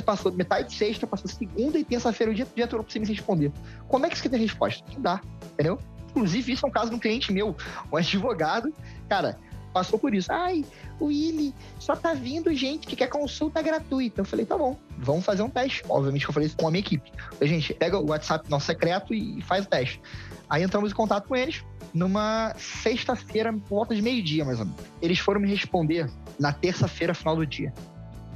Passou 0.05 0.33
metade 0.33 0.69
de 0.69 0.75
sexta, 0.75 1.07
passou 1.07 1.29
segunda 1.29 1.79
e 1.79 1.85
terça-feira, 1.85 2.33
o 2.33 2.35
dia, 2.35 2.47
dia 2.55 2.67
todo 2.67 2.83
pra 2.83 2.93
você 2.93 2.99
me 2.99 3.07
responder. 3.07 3.53
Como 3.89 4.07
é 4.07 4.11
que 4.11 4.19
você 4.19 4.29
tem 4.29 4.41
resposta? 4.41 4.85
Não 4.93 5.01
dá, 5.01 5.21
entendeu? 5.53 5.79
Inclusive, 6.11 6.53
isso 6.53 6.65
é 6.65 6.69
um 6.69 6.73
caso 6.73 6.91
de 6.91 6.97
um 6.97 6.99
cliente 6.99 7.33
meu, 7.33 7.57
um 7.93 7.97
advogado, 7.97 8.73
cara, 9.09 9.37
passou 9.75 9.99
por 9.99 10.15
isso. 10.15 10.33
Ai, 10.33 10.65
o 11.01 11.07
Willi, 11.07 11.53
só 11.81 11.97
tá 11.97 12.15
vindo 12.15 12.55
gente 12.55 12.87
que 12.87 12.95
quer 12.95 13.09
consulta 13.09 13.61
gratuita. 13.61 14.21
Eu 14.21 14.25
falei, 14.25 14.47
tá 14.47 14.57
bom, 14.57 14.79
vamos 14.97 15.25
fazer 15.25 15.43
um 15.43 15.51
teste. 15.51 15.83
Obviamente 15.89 16.25
que 16.25 16.31
eu 16.31 16.33
falei 16.33 16.47
isso 16.47 16.57
com 16.57 16.69
a 16.69 16.71
minha 16.71 16.81
equipe. 16.81 17.13
A 17.41 17.45
gente 17.45 17.75
pega 17.75 17.99
o 17.99 18.11
WhatsApp 18.11 18.49
nosso 18.49 18.67
secreto 18.67 19.13
e 19.13 19.43
faz 19.43 19.67
o 19.67 19.69
teste. 19.69 20.01
Aí 20.49 20.63
entramos 20.63 20.93
em 20.93 20.95
contato 20.95 21.27
com 21.27 21.35
eles 21.35 21.65
numa 21.93 22.55
sexta-feira, 22.57 23.53
por 23.53 23.77
volta 23.77 23.95
de 23.95 24.01
meio-dia, 24.01 24.45
mais 24.45 24.61
ou 24.61 24.67
menos. 24.67 24.81
Eles 25.03 25.19
foram 25.19 25.41
me 25.41 25.49
responder 25.49 26.09
na 26.39 26.53
terça-feira, 26.53 27.13
final 27.13 27.35
do 27.35 27.47
dia. 27.47 27.75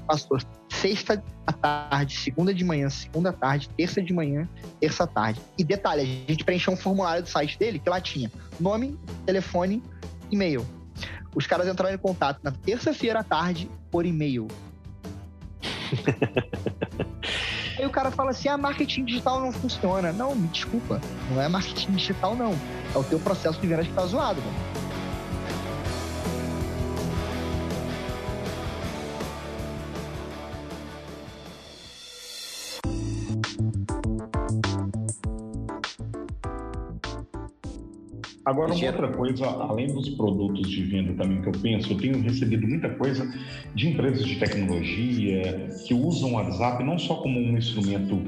Passou 0.07 0.38
sexta 0.81 1.23
à 1.47 1.53
tarde, 1.53 2.17
segunda 2.17 2.55
de 2.55 2.64
manhã, 2.64 2.88
segunda 2.88 3.31
à 3.31 3.33
tarde, 3.33 3.69
terça 3.77 4.03
de 4.03 4.12
manhã, 4.12 4.49
terça 4.81 5.05
à 5.05 5.07
tarde. 5.07 5.41
E 5.57 5.64
detalhe, 5.64 6.03
a 6.03 6.31
gente 6.31 6.45
preencheu 6.45 6.73
um 6.73 6.77
formulário 6.77 7.23
do 7.23 7.29
site 7.29 7.59
dele 7.59 7.79
que 7.79 7.88
lá 7.88 8.01
tinha 8.01 8.31
nome, 8.61 8.99
telefone, 9.27 9.83
e-mail. 10.31 10.67
Os 11.35 11.47
caras 11.47 11.69
entraram 11.69 11.95
em 11.95 11.99
contato 11.99 12.41
na 12.43 12.51
terça-feira 12.51 13.21
à 13.21 13.25
tarde 13.25 13.71
por 13.91 14.07
e-mail. 14.07 14.49
Aí 17.79 17.87
o 17.87 17.91
cara 17.91 18.11
fala 18.11 18.31
assim: 18.31 18.49
ah, 18.49 18.59
marketing 18.59 19.05
digital 19.05 19.41
não 19.41 19.53
funciona. 19.53 20.12
Não, 20.12 20.35
me 20.35 20.49
desculpa. 20.49 21.01
Não 21.31 21.41
é 21.41 21.49
marketing 21.49 21.93
digital, 21.93 22.35
não. 22.35 22.53
É 22.95 22.99
o 22.99 23.05
teu 23.05 23.21
processo 23.21 23.61
de 23.61 23.67
vendas 23.67 23.87
que 23.87 23.95
tá 23.95 24.05
zoado, 24.05 24.41
mano. 24.41 24.78
Agora, 38.48 38.72
uma 38.72 38.87
outra 38.87 39.08
coisa, 39.08 39.44
além 39.46 39.88
dos 39.88 40.08
produtos 40.08 40.70
de 40.70 40.82
venda 40.82 41.12
também 41.12 41.42
que 41.42 41.48
eu 41.48 41.52
penso, 41.52 41.92
eu 41.92 41.98
tenho 41.98 42.18
recebido 42.22 42.66
muita 42.66 42.88
coisa 42.88 43.30
de 43.74 43.90
empresas 43.90 44.24
de 44.24 44.37
tecnologia 44.37 45.68
que 45.87 45.92
usam 45.92 46.30
o 46.30 46.32
WhatsApp 46.37 46.82
não 46.82 46.98
só 46.98 47.16
como 47.16 47.38
um 47.38 47.58
instrumento 47.58 48.18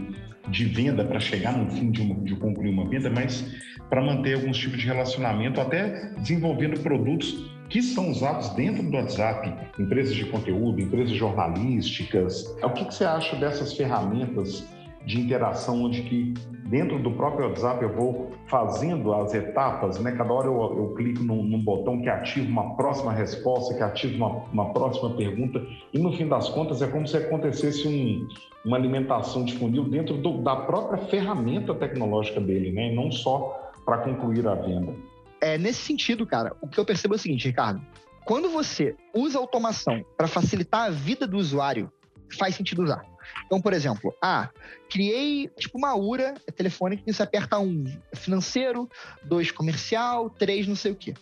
de 0.48 0.66
venda 0.66 1.06
para 1.06 1.18
chegar 1.18 1.56
no 1.56 1.70
fim 1.70 1.90
de, 1.90 2.02
uma, 2.02 2.16
de 2.16 2.36
concluir 2.36 2.68
uma 2.68 2.86
venda, 2.86 3.08
mas 3.08 3.50
para 3.88 4.02
manter 4.02 4.34
alguns 4.34 4.58
tipos 4.58 4.78
de 4.78 4.86
relacionamento, 4.86 5.58
até 5.58 6.12
desenvolvendo 6.18 6.78
produtos 6.80 7.50
que 7.70 7.80
são 7.80 8.10
usados 8.10 8.50
dentro 8.50 8.82
do 8.82 8.94
WhatsApp, 8.94 9.50
empresas 9.80 10.14
de 10.14 10.26
conteúdo, 10.26 10.82
empresas 10.82 11.16
jornalísticas. 11.16 12.44
O 12.62 12.68
que, 12.68 12.84
que 12.84 12.94
você 12.94 13.04
acha 13.04 13.36
dessas 13.36 13.72
ferramentas 13.72 14.68
de 15.10 15.20
interação 15.20 15.82
onde 15.82 16.02
que 16.02 16.32
dentro 16.66 17.02
do 17.02 17.10
próprio 17.10 17.48
WhatsApp 17.48 17.82
eu 17.82 17.92
vou 17.92 18.30
fazendo 18.46 19.12
as 19.12 19.34
etapas, 19.34 19.98
né? 19.98 20.12
Cada 20.12 20.32
hora 20.32 20.46
eu, 20.46 20.54
eu 20.54 20.94
clico 20.94 21.22
num, 21.24 21.42
num, 21.42 21.60
botão 21.60 22.00
que 22.00 22.08
ativa 22.08 22.48
uma 22.48 22.76
próxima 22.76 23.12
resposta, 23.12 23.74
que 23.74 23.82
ativa 23.82 24.24
uma, 24.24 24.28
uma, 24.52 24.72
próxima 24.72 25.10
pergunta 25.16 25.60
e 25.92 25.98
no 25.98 26.12
fim 26.12 26.28
das 26.28 26.48
contas 26.48 26.80
é 26.80 26.86
como 26.86 27.08
se 27.08 27.16
acontecesse 27.16 27.88
um, 27.88 28.28
uma 28.64 28.76
alimentação 28.76 29.44
de 29.44 29.58
funil 29.58 29.84
dentro 29.84 30.16
do, 30.16 30.42
da 30.42 30.54
própria 30.54 31.04
ferramenta 31.08 31.74
tecnológica 31.74 32.40
dele, 32.40 32.70
né? 32.70 32.92
E 32.92 32.94
não 32.94 33.10
só 33.10 33.72
para 33.84 33.98
concluir 33.98 34.46
a 34.46 34.54
venda. 34.54 34.94
É 35.40 35.58
nesse 35.58 35.80
sentido, 35.80 36.24
cara. 36.24 36.54
O 36.60 36.68
que 36.68 36.78
eu 36.78 36.84
percebo 36.84 37.14
é 37.14 37.16
o 37.16 37.18
seguinte, 37.18 37.48
Ricardo. 37.48 37.80
Quando 38.24 38.48
você 38.48 38.94
usa 39.12 39.38
automação 39.38 40.04
para 40.16 40.28
facilitar 40.28 40.82
a 40.82 40.90
vida 40.90 41.26
do 41.26 41.36
usuário, 41.36 41.90
faz 42.38 42.54
sentido 42.54 42.84
usar. 42.84 43.09
Então, 43.46 43.60
por 43.60 43.72
exemplo, 43.72 44.14
ah, 44.22 44.48
criei 44.88 45.48
tipo 45.58 45.78
uma 45.78 45.94
URA 45.94 46.34
telefônica 46.54 47.02
que 47.02 47.12
você 47.12 47.22
aperta 47.22 47.58
um 47.58 47.84
financeiro, 48.14 48.88
dois 49.24 49.50
comercial, 49.50 50.30
três 50.30 50.66
não 50.66 50.76
sei 50.76 50.92
o 50.92 50.96
quê. 50.96 51.14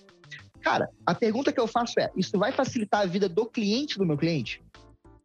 Cara, 0.60 0.88
a 1.06 1.14
pergunta 1.14 1.52
que 1.52 1.60
eu 1.60 1.66
faço 1.66 1.98
é: 1.98 2.10
isso 2.16 2.38
vai 2.38 2.52
facilitar 2.52 3.02
a 3.02 3.06
vida 3.06 3.28
do 3.28 3.46
cliente 3.46 3.98
do 3.98 4.06
meu 4.06 4.16
cliente? 4.16 4.62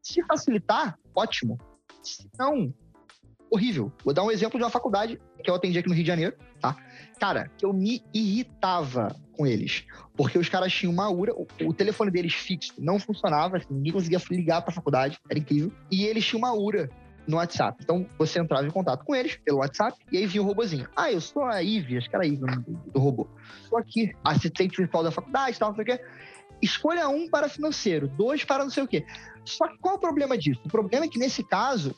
Se 0.02 0.24
facilitar, 0.26 0.98
ótimo. 1.15 1.58
Se 2.02 2.30
não, 2.38 2.74
horrível. 3.50 3.91
Vou 4.04 4.13
dar 4.13 4.24
um 4.24 4.32
exemplo 4.32 4.58
de 4.58 4.63
uma 4.63 4.69
faculdade 4.69 5.19
que 5.43 5.50
eu 5.50 5.56
atendi 5.56 5.78
aqui 5.78 5.88
no 5.88 5.93
Rio 5.93 6.04
de 6.04 6.08
Janeiro, 6.08 6.36
tá? 6.60 6.76
Cara, 7.19 7.50
que 7.58 7.65
eu 7.65 7.74
me 7.74 8.04
irritava 8.13 9.15
com 9.34 9.46
eles. 9.46 9.86
Porque 10.15 10.38
os 10.38 10.48
caras 10.48 10.72
tinham 10.72 10.93
uma 10.93 11.10
URA, 11.10 11.34
o, 11.62 11.74
telefone 11.74 12.12
deles 12.12 12.34
fixo 12.34 12.74
não 12.78 13.00
funcionava, 13.00 13.58
assim, 13.58 13.67
ninguém 13.72 13.91
conseguia 13.91 14.22
ligar 14.30 14.62
para 14.62 14.72
a 14.72 14.76
faculdade, 14.76 15.17
era 15.30 15.39
incrível. 15.39 15.72
E 15.91 16.06
eles 16.06 16.26
tinham 16.26 16.39
uma 16.39 16.54
URA 16.54 16.89
no 17.28 17.38
WhatsApp. 17.38 17.78
Então 17.82 18.06
você 18.17 18.39
entrava 18.39 18.65
em 18.65 18.72
contato 18.72 19.04
com 19.04 19.15
eles 19.15 19.38
pelo 19.43 19.60
WhatsApp 19.60 19.98
e 20.12 20.17
aí 20.17 20.26
vinha 20.26 20.43
o 20.43 20.46
robozinho. 20.46 20.88
Ah, 20.96 21.12
eu 21.12 21.22
sou 21.22 21.43
a 21.43 21.60
Ivy, 21.60 21.98
acho 21.98 22.10
que 22.10 22.15
era 22.15 22.26
a 22.26 22.28
Ivy 22.28 22.46
do, 22.46 22.62
do 22.91 23.00
robô. 23.00 23.28
Estou 23.63 23.80
aqui, 23.80 24.13
assistente 24.24 24.78
virtual 24.78 25.04
da 25.04 25.12
faculdade, 25.12 25.58
tal, 25.58 25.69
não 25.69 25.76
sei 25.76 25.84
o 25.84 25.86
quê. 25.86 26.04
Escolha 26.62 27.10
um 27.10 27.30
para 27.30 27.50
financeiro, 27.50 28.08
dois 28.08 28.43
para 28.43 28.63
não 28.63 28.72
sei 28.72 28.84
o 28.84 28.88
quê. 28.88 29.06
Só 29.43 29.67
que 29.67 29.78
qual 29.80 29.96
é 29.96 29.98
o 29.98 30.00
problema 30.00 30.38
disso? 30.38 30.62
O 30.65 30.69
problema 30.69 31.06
é 31.06 31.10
que 31.10 31.19
nesse 31.19 31.43
caso 31.43 31.96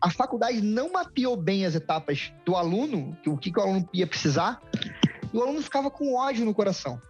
a 0.00 0.10
faculdade 0.10 0.60
não 0.60 0.92
mapeou 0.92 1.36
bem 1.36 1.64
as 1.64 1.74
etapas 1.74 2.32
do 2.44 2.54
aluno, 2.54 3.16
o 3.26 3.36
que, 3.36 3.50
que 3.50 3.58
o 3.58 3.62
aluno 3.62 3.88
ia 3.92 4.06
precisar, 4.06 4.60
o 5.36 5.42
aluno 5.42 5.62
ficava 5.62 5.90
com 5.90 6.14
ódio 6.14 6.44
no 6.44 6.54
coração. 6.54 7.00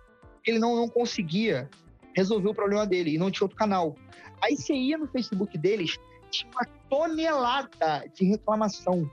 Ele 0.44 0.58
não, 0.58 0.76
não 0.76 0.88
conseguia 0.88 1.68
resolver 2.14 2.48
o 2.48 2.54
problema 2.54 2.86
dele 2.86 3.14
e 3.14 3.18
não 3.18 3.30
tinha 3.30 3.44
outro 3.44 3.56
canal. 3.56 3.94
Aí 4.42 4.56
você 4.56 4.74
ia 4.74 4.96
no 4.96 5.06
Facebook 5.06 5.56
deles, 5.58 5.98
tinha 6.30 6.50
uma 6.50 6.64
tonelada 6.88 8.04
de 8.14 8.24
reclamação 8.24 9.10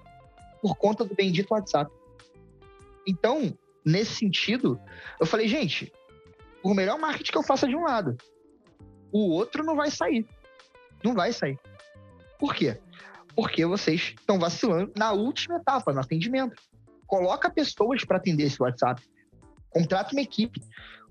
por 0.62 0.76
conta 0.76 1.04
do 1.04 1.14
bendito 1.14 1.54
WhatsApp. 1.54 1.92
Então, 3.06 3.58
nesse 3.86 4.16
sentido, 4.16 4.80
eu 5.20 5.26
falei, 5.26 5.48
gente, 5.48 5.92
o 6.64 6.74
melhor 6.74 6.98
marketing 6.98 7.32
que 7.32 7.38
eu 7.38 7.44
faça 7.44 7.68
de 7.68 7.76
um 7.76 7.84
lado, 7.84 8.18
o 9.12 9.30
outro 9.30 9.64
não 9.64 9.76
vai 9.76 9.92
sair. 9.92 10.26
Não 11.04 11.14
vai 11.14 11.34
sair. 11.34 11.60
Por 12.40 12.56
quê? 12.56 12.80
Porque 13.36 13.66
vocês 13.66 14.16
estão 14.18 14.40
vacilando 14.40 14.92
na 14.98 15.12
última 15.12 15.58
etapa, 15.58 15.92
no 15.92 16.00
atendimento. 16.00 16.56
Coloca 17.08 17.50
pessoas 17.50 18.04
para 18.04 18.18
atender 18.18 18.44
esse 18.44 18.62
WhatsApp. 18.62 19.02
Contrata 19.70 20.14
uma 20.14 20.22
equipe. 20.22 20.62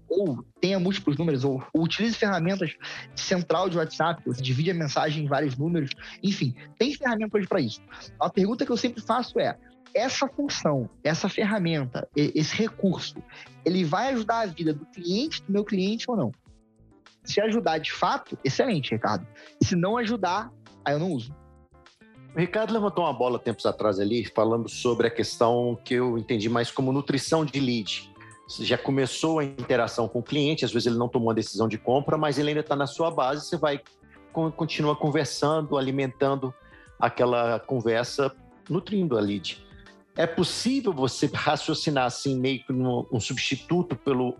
Ou 0.08 0.44
tenha 0.60 0.78
múltiplos 0.78 1.16
números, 1.16 1.42
ou, 1.42 1.64
ou 1.72 1.84
utilize 1.84 2.14
ferramentas 2.14 2.76
central 3.16 3.70
de 3.70 3.78
WhatsApp, 3.78 4.22
você 4.26 4.42
divide 4.42 4.70
a 4.70 4.74
mensagem 4.74 5.24
em 5.24 5.28
vários 5.28 5.56
números. 5.56 5.90
Enfim, 6.22 6.54
tem 6.78 6.92
ferramentas 6.94 7.46
para 7.46 7.60
isso. 7.60 7.80
A 8.20 8.28
pergunta 8.28 8.66
que 8.66 8.70
eu 8.70 8.76
sempre 8.76 9.00
faço 9.00 9.40
é: 9.40 9.56
essa 9.94 10.28
função, 10.28 10.88
essa 11.02 11.28
ferramenta, 11.28 12.06
esse 12.14 12.54
recurso, 12.56 13.22
ele 13.64 13.84
vai 13.84 14.12
ajudar 14.12 14.40
a 14.40 14.46
vida 14.46 14.74
do 14.74 14.84
cliente, 14.86 15.42
do 15.44 15.52
meu 15.52 15.64
cliente 15.64 16.10
ou 16.10 16.16
não? 16.16 16.32
Se 17.24 17.40
ajudar 17.40 17.78
de 17.78 17.92
fato, 17.92 18.36
excelente, 18.44 18.92
Ricardo. 18.92 19.26
Se 19.62 19.76
não 19.76 19.96
ajudar, 19.96 20.50
aí 20.84 20.94
eu 20.94 20.98
não 20.98 21.10
uso. 21.12 21.34
O 22.34 22.38
Ricardo 22.38 22.72
levantou 22.72 23.04
uma 23.04 23.12
bola 23.12 23.38
tempos 23.38 23.66
atrás 23.66 24.00
ali, 24.00 24.24
falando 24.24 24.66
sobre 24.66 25.06
a 25.06 25.10
questão 25.10 25.78
que 25.84 25.94
eu 25.94 26.16
entendi 26.16 26.48
mais 26.48 26.70
como 26.70 26.90
nutrição 26.90 27.44
de 27.44 27.60
lead. 27.60 28.10
Já 28.58 28.78
começou 28.78 29.38
a 29.38 29.44
interação 29.44 30.08
com 30.08 30.20
o 30.20 30.22
cliente, 30.22 30.64
às 30.64 30.72
vezes 30.72 30.86
ele 30.86 30.96
não 30.96 31.08
tomou 31.08 31.28
uma 31.28 31.34
decisão 31.34 31.68
de 31.68 31.76
compra, 31.76 32.16
mas 32.16 32.38
ele 32.38 32.48
ainda 32.48 32.60
está 32.60 32.74
na 32.74 32.86
sua 32.86 33.10
base, 33.10 33.46
você 33.46 33.56
vai 33.58 33.80
continua 34.56 34.96
conversando, 34.96 35.76
alimentando 35.76 36.54
aquela 36.98 37.60
conversa, 37.60 38.34
nutrindo 38.68 39.18
a 39.18 39.20
lead. 39.20 39.62
É 40.16 40.26
possível 40.26 40.90
você 40.90 41.26
raciocinar 41.32 42.06
assim, 42.06 42.40
meio 42.40 42.64
que 42.64 42.72
um 42.72 43.20
substituto 43.20 43.94
pelo. 43.94 44.38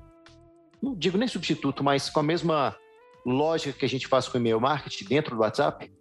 Não 0.83 0.95
digo 0.95 1.19
nem 1.19 1.29
substituto, 1.29 1.85
mas 1.85 2.09
com 2.09 2.21
a 2.21 2.23
mesma 2.23 2.75
lógica 3.25 3.79
que 3.79 3.85
a 3.85 3.89
gente 3.89 4.09
faz 4.09 4.27
com 4.27 4.39
o 4.39 4.41
e-mail 4.41 4.59
marketing 4.59 5.05
dentro 5.05 5.37
do 5.37 5.43
WhatsApp? 5.43 5.93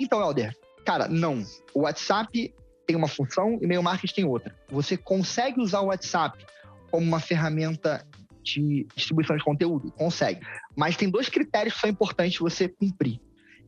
Então, 0.00 0.20
Helder, 0.20 0.56
Cara, 0.84 1.08
não. 1.08 1.42
O 1.72 1.80
WhatsApp 1.80 2.54
tem 2.86 2.96
uma 2.96 3.08
função 3.08 3.54
e 3.54 3.56
o 3.56 3.64
e-mail 3.64 3.82
marketing 3.82 4.14
tem 4.14 4.24
outra. 4.24 4.54
Você 4.68 4.96
consegue 4.96 5.60
usar 5.60 5.80
o 5.80 5.86
WhatsApp 5.86 6.44
como 6.90 7.06
uma 7.06 7.20
ferramenta 7.20 8.06
de 8.42 8.86
distribuição 8.94 9.36
de 9.36 9.44
conteúdo? 9.44 9.90
Consegue. 9.92 10.40
Mas 10.76 10.96
tem 10.96 11.08
dois 11.08 11.28
critérios 11.28 11.74
que 11.74 11.80
são 11.80 11.90
importantes 11.90 12.38
você 12.38 12.68
cumprir: 12.68 13.20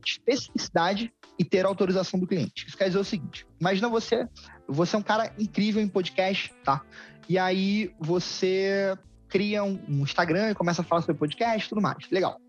especificidade 0.05 1.11
e 1.39 1.43
ter 1.43 1.65
autorização 1.65 2.19
do 2.19 2.27
cliente. 2.27 2.67
Isso 2.67 2.77
quer 2.77 2.85
dizer 2.85 2.99
o 2.99 3.03
seguinte: 3.03 3.47
imagina 3.59 3.89
você, 3.89 4.27
você 4.67 4.95
é 4.95 4.99
um 4.99 5.03
cara 5.03 5.33
incrível 5.37 5.81
em 5.81 5.87
podcast, 5.87 6.53
tá? 6.63 6.81
E 7.27 7.37
aí 7.37 7.91
você 7.99 8.97
cria 9.27 9.63
um 9.63 10.03
Instagram 10.03 10.51
e 10.51 10.55
começa 10.55 10.81
a 10.81 10.85
falar 10.85 11.01
sobre 11.01 11.15
podcast 11.15 11.65
e 11.65 11.69
tudo 11.69 11.81
mais. 11.81 11.97
Legal. 12.09 12.39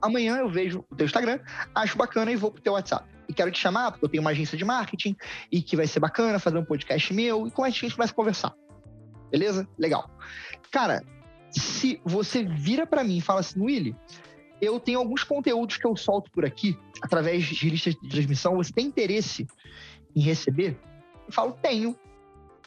Amanhã 0.00 0.36
eu 0.36 0.48
vejo 0.48 0.84
o 0.90 0.96
teu 0.96 1.06
Instagram, 1.06 1.40
acho 1.74 1.96
bacana 1.98 2.30
e 2.30 2.36
vou 2.36 2.50
pro 2.50 2.62
teu 2.62 2.74
WhatsApp 2.74 3.08
e 3.28 3.34
quero 3.34 3.50
te 3.50 3.58
chamar, 3.58 3.90
porque 3.90 4.04
eu 4.04 4.08
tenho 4.08 4.22
uma 4.22 4.30
agência 4.30 4.56
de 4.56 4.64
marketing 4.64 5.14
e 5.52 5.60
que 5.60 5.76
vai 5.76 5.86
ser 5.86 6.00
bacana 6.00 6.38
fazer 6.38 6.58
um 6.58 6.64
podcast 6.64 7.12
meu 7.12 7.46
e 7.46 7.50
com 7.50 7.62
a 7.62 7.70
gente 7.70 7.94
começa 7.94 8.12
a 8.12 8.16
conversar. 8.16 8.54
Beleza? 9.30 9.68
Legal. 9.78 10.10
Cara, 10.70 11.04
se 11.50 12.00
você 12.04 12.42
vira 12.42 12.86
para 12.86 13.04
mim 13.04 13.18
e 13.18 13.20
fala 13.20 13.40
assim, 13.40 13.60
Willy, 13.60 13.94
eu 14.60 14.80
tenho 14.80 14.98
alguns 14.98 15.22
conteúdos 15.22 15.76
que 15.76 15.86
eu 15.86 15.94
solto 15.96 16.30
por 16.30 16.44
aqui, 16.44 16.78
através 17.02 17.44
de 17.44 17.70
listas 17.70 17.94
de 17.94 18.08
transmissão, 18.08 18.56
você 18.56 18.72
tem 18.72 18.86
interesse 18.86 19.46
em 20.16 20.20
receber? 20.20 20.78
Eu 21.26 21.32
falo, 21.32 21.52
tenho. 21.52 21.96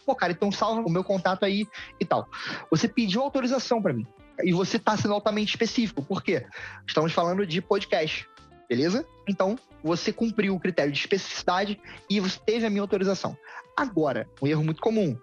Pô, 0.06 0.16
cara, 0.16 0.32
então 0.32 0.52
salva 0.52 0.82
o 0.82 0.90
meu 0.90 1.04
contato 1.04 1.44
aí 1.44 1.66
e 2.00 2.06
tal. 2.06 2.28
Você 2.70 2.88
pediu 2.88 3.22
autorização 3.22 3.82
para 3.82 3.94
mim. 3.94 4.06
E 4.44 4.54
você 4.54 4.78
está 4.78 4.96
sendo 4.98 5.14
altamente 5.14 5.50
específico. 5.50 6.02
Por 6.02 6.24
quê? 6.24 6.46
Estamos 6.88 7.14
falando 7.14 7.46
de 7.46 7.62
podcast 7.62 8.28
beleza? 8.72 9.06
Então, 9.28 9.60
você 9.84 10.14
cumpriu 10.14 10.56
o 10.56 10.60
critério 10.60 10.94
de 10.94 10.98
especificidade 10.98 11.78
e 12.10 12.22
você 12.22 12.40
teve 12.40 12.66
a 12.66 12.70
minha 12.70 12.82
autorização. 12.82 13.38
Agora, 13.76 14.30
um 14.42 14.48
erro 14.48 14.64
muito 14.64 14.82
comum. 14.82 15.18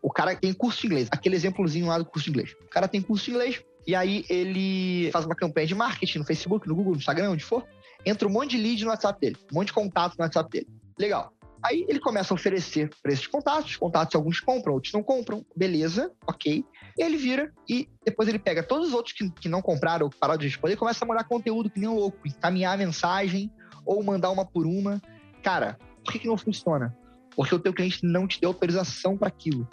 O 0.00 0.10
cara 0.10 0.34
tem 0.34 0.54
curso 0.54 0.80
de 0.80 0.86
inglês, 0.86 1.08
aquele 1.10 1.36
exemplozinho 1.36 1.86
lá 1.86 1.98
do 1.98 2.06
curso 2.06 2.24
de 2.24 2.30
inglês. 2.30 2.56
O 2.62 2.70
cara 2.70 2.88
tem 2.88 3.02
curso 3.02 3.26
de 3.26 3.32
inglês 3.32 3.62
e 3.86 3.94
aí 3.94 4.24
ele 4.30 5.10
faz 5.12 5.26
uma 5.26 5.34
campanha 5.34 5.66
de 5.66 5.74
marketing 5.74 6.20
no 6.20 6.24
Facebook, 6.24 6.66
no 6.66 6.74
Google, 6.74 6.92
no 6.92 6.98
Instagram, 6.98 7.32
onde 7.32 7.44
for. 7.44 7.62
Entra 8.06 8.26
um 8.26 8.30
monte 8.30 8.52
de 8.52 8.62
lead 8.62 8.82
no 8.82 8.90
WhatsApp 8.90 9.20
dele, 9.20 9.36
um 9.52 9.56
monte 9.56 9.66
de 9.66 9.74
contato 9.74 10.14
no 10.16 10.24
WhatsApp 10.24 10.50
dele. 10.50 10.68
Legal. 10.98 11.30
Aí 11.62 11.84
ele 11.88 11.98
começa 11.98 12.32
a 12.32 12.36
oferecer 12.36 12.90
para 13.02 13.12
esses 13.12 13.26
contatos, 13.26 13.76
contatos 13.76 14.14
alguns 14.14 14.40
compram, 14.40 14.74
outros 14.74 14.92
não 14.92 15.02
compram, 15.02 15.44
beleza, 15.56 16.12
ok. 16.26 16.64
E 16.96 17.02
ele 17.02 17.16
vira 17.16 17.52
e 17.68 17.88
depois 18.04 18.28
ele 18.28 18.38
pega 18.38 18.62
todos 18.62 18.88
os 18.88 18.94
outros 18.94 19.14
que, 19.14 19.28
que 19.30 19.48
não 19.48 19.60
compraram 19.60 20.06
ou 20.06 20.10
pararam 20.10 20.38
de 20.38 20.46
responder 20.46 20.74
e 20.74 20.76
começa 20.76 21.04
a 21.04 21.08
mandar 21.08 21.24
conteúdo 21.24 21.70
que 21.70 21.80
nem 21.80 21.88
um 21.88 21.94
louco, 21.94 22.26
encaminhar 22.26 22.74
a 22.74 22.76
mensagem 22.76 23.50
ou 23.84 24.02
mandar 24.02 24.30
uma 24.30 24.44
por 24.44 24.66
uma. 24.66 25.00
Cara, 25.42 25.78
Por 26.04 26.12
que, 26.12 26.20
que 26.20 26.26
não 26.26 26.38
funciona? 26.38 26.96
Porque 27.36 27.54
o 27.54 27.58
teu 27.58 27.72
cliente 27.72 28.00
não 28.02 28.26
te 28.26 28.40
deu 28.40 28.48
autorização 28.48 29.16
para 29.16 29.28
aquilo. 29.28 29.68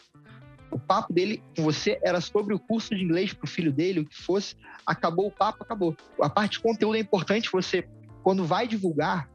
O 0.70 0.78
papo 0.78 1.14
dele 1.14 1.42
com 1.56 1.64
você 1.64 1.98
era 2.04 2.20
sobre 2.20 2.54
o 2.54 2.60
curso 2.60 2.94
de 2.94 3.02
inglês 3.02 3.32
para 3.32 3.46
o 3.46 3.48
filho 3.48 3.72
dele, 3.72 4.02
o 4.02 4.06
que 4.06 4.22
fosse. 4.22 4.56
Acabou 4.86 5.28
o 5.28 5.32
papo, 5.32 5.64
acabou. 5.64 5.96
A 6.22 6.30
parte 6.30 6.54
de 6.54 6.60
conteúdo 6.60 6.98
é 6.98 7.00
importante 7.00 7.50
você, 7.52 7.88
quando 8.22 8.44
vai 8.44 8.68
divulgar, 8.68 9.30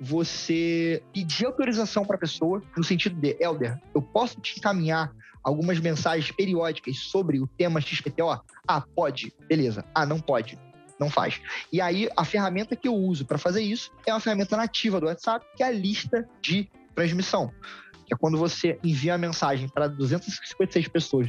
você 0.00 1.02
pedir 1.12 1.44
autorização 1.44 2.06
para 2.06 2.16
a 2.16 2.18
pessoa, 2.18 2.62
no 2.74 2.82
sentido 2.82 3.20
de, 3.20 3.36
Elder, 3.38 3.78
eu 3.94 4.00
posso 4.00 4.40
te 4.40 4.58
encaminhar 4.58 5.12
algumas 5.44 5.78
mensagens 5.78 6.30
periódicas 6.32 6.96
sobre 6.96 7.38
o 7.38 7.46
tema 7.46 7.80
XPTO? 7.80 8.40
Ah, 8.66 8.80
pode. 8.80 9.32
Beleza. 9.46 9.84
Ah, 9.94 10.06
não 10.06 10.18
pode. 10.18 10.58
Não 10.98 11.10
faz. 11.10 11.40
E 11.70 11.80
aí, 11.80 12.08
a 12.16 12.24
ferramenta 12.24 12.74
que 12.74 12.88
eu 12.88 12.94
uso 12.94 13.26
para 13.26 13.36
fazer 13.36 13.62
isso 13.62 13.92
é 14.06 14.12
uma 14.12 14.20
ferramenta 14.20 14.56
nativa 14.56 14.98
do 14.98 15.06
WhatsApp, 15.06 15.44
que 15.54 15.62
é 15.62 15.66
a 15.66 15.70
lista 15.70 16.26
de 16.40 16.70
transmissão. 16.94 17.52
Que 18.06 18.14
é 18.14 18.16
quando 18.16 18.38
você 18.38 18.78
envia 18.82 19.14
a 19.14 19.18
mensagem 19.18 19.68
para 19.68 19.86
256 19.86 20.88
pessoas. 20.88 21.28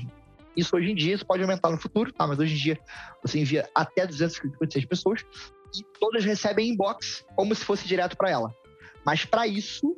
Isso 0.55 0.75
hoje 0.75 0.91
em 0.91 0.95
dia, 0.95 1.15
isso 1.15 1.25
pode 1.25 1.41
aumentar 1.41 1.69
no 1.69 1.77
futuro, 1.77 2.11
tá? 2.11 2.25
Mas 2.27 2.39
hoje 2.39 2.53
em 2.53 2.57
dia 2.57 2.79
você 3.21 3.39
envia 3.39 3.69
até 3.73 4.05
256 4.05 4.85
pessoas 4.85 5.25
e 5.73 5.83
todas 5.99 6.25
recebem 6.25 6.69
inbox 6.69 7.25
como 7.35 7.55
se 7.55 7.63
fosse 7.63 7.87
direto 7.87 8.17
para 8.17 8.29
ela. 8.29 8.53
Mas 9.05 9.25
para 9.25 9.47
isso, 9.47 9.97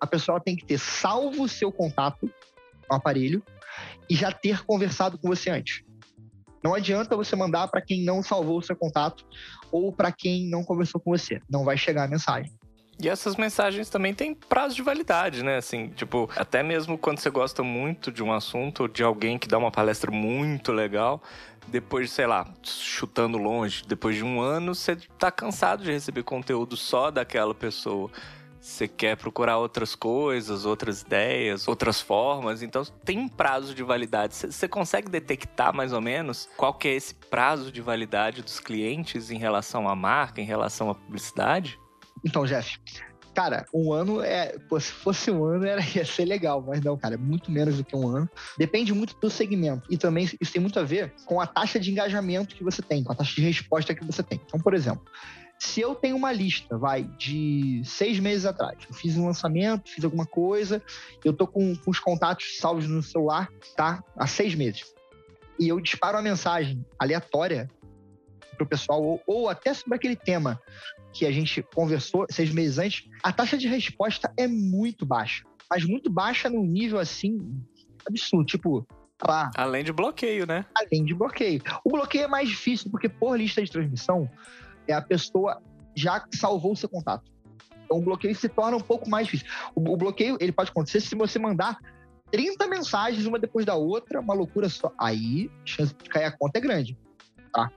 a 0.00 0.06
pessoa 0.06 0.40
tem 0.40 0.56
que 0.56 0.64
ter 0.64 0.78
salvo 0.78 1.44
o 1.44 1.48
seu 1.48 1.72
contato 1.72 2.30
no 2.90 2.96
aparelho 2.96 3.42
e 4.08 4.14
já 4.14 4.32
ter 4.32 4.64
conversado 4.64 5.18
com 5.18 5.28
você 5.28 5.50
antes. 5.50 5.82
Não 6.62 6.74
adianta 6.74 7.16
você 7.16 7.36
mandar 7.36 7.68
para 7.68 7.80
quem 7.80 8.04
não 8.04 8.22
salvou 8.22 8.58
o 8.58 8.62
seu 8.62 8.76
contato 8.76 9.24
ou 9.70 9.92
para 9.92 10.10
quem 10.10 10.48
não 10.48 10.64
conversou 10.64 11.00
com 11.00 11.10
você. 11.10 11.40
Não 11.48 11.64
vai 11.64 11.76
chegar 11.76 12.04
a 12.04 12.08
mensagem. 12.08 12.52
E 13.00 13.08
essas 13.08 13.36
mensagens 13.36 13.88
também 13.88 14.12
têm 14.12 14.34
prazo 14.34 14.74
de 14.74 14.82
validade, 14.82 15.44
né? 15.44 15.58
Assim, 15.58 15.88
tipo, 15.90 16.28
até 16.34 16.64
mesmo 16.64 16.98
quando 16.98 17.20
você 17.20 17.30
gosta 17.30 17.62
muito 17.62 18.10
de 18.10 18.24
um 18.24 18.32
assunto 18.32 18.80
ou 18.80 18.88
de 18.88 19.04
alguém 19.04 19.38
que 19.38 19.46
dá 19.46 19.56
uma 19.56 19.70
palestra 19.70 20.10
muito 20.10 20.72
legal, 20.72 21.22
depois, 21.68 22.10
sei 22.10 22.26
lá, 22.26 22.52
chutando 22.64 23.38
longe, 23.38 23.84
depois 23.86 24.16
de 24.16 24.24
um 24.24 24.40
ano, 24.40 24.74
você 24.74 24.96
tá 25.18 25.30
cansado 25.30 25.84
de 25.84 25.92
receber 25.92 26.24
conteúdo 26.24 26.76
só 26.76 27.10
daquela 27.10 27.54
pessoa. 27.54 28.10
Você 28.60 28.88
quer 28.88 29.16
procurar 29.16 29.58
outras 29.58 29.94
coisas, 29.94 30.64
outras 30.64 31.02
ideias, 31.02 31.68
outras 31.68 32.00
formas, 32.00 32.62
então 32.62 32.82
tem 33.04 33.28
prazo 33.28 33.74
de 33.74 33.84
validade. 33.84 34.34
Você 34.34 34.66
consegue 34.66 35.08
detectar 35.08 35.72
mais 35.72 35.92
ou 35.92 36.00
menos 36.00 36.48
qual 36.56 36.74
que 36.74 36.88
é 36.88 36.94
esse 36.94 37.14
prazo 37.14 37.70
de 37.70 37.80
validade 37.80 38.42
dos 38.42 38.58
clientes 38.58 39.30
em 39.30 39.38
relação 39.38 39.88
à 39.88 39.94
marca, 39.94 40.40
em 40.40 40.44
relação 40.44 40.90
à 40.90 40.94
publicidade? 40.94 41.78
Então, 42.24 42.44
Jeff, 42.44 42.78
cara, 43.34 43.64
um 43.72 43.92
ano 43.92 44.20
é. 44.20 44.58
Pô, 44.68 44.80
se 44.80 44.90
fosse 44.90 45.30
um 45.30 45.44
ano 45.44 45.64
era, 45.64 45.80
ia 45.94 46.04
ser 46.04 46.24
legal, 46.24 46.60
mas 46.66 46.80
não, 46.80 46.96
cara, 46.96 47.14
é 47.14 47.18
muito 47.18 47.50
menos 47.50 47.76
do 47.76 47.84
que 47.84 47.94
um 47.94 48.08
ano. 48.08 48.28
Depende 48.56 48.92
muito 48.92 49.16
do 49.20 49.30
segmento. 49.30 49.86
E 49.88 49.96
também 49.96 50.24
isso 50.40 50.52
tem 50.52 50.60
muito 50.60 50.78
a 50.78 50.82
ver 50.82 51.12
com 51.24 51.40
a 51.40 51.46
taxa 51.46 51.78
de 51.78 51.90
engajamento 51.90 52.56
que 52.56 52.64
você 52.64 52.82
tem, 52.82 53.04
com 53.04 53.12
a 53.12 53.14
taxa 53.14 53.34
de 53.34 53.42
resposta 53.42 53.94
que 53.94 54.04
você 54.04 54.22
tem. 54.22 54.40
Então, 54.44 54.58
por 54.58 54.74
exemplo, 54.74 55.04
se 55.58 55.80
eu 55.80 55.94
tenho 55.94 56.16
uma 56.16 56.32
lista, 56.32 56.78
vai, 56.78 57.04
de 57.16 57.82
seis 57.84 58.18
meses 58.18 58.44
atrás, 58.44 58.78
eu 58.88 58.94
fiz 58.94 59.16
um 59.16 59.26
lançamento, 59.26 59.90
fiz 59.90 60.04
alguma 60.04 60.26
coisa, 60.26 60.82
eu 61.24 61.32
tô 61.32 61.46
com, 61.46 61.74
com 61.76 61.90
os 61.90 61.98
contatos 61.98 62.58
salvos 62.58 62.88
no 62.88 63.02
celular, 63.02 63.48
tá? 63.76 64.02
Há 64.16 64.26
seis 64.26 64.54
meses. 64.54 64.94
E 65.58 65.68
eu 65.68 65.80
disparo 65.80 66.16
uma 66.16 66.22
mensagem 66.22 66.84
aleatória 66.98 67.68
pro 68.56 68.66
pessoal, 68.66 69.02
ou, 69.02 69.22
ou 69.26 69.48
até 69.48 69.74
sobre 69.74 69.96
aquele 69.96 70.16
tema 70.16 70.60
que 71.18 71.26
a 71.26 71.32
gente 71.32 71.64
conversou 71.74 72.26
seis 72.30 72.52
meses 72.52 72.78
antes, 72.78 73.10
a 73.24 73.32
taxa 73.32 73.58
de 73.58 73.66
resposta 73.66 74.32
é 74.36 74.46
muito 74.46 75.04
baixa. 75.04 75.42
Mas 75.68 75.84
muito 75.84 76.08
baixa 76.08 76.48
num 76.48 76.64
nível 76.64 77.00
assim 77.00 77.60
absurdo. 78.06 78.46
Tipo, 78.46 78.86
lá. 79.26 79.50
Além 79.56 79.82
de 79.82 79.92
bloqueio, 79.92 80.46
né? 80.46 80.64
Além 80.76 81.04
de 81.04 81.14
bloqueio. 81.14 81.60
O 81.84 81.90
bloqueio 81.90 82.24
é 82.24 82.28
mais 82.28 82.48
difícil, 82.48 82.88
porque 82.88 83.08
por 83.08 83.36
lista 83.36 83.60
de 83.60 83.68
transmissão, 83.68 84.30
é 84.86 84.92
a 84.92 85.02
pessoa 85.02 85.60
já 85.92 86.24
salvou 86.32 86.72
o 86.72 86.76
seu 86.76 86.88
contato. 86.88 87.28
Então 87.84 87.98
o 87.98 88.02
bloqueio 88.02 88.34
se 88.36 88.48
torna 88.48 88.76
um 88.76 88.80
pouco 88.80 89.10
mais 89.10 89.26
difícil. 89.26 89.48
O, 89.74 89.92
o 89.92 89.96
bloqueio 89.96 90.38
ele 90.40 90.52
pode 90.52 90.70
acontecer 90.70 91.00
se 91.00 91.16
você 91.16 91.36
mandar 91.36 91.78
30 92.30 92.64
mensagens 92.68 93.26
uma 93.26 93.40
depois 93.40 93.66
da 93.66 93.74
outra, 93.74 94.20
uma 94.20 94.34
loucura 94.34 94.68
só. 94.68 94.92
Aí, 94.96 95.50
a 95.64 95.66
chance 95.66 95.92
de 95.94 96.08
cair 96.08 96.26
a 96.26 96.30
conta 96.30 96.58
é 96.58 96.60
grande, 96.60 96.96
tá? 97.52 97.72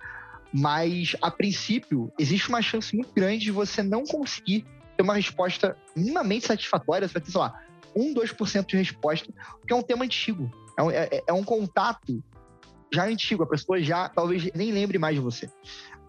Mas, 0.54 1.16
a 1.22 1.32
princípio, 1.32 2.12
existe 2.20 2.50
uma 2.50 2.62
chance 2.62 2.96
muito 2.96 3.14
grande 3.14 3.46
de 3.46 3.52
você 3.52 3.82
não 3.82 4.04
conseguir 4.04 4.66
ter 4.98 5.04
uma 5.04 5.16
resposta 5.16 5.78
minimamente 5.96 6.46
satisfatória. 6.46 7.08
Você 7.08 7.14
vai 7.14 7.22
ter, 7.22 7.32
sei 7.32 7.40
lá, 7.40 7.62
1, 7.96 8.14
2% 8.14 8.66
de 8.66 8.78
resposta, 8.78 9.34
porque 9.60 9.74
é 9.74 9.76
um 9.76 9.82
tema 9.82 10.04
antigo. 10.04 10.52
É 10.78 10.84
um, 10.84 10.92
é, 10.92 11.10
é 11.28 11.34
um 11.34 11.44
contato 11.44 12.22
já 12.94 13.06
antigo. 13.06 13.44
A 13.44 13.48
pessoa 13.48 13.82
já 13.82 14.10
talvez 14.10 14.52
nem 14.54 14.72
lembre 14.72 14.98
mais 14.98 15.16
de 15.16 15.22
você. 15.22 15.50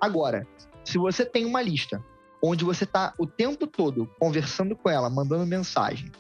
Agora, 0.01 0.47
se 0.85 0.99
você 0.99 1.25
tem 1.25 1.45
uma 1.45 1.63
lista 1.63 2.05
onde 2.43 2.65
você 2.65 2.83
está 2.83 3.15
o 3.17 3.27
tempo 3.27 3.67
todo 3.69 4.11
conversando 4.19 4.75
com 4.75 4.91
ela, 4.91 5.09
mandando 5.09 5.47
mensagem, 5.47 6.11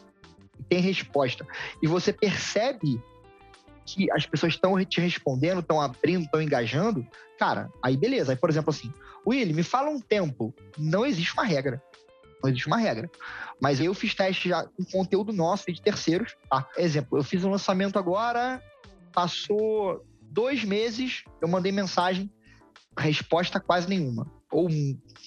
tem 0.69 0.81
resposta, 0.81 1.45
e 1.83 1.89
você 1.89 2.13
percebe 2.13 3.03
que 3.85 4.11
as 4.11 4.27
pessoas 4.27 4.55
estão 4.55 4.83
te 4.85 5.01
respondendo, 5.01 5.61
estão 5.61 5.81
abrindo, 5.81 6.25
estão 6.25 6.41
engajando, 6.41 7.07
cara, 7.39 7.71
aí 7.83 7.97
beleza. 7.97 8.33
Aí, 8.33 8.37
por 8.37 8.51
exemplo, 8.51 8.71
assim, 8.71 8.93
Willy, 9.27 9.53
me 9.53 9.63
fala 9.63 9.91
um 9.91 10.01
tempo. 10.01 10.55
Não 10.79 11.05
existe 11.05 11.33
uma 11.35 11.45
regra. 11.45 11.83
Não 12.43 12.51
existe 12.51 12.67
uma 12.67 12.79
regra. 12.79 13.11
Mas 13.61 13.81
eu 13.81 13.95
fiz 13.95 14.15
teste 14.15 14.49
já 14.49 14.65
com 14.65 14.85
conteúdo 14.85 15.33
nosso 15.33 15.65
e 15.69 15.73
de 15.73 15.83
terceiros. 15.83 16.37
Tá? 16.51 16.69
Exemplo, 16.77 17.19
eu 17.19 17.25
fiz 17.25 17.45
um 17.45 17.51
lançamento 17.51 17.99
agora, 17.99 18.63
passou 19.13 20.05
dois 20.21 20.65
meses, 20.65 21.25
eu 21.41 21.49
mandei 21.49 21.71
mensagem, 21.71 22.31
resposta 22.97 23.61
quase 23.61 23.89
nenhuma 23.89 24.27
ou 24.53 24.69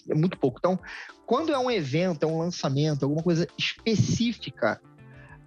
é 0.10 0.14
muito 0.14 0.38
pouco. 0.38 0.60
Então, 0.60 0.80
quando 1.26 1.52
é 1.52 1.58
um 1.58 1.72
evento, 1.72 2.24
é 2.24 2.28
um 2.28 2.38
lançamento, 2.38 3.04
alguma 3.04 3.24
coisa 3.24 3.48
específica, 3.58 4.80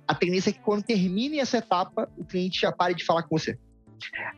a 0.09 0.15
tendência 0.15 0.49
é 0.49 0.53
que 0.55 0.61
quando 0.61 0.83
termine 0.83 1.39
essa 1.39 1.59
etapa, 1.59 2.11
o 2.17 2.25
cliente 2.25 2.63
já 2.63 2.73
pare 2.73 2.95
de 2.95 3.05
falar 3.05 3.25
com 3.25 3.39
você. 3.39 3.59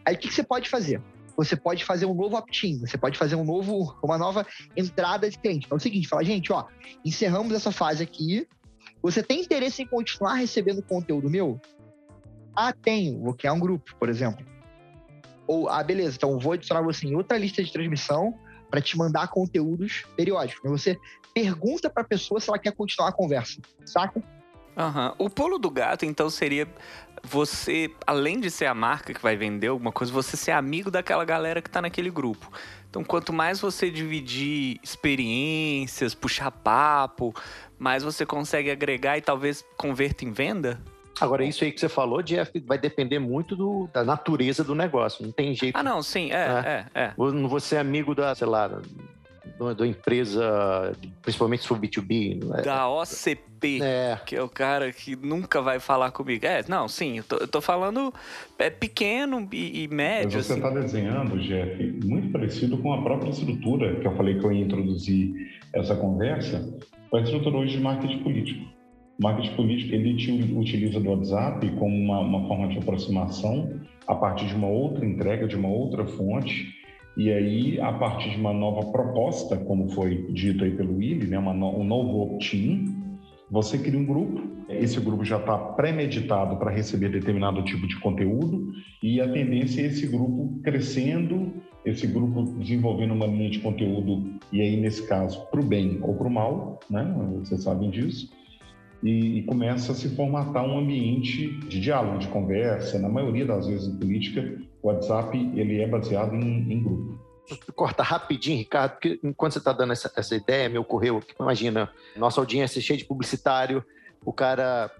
Aí 0.05 0.17
o 0.17 0.19
que 0.19 0.33
você 0.33 0.43
pode 0.43 0.69
fazer? 0.69 1.01
Você 1.37 1.55
pode 1.55 1.85
fazer 1.85 2.07
um 2.07 2.15
novo 2.15 2.37
opt-in, 2.37 2.81
você 2.81 2.99
pode 2.99 3.17
fazer 3.17 3.37
um 3.37 3.45
novo, 3.45 3.97
uma 4.03 4.19
nova 4.19 4.45
entrada 4.77 5.31
de 5.31 5.39
cliente. 5.39 5.67
Então 5.67 5.77
é 5.77 5.79
o 5.79 5.81
seguinte, 5.81 6.09
fala, 6.09 6.25
gente, 6.25 6.53
ó, 6.53 6.67
encerramos 7.05 7.55
essa 7.55 7.71
fase 7.71 8.03
aqui. 8.03 8.49
Você 9.01 9.23
tem 9.23 9.41
interesse 9.41 9.83
em 9.83 9.87
continuar 9.87 10.35
recebendo 10.35 10.83
conteúdo 10.83 11.31
meu? 11.31 11.61
Ah, 12.55 12.73
tenho. 12.73 13.21
Vou 13.21 13.33
criar 13.33 13.53
um 13.53 13.61
grupo, 13.61 13.95
por 13.97 14.09
exemplo. 14.09 14.45
Ou, 15.47 15.69
ah, 15.69 15.83
beleza, 15.85 16.17
então 16.17 16.39
vou 16.39 16.53
adicionar 16.53 16.83
você 16.83 17.07
em 17.07 17.15
outra 17.15 17.39
lista 17.39 17.63
de 17.63 17.73
transmissão 17.73 18.37
para 18.69 18.81
te 18.81 18.99
mandar 18.99 19.29
conteúdos 19.29 20.05
periódicos. 20.17 20.69
Você 20.69 20.99
pergunta 21.33 21.89
para 21.89 22.03
a 22.03 22.07
pessoa 22.07 22.41
se 22.41 22.51
ela 22.51 22.59
quer 22.59 22.73
continuar 22.73 23.11
a 23.11 23.13
conversa, 23.13 23.61
saca? 23.87 24.23
Uhum. 24.77 25.15
O 25.19 25.31
pulo 25.31 25.59
do 25.59 25.71
gato, 25.71 26.05
então, 26.05 26.31
seria 26.31 26.67
você, 27.23 27.91
além 28.07 28.41
de 28.41 28.51
ser 28.51 28.67
a 28.67 28.75
marca 28.75 29.13
que 29.13 29.21
vai 29.21 29.37
vender 29.37 29.69
alguma 29.69 29.93
coisa, 29.93 30.13
você 30.13 30.37
ser 30.37 30.53
amigo 30.53 30.91
daquela 30.91 31.25
galera 31.25 31.61
que 31.61 31.69
está 31.69 31.83
naquele 31.83 32.11
grupo. 32.11 32.51
Então, 32.89 33.05
quanto 33.05 33.33
mais 33.33 33.61
você 33.61 33.91
dividir 33.91 34.81
experiências, 34.83 36.15
puxar 36.15 36.51
papo, 36.51 37.35
mais 37.79 38.03
você 38.03 38.27
consegue 38.27 38.71
agregar 38.71 39.17
e 39.19 39.21
talvez 39.21 39.65
converta 39.77 40.25
em 40.25 40.33
venda? 40.33 40.81
Agora, 41.21 41.45
isso 41.45 41.63
aí 41.63 41.71
que 41.71 41.79
você 41.79 41.89
falou, 41.89 42.23
Jeff, 42.23 42.59
vai 42.61 42.79
depender 42.79 43.19
muito 43.19 43.55
do, 43.55 43.89
da 43.93 44.03
natureza 44.03 44.65
do 44.65 44.75
negócio. 44.75 45.25
Não 45.25 45.31
tem 45.31 45.55
jeito. 45.55 45.77
Ah, 45.77 45.83
não, 45.83 46.03
sim, 46.03 46.31
é, 46.31 46.49
né? 46.49 46.87
é, 46.95 47.01
é. 47.03 47.15
Não 47.17 47.47
vou 47.47 47.61
ser 47.61 47.77
amigo 47.77 48.15
da, 48.15 48.35
sei 48.35 48.47
lá, 48.47 48.81
da 49.77 49.87
empresa, 49.87 50.93
principalmente 51.21 51.69
for 51.69 51.79
B2B. 51.79 52.43
Né? 52.45 52.63
Da 52.63 52.89
OCP, 52.89 53.83
é. 53.83 54.19
que 54.25 54.35
é 54.35 54.43
o 54.43 54.49
cara 54.49 54.91
que 54.93 55.15
nunca 55.15 55.61
vai 55.61 55.79
falar 55.79 56.11
comigo. 56.11 56.47
É, 56.47 56.65
não, 56.67 56.89
sim, 56.89 57.19
eu 57.19 57.25
tô, 57.25 57.37
eu 57.37 57.49
tô 57.49 57.61
falando 57.61 58.13
é 58.59 58.71
pequeno 58.71 59.47
e, 59.53 59.85
e 59.85 59.89
médio. 59.89 60.43
Você 60.43 60.55
está 60.55 60.69
assim. 60.69 60.81
desenhando, 60.81 61.39
Jeff, 61.39 61.83
muito 62.05 62.33
parecido 62.33 62.79
com 62.79 62.93
a 62.93 63.03
própria 63.03 63.31
estrutura 63.31 63.97
que 64.01 64.07
eu 64.07 64.17
falei 64.17 64.39
que 64.39 64.45
eu 64.45 64.53
ia 64.53 64.65
introduzir 64.65 65.61
essa 65.73 65.95
conversa, 65.95 66.67
com 67.11 67.17
a 67.17 67.21
estrutura 67.21 67.57
hoje 67.59 67.77
de 67.77 67.83
marketing 67.83 68.23
político. 68.23 68.65
O 69.19 69.23
marketing 69.23 69.55
político 69.55 69.95
ele 69.95 70.59
utiliza 70.59 70.99
do 70.99 71.11
WhatsApp 71.11 71.69
como 71.79 71.95
uma, 71.95 72.21
uma 72.21 72.49
forma 72.49 72.69
de 72.69 72.79
aproximação 72.79 73.79
a 74.07 74.15
partir 74.15 74.47
de 74.47 74.55
uma 74.55 74.67
outra 74.67 75.05
entrega, 75.05 75.47
de 75.47 75.55
uma 75.55 75.69
outra 75.69 76.07
fonte, 76.07 76.80
e 77.17 77.31
aí, 77.31 77.81
a 77.81 77.93
partir 77.93 78.31
de 78.31 78.37
uma 78.37 78.53
nova 78.53 78.91
proposta, 78.91 79.57
como 79.57 79.91
foi 79.91 80.27
dito 80.33 80.65
aí 80.65 80.71
pelo 80.71 80.97
Willi, 80.97 81.27
né, 81.27 81.39
uma 81.39 81.53
um 81.53 81.85
novo 81.85 82.21
opt-in, 82.23 82.95
você 83.51 83.79
cria 83.79 83.99
um 83.99 84.05
grupo, 84.05 84.43
esse 84.69 85.01
grupo 85.01 85.25
já 85.25 85.39
está 85.39 85.59
premeditado 85.59 86.57
para 86.57 86.71
receber 86.71 87.09
determinado 87.09 87.65
tipo 87.65 87.87
de 87.87 87.99
conteúdo, 87.99 88.73
e 89.03 89.21
a 89.21 89.29
tendência 89.31 89.83
é 89.83 89.87
esse 89.87 90.07
grupo 90.07 90.61
crescendo, 90.63 91.53
esse 91.85 92.07
grupo 92.07 92.45
desenvolvendo 92.59 93.13
uma 93.13 93.27
linha 93.27 93.51
de 93.51 93.59
conteúdo, 93.59 94.39
e 94.53 94.61
aí, 94.61 94.77
nesse 94.77 95.07
caso, 95.07 95.45
para 95.51 95.61
o 95.61 95.65
bem 95.65 95.99
ou 96.03 96.15
para 96.15 96.29
o 96.29 96.31
mal, 96.31 96.79
né, 96.89 97.05
vocês 97.41 97.65
sabem 97.65 97.91
disso, 97.91 98.31
e, 99.03 99.39
e, 99.39 99.43
começa 99.45 99.93
a 99.93 99.95
se 99.95 100.15
formatar 100.15 100.65
um 100.65 100.79
ambiente 100.79 101.49
de 101.69 101.81
diálogo, 101.81 102.19
de 102.19 102.29
conversa. 102.29 102.99
Na 102.99 103.09
maioria 103.09 103.47
das 103.47 103.67
vezes 103.67 103.89
em 103.89 103.97
política, 103.97 104.61
o 104.83 104.89
WhatsApp 104.89 105.37
ele 105.55 105.81
é 105.81 105.87
baseado 105.87 106.35
em, 106.35 106.73
em 106.73 106.83
grupo. 106.83 107.19
Corta 107.75 108.03
rapidinho, 108.03 108.59
Ricardo, 108.59 108.93
porque 108.93 109.19
enquanto 109.25 109.55
você 109.55 109.59
está 109.59 109.73
dando 109.73 109.93
essa, 109.93 110.11
essa 110.15 110.37
ideia, 110.37 110.69
me 110.69 110.79
ocorreu, 110.79 111.21
imagina, 111.39 111.91
nossa 112.17 112.41
audiência 112.41 112.79
é 112.79 112.83
cheia 112.83 112.97
de 112.97 113.05
publicitário, 113.05 113.85
o 114.25 114.33
cara 114.33 114.91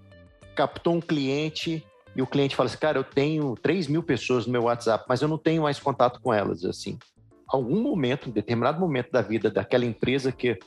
captou 0.57 0.95
um 0.95 1.01
cliente 1.01 1.85
e 2.15 2.21
o 2.21 2.27
cliente 2.27 2.57
fala 2.57 2.69
assim, 2.69 2.79
cara, 2.79 2.99
eu 2.99 3.05
tenho 3.05 3.55
3 3.63 3.87
mil 3.87 4.03
pessoas 4.03 4.47
no 4.47 4.53
meu 4.53 4.65
WhatsApp, 4.65 5.05
mas 5.09 5.23
eu 5.23 5.29
não 5.29 5.39
tenho 5.39 5.63
mais 5.63 5.79
contato 5.79 6.21
com 6.21 6.35
elas, 6.35 6.65
assim. 6.65 6.99
Algum 7.47 7.81
momento, 7.81 8.29
em 8.29 8.33
determinado 8.33 8.81
momento 8.81 9.13
da 9.13 9.23
vida 9.23 9.51
daquela 9.51 9.85
empresa 9.85 10.33
que 10.33 10.59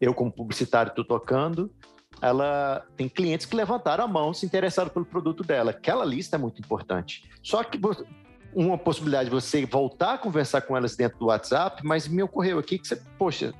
eu 0.00 0.12
como 0.12 0.30
publicitário 0.30 0.90
estou 0.90 1.04
tocando, 1.04 1.70
ela 2.20 2.84
tem 2.96 3.08
clientes 3.08 3.46
que 3.46 3.56
levantaram 3.56 4.04
a 4.04 4.08
mão, 4.08 4.34
se 4.34 4.44
interessaram 4.44 4.90
pelo 4.90 5.04
produto 5.04 5.42
dela. 5.42 5.70
Aquela 5.70 6.04
lista 6.04 6.36
é 6.36 6.38
muito 6.38 6.60
importante. 6.60 7.28
Só 7.42 7.64
que 7.64 7.78
uma 8.54 8.76
possibilidade 8.76 9.30
de 9.30 9.34
você 9.34 9.64
voltar 9.64 10.14
a 10.14 10.18
conversar 10.18 10.62
com 10.62 10.76
elas 10.76 10.96
dentro 10.96 11.18
do 11.18 11.26
WhatsApp, 11.26 11.82
mas 11.84 12.06
me 12.06 12.22
ocorreu 12.22 12.58
aqui 12.58 12.78
que 12.78 12.86
você, 12.86 13.00
poxa, 13.18 13.54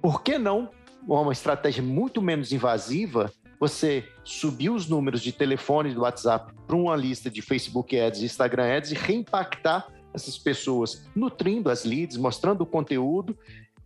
por 0.00 0.22
que 0.22 0.38
não 0.38 0.70
uma 1.06 1.32
estratégia 1.32 1.82
muito 1.82 2.20
menos 2.20 2.52
invasiva 2.52 3.32
você 3.58 4.04
subir 4.22 4.70
os 4.70 4.88
números 4.88 5.22
de 5.22 5.32
telefone 5.32 5.94
do 5.94 6.02
WhatsApp 6.02 6.52
para 6.66 6.76
uma 6.76 6.94
lista 6.94 7.30
de 7.30 7.40
Facebook 7.40 7.98
Ads 7.98 8.20
e 8.20 8.24
Instagram 8.26 8.76
Ads 8.76 8.90
e 8.90 8.94
reimpactar 8.94 9.86
essas 10.12 10.36
pessoas, 10.38 11.06
nutrindo 11.14 11.70
as 11.70 11.84
leads, 11.84 12.16
mostrando 12.16 12.62
o 12.62 12.66
conteúdo 12.66 13.36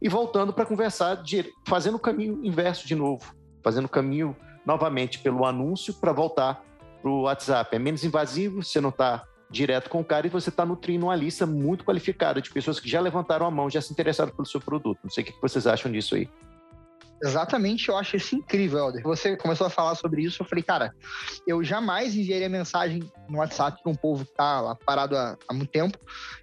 e 0.01 0.09
voltando 0.09 0.53
para 0.53 0.65
conversar, 0.65 1.23
fazendo 1.67 1.97
o 1.97 2.01
caminho 2.01 2.45
inverso 2.45 2.87
de 2.87 2.95
novo, 2.95 3.35
fazendo 3.63 3.85
o 3.85 3.89
caminho 3.89 4.37
novamente 4.65 5.19
pelo 5.19 5.45
anúncio 5.45 5.95
para 5.95 6.13
voltar 6.13 6.65
para 7.03 7.11
o 7.11 7.23
WhatsApp. 7.23 7.75
É 7.75 7.79
menos 7.79 8.05
invasivo, 8.05 8.63
você 8.63 8.81
não 8.81 8.91
está 8.91 9.25
direto 9.51 9.91
com 9.91 10.01
o 10.01 10.05
cara 10.05 10.27
e 10.27 10.31
você 10.31 10.49
está 10.49 10.65
nutrindo 10.65 11.07
uma 11.07 11.17
lista 11.17 11.45
muito 11.45 11.85
qualificada 11.85 12.41
de 12.41 12.51
pessoas 12.51 12.79
que 12.79 12.89
já 12.89 13.01
levantaram 13.01 13.45
a 13.45 13.51
mão, 13.51 13.69
já 13.69 13.81
se 13.81 13.93
interessaram 13.93 14.33
pelo 14.33 14.47
seu 14.47 14.61
produto. 14.61 15.01
Não 15.03 15.11
sei 15.11 15.25
o 15.25 15.27
que 15.27 15.35
vocês 15.41 15.67
acham 15.67 15.91
disso 15.91 16.15
aí. 16.15 16.29
Exatamente, 17.23 17.91
eu 17.91 17.99
acho 17.99 18.17
isso 18.17 18.35
incrível, 18.35 18.79
Helder. 18.79 19.03
Você 19.03 19.37
começou 19.37 19.67
a 19.67 19.71
falar 19.71 19.95
sobre 19.95 20.23
isso, 20.23 20.41
eu 20.41 20.47
falei, 20.47 20.65
cara, 20.65 20.95
eu 21.47 21.63
jamais 21.63 22.15
enviaria 22.15 22.49
mensagem 22.49 23.03
no 23.29 23.39
WhatsApp 23.39 23.83
para 23.83 23.93
um 23.93 23.95
povo 23.95 24.25
que 24.25 24.33
tá 24.33 24.61
lá 24.61 24.75
parado 24.75 25.15
há, 25.15 25.37
há, 25.47 25.53
muito 25.53 25.71
tempo. 25.71 25.99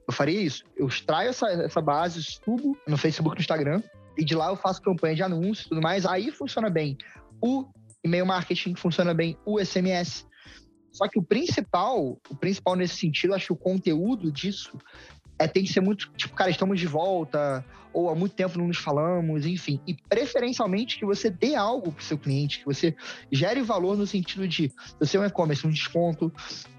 Eu 0.08 0.14
faria 0.14 0.39
isso. 0.39 0.64
Eu 0.76 0.86
extraio 0.86 1.30
essa, 1.30 1.47
essa 1.47 1.82
base, 1.82 2.22
subo 2.22 2.78
no 2.88 2.95
Facebook, 2.95 3.38
no 3.38 3.41
Instagram, 3.41 3.82
e 4.16 4.24
de 4.24 4.36
lá 4.36 4.49
eu 4.49 4.55
faço 4.55 4.82
campanha 4.82 5.16
de 5.16 5.24
anúncios 5.24 5.66
e 5.66 5.70
tudo 5.70 5.82
mais. 5.82 6.05
Aí 6.05 6.30
funciona 6.30 6.70
bem. 6.70 6.95
O 7.41 7.66
e-mail 8.03 8.26
marketing 8.26 8.76
funciona 8.76 9.16
bem, 9.16 9.36
o 9.45 9.60
SMS. 9.60 10.28
Só 10.98 11.08
que 11.08 11.20
o 11.20 11.24
principal, 11.24 12.18
o 12.28 12.36
principal 12.36 12.76
nesse 12.76 12.98
sentido, 12.98 13.36
acho 13.36 13.48
que 13.48 13.54
o 13.54 13.56
conteúdo 13.56 14.32
disso 14.32 14.76
é, 15.38 15.48
tem 15.48 15.64
que 15.64 15.72
ser 15.72 15.80
muito, 15.80 16.12
tipo, 16.14 16.34
cara, 16.34 16.50
estamos 16.50 16.80
de 16.80 16.88
volta, 16.88 17.64
ou 17.93 18.10
há 18.10 18.16
muito 18.16 18.34
tempo 18.34 18.58
não 18.58 18.68
nos 18.68 18.78
falamos, 18.78 19.45
enfim. 19.45 19.80
E 19.86 19.93
preferencialmente 19.93 20.98
que 20.98 21.06
você 21.06 21.30
dê 21.30 21.54
algo 21.54 21.91
para 21.91 22.04
seu 22.04 22.18
cliente, 22.18 22.60
que 22.60 22.66
você 22.66 22.95
gere 23.32 23.62
valor 23.62 23.95
no 23.95 24.08
sentido 24.08 24.48
de 24.48 24.72
você 25.00 25.18
é 25.18 25.20
um 25.20 25.26
e-commerce, 25.26 25.68
um 25.68 25.70
desconto, 25.70 26.34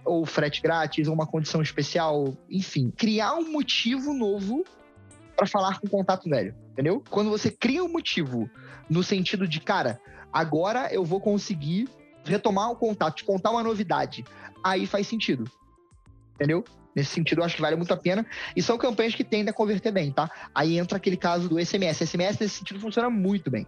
ou 0.04 0.26
frete 0.26 0.60
grátis, 0.60 1.06
ou 1.06 1.14
uma 1.14 1.26
condição 1.26 1.62
especial, 1.62 2.36
enfim. 2.50 2.92
Criar 2.96 3.34
um 3.34 3.52
motivo 3.52 4.12
novo 4.12 4.64
para 5.36 5.46
falar 5.46 5.78
com 5.78 5.86
o 5.86 5.90
contato 5.90 6.28
velho, 6.28 6.56
entendeu? 6.72 7.04
Quando 7.08 7.30
você 7.30 7.52
cria 7.52 7.84
um 7.84 7.92
motivo 7.92 8.50
no 8.90 9.04
sentido 9.04 9.46
de, 9.46 9.60
cara, 9.60 10.00
agora 10.32 10.92
eu 10.92 11.04
vou 11.04 11.20
conseguir 11.20 11.88
retomar 12.28 12.70
o 12.70 12.76
contato, 12.76 13.16
te 13.16 13.24
contar 13.24 13.50
uma 13.50 13.62
novidade, 13.62 14.24
aí 14.62 14.86
faz 14.86 15.06
sentido. 15.06 15.44
Entendeu? 16.34 16.64
Nesse 16.94 17.10
sentido, 17.10 17.40
eu 17.40 17.44
acho 17.44 17.56
que 17.56 17.62
vale 17.62 17.76
muito 17.76 17.92
a 17.92 17.96
pena. 17.96 18.26
E 18.56 18.62
são 18.62 18.76
campanhas 18.78 19.14
que 19.14 19.24
tendem 19.24 19.50
a 19.50 19.52
converter 19.52 19.92
bem, 19.92 20.10
tá? 20.10 20.30
Aí 20.54 20.78
entra 20.78 20.96
aquele 20.96 21.16
caso 21.16 21.48
do 21.48 21.64
SMS. 21.64 21.98
SMS, 21.98 22.38
nesse 22.40 22.58
sentido, 22.58 22.80
funciona 22.80 23.08
muito 23.08 23.50
bem. 23.50 23.66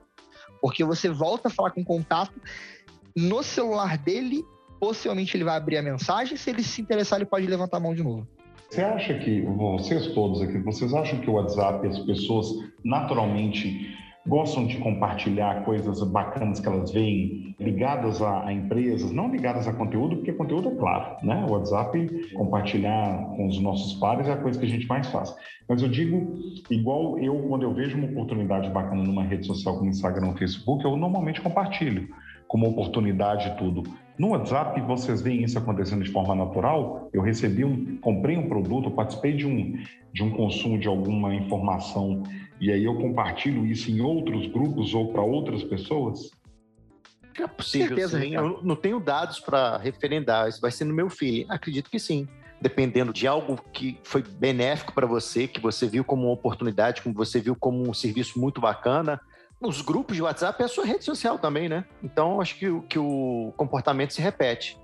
Porque 0.61 0.85
você 0.85 1.09
volta 1.09 1.49
a 1.49 1.51
falar 1.51 1.71
com 1.71 1.81
o 1.81 1.85
contato 1.85 2.35
no 3.17 3.43
celular 3.43 3.97
dele, 3.99 4.45
possivelmente 4.79 5.37
ele 5.37 5.45
vai 5.45 5.57
abrir 5.57 5.79
a 5.79 5.83
mensagem. 5.83 6.37
Se 6.37 6.51
ele 6.51 6.63
se 6.63 6.81
interessar, 6.81 7.19
ele 7.19 7.27
pode 7.27 7.47
levantar 7.47 7.77
a 7.77 7.81
mão 7.81 7.95
de 7.95 8.03
novo. 8.03 8.27
Você 8.69 8.83
acha 8.83 9.15
que, 9.19 9.43
vocês 9.43 10.09
todos 10.09 10.43
aqui, 10.43 10.59
vocês 10.59 10.95
acham 10.95 11.21
que 11.21 11.29
o 11.29 11.35
WhatsApp, 11.35 11.87
as 11.89 11.99
pessoas 12.01 12.47
naturalmente 12.85 13.97
gostam 14.27 14.66
de 14.66 14.77
compartilhar 14.79 15.64
coisas 15.64 16.03
bacanas 16.03 16.61
que 16.61 16.68
elas 16.68 16.93
veem 16.93 17.55
ligadas 17.59 18.21
a, 18.21 18.47
a, 18.47 18.53
empresas, 18.53 19.11
não 19.11 19.31
ligadas 19.31 19.66
a 19.66 19.73
conteúdo, 19.73 20.16
porque 20.16 20.33
conteúdo 20.33 20.68
é 20.68 20.75
claro, 20.75 21.16
né? 21.23 21.47
O 21.49 21.53
WhatsApp, 21.53 22.33
compartilhar 22.35 23.25
com 23.37 23.47
os 23.47 23.61
nossos 23.61 23.95
pares 23.95 24.29
é 24.29 24.33
a 24.33 24.37
coisa 24.37 24.59
que 24.59 24.66
a 24.66 24.68
gente 24.68 24.87
mais 24.87 25.07
faz. 25.09 25.35
Mas 25.68 25.83
eu 25.83 25.89
digo, 25.89 26.39
igual 26.71 27.18
eu, 27.18 27.35
quando 27.49 27.62
eu 27.62 27.73
vejo 27.73 27.97
uma 27.97 28.09
oportunidade 28.09 28.68
bacana 28.71 29.03
numa 29.03 29.25
rede 29.25 29.47
social 29.47 29.77
como 29.77 29.89
Instagram 29.89 30.29
ou 30.29 30.37
Facebook, 30.37 30.85
eu 30.85 30.97
normalmente 30.97 31.41
compartilho 31.41 32.09
como 32.47 32.68
oportunidade 32.68 33.57
tudo. 33.57 33.85
No 34.18 34.31
WhatsApp, 34.31 34.79
vocês 34.83 35.23
veem 35.23 35.45
isso 35.45 35.57
acontecendo 35.57 36.03
de 36.03 36.11
forma 36.11 36.35
natural. 36.35 37.09
Eu 37.12 37.23
recebi 37.23 37.64
um, 37.64 37.97
comprei 37.99 38.37
um 38.37 38.49
produto, 38.49 38.91
participei 38.91 39.33
de 39.33 39.47
um, 39.47 39.79
de 40.12 40.23
um 40.23 40.31
consumo 40.31 40.79
de 40.79 40.89
alguma 40.89 41.35
informação 41.35 42.23
e 42.61 42.71
aí 42.71 42.85
eu 42.85 42.95
compartilho 42.95 43.67
isso 43.67 43.91
em 43.91 44.01
outros 44.01 44.47
grupos 44.47 44.93
ou 44.93 45.13
para 45.13 45.23
outras 45.23 45.65
pessoas? 45.65 46.31
É 47.39 47.47
possível, 47.47 47.97
certeza, 47.97 48.21
sim. 48.21 48.35
Eu 48.35 48.61
não 48.63 48.77
tenho 48.77 49.01
dados 49.01 49.41
para 49.41 49.79
referendar, 49.79 50.49
isso 50.49 50.61
vai 50.61 50.71
ser 50.71 50.85
no 50.85 50.95
meu 50.95 51.09
feeling. 51.09 51.47
Acredito 51.49 51.91
que 51.91 51.99
sim. 51.99 52.29
Dependendo 52.61 53.13
de 53.13 53.27
algo 53.27 53.59
que 53.73 53.99
foi 54.05 54.23
benéfico 54.23 54.93
para 54.93 55.07
você, 55.07 55.49
que 55.49 55.59
você 55.59 55.87
viu 55.87 56.05
como 56.05 56.25
uma 56.25 56.33
oportunidade, 56.33 57.01
como 57.01 57.15
você 57.15 57.41
viu 57.41 57.57
como 57.57 57.89
um 57.89 57.95
serviço 57.95 58.39
muito 58.39 58.61
bacana, 58.61 59.19
os 59.61 59.83
grupos 59.83 60.17
de 60.17 60.23
WhatsApp 60.23 60.63
é 60.63 60.67
a 60.67 60.69
sua 60.69 60.85
rede 60.85 61.05
social 61.05 61.39
também, 61.39 61.69
né? 61.69 61.85
Então, 62.03 62.41
acho 62.41 62.57
que, 62.57 62.67
que 62.89 62.99
o 62.99 63.53
comportamento 63.57 64.13
se 64.13 64.21
repete. 64.21 64.79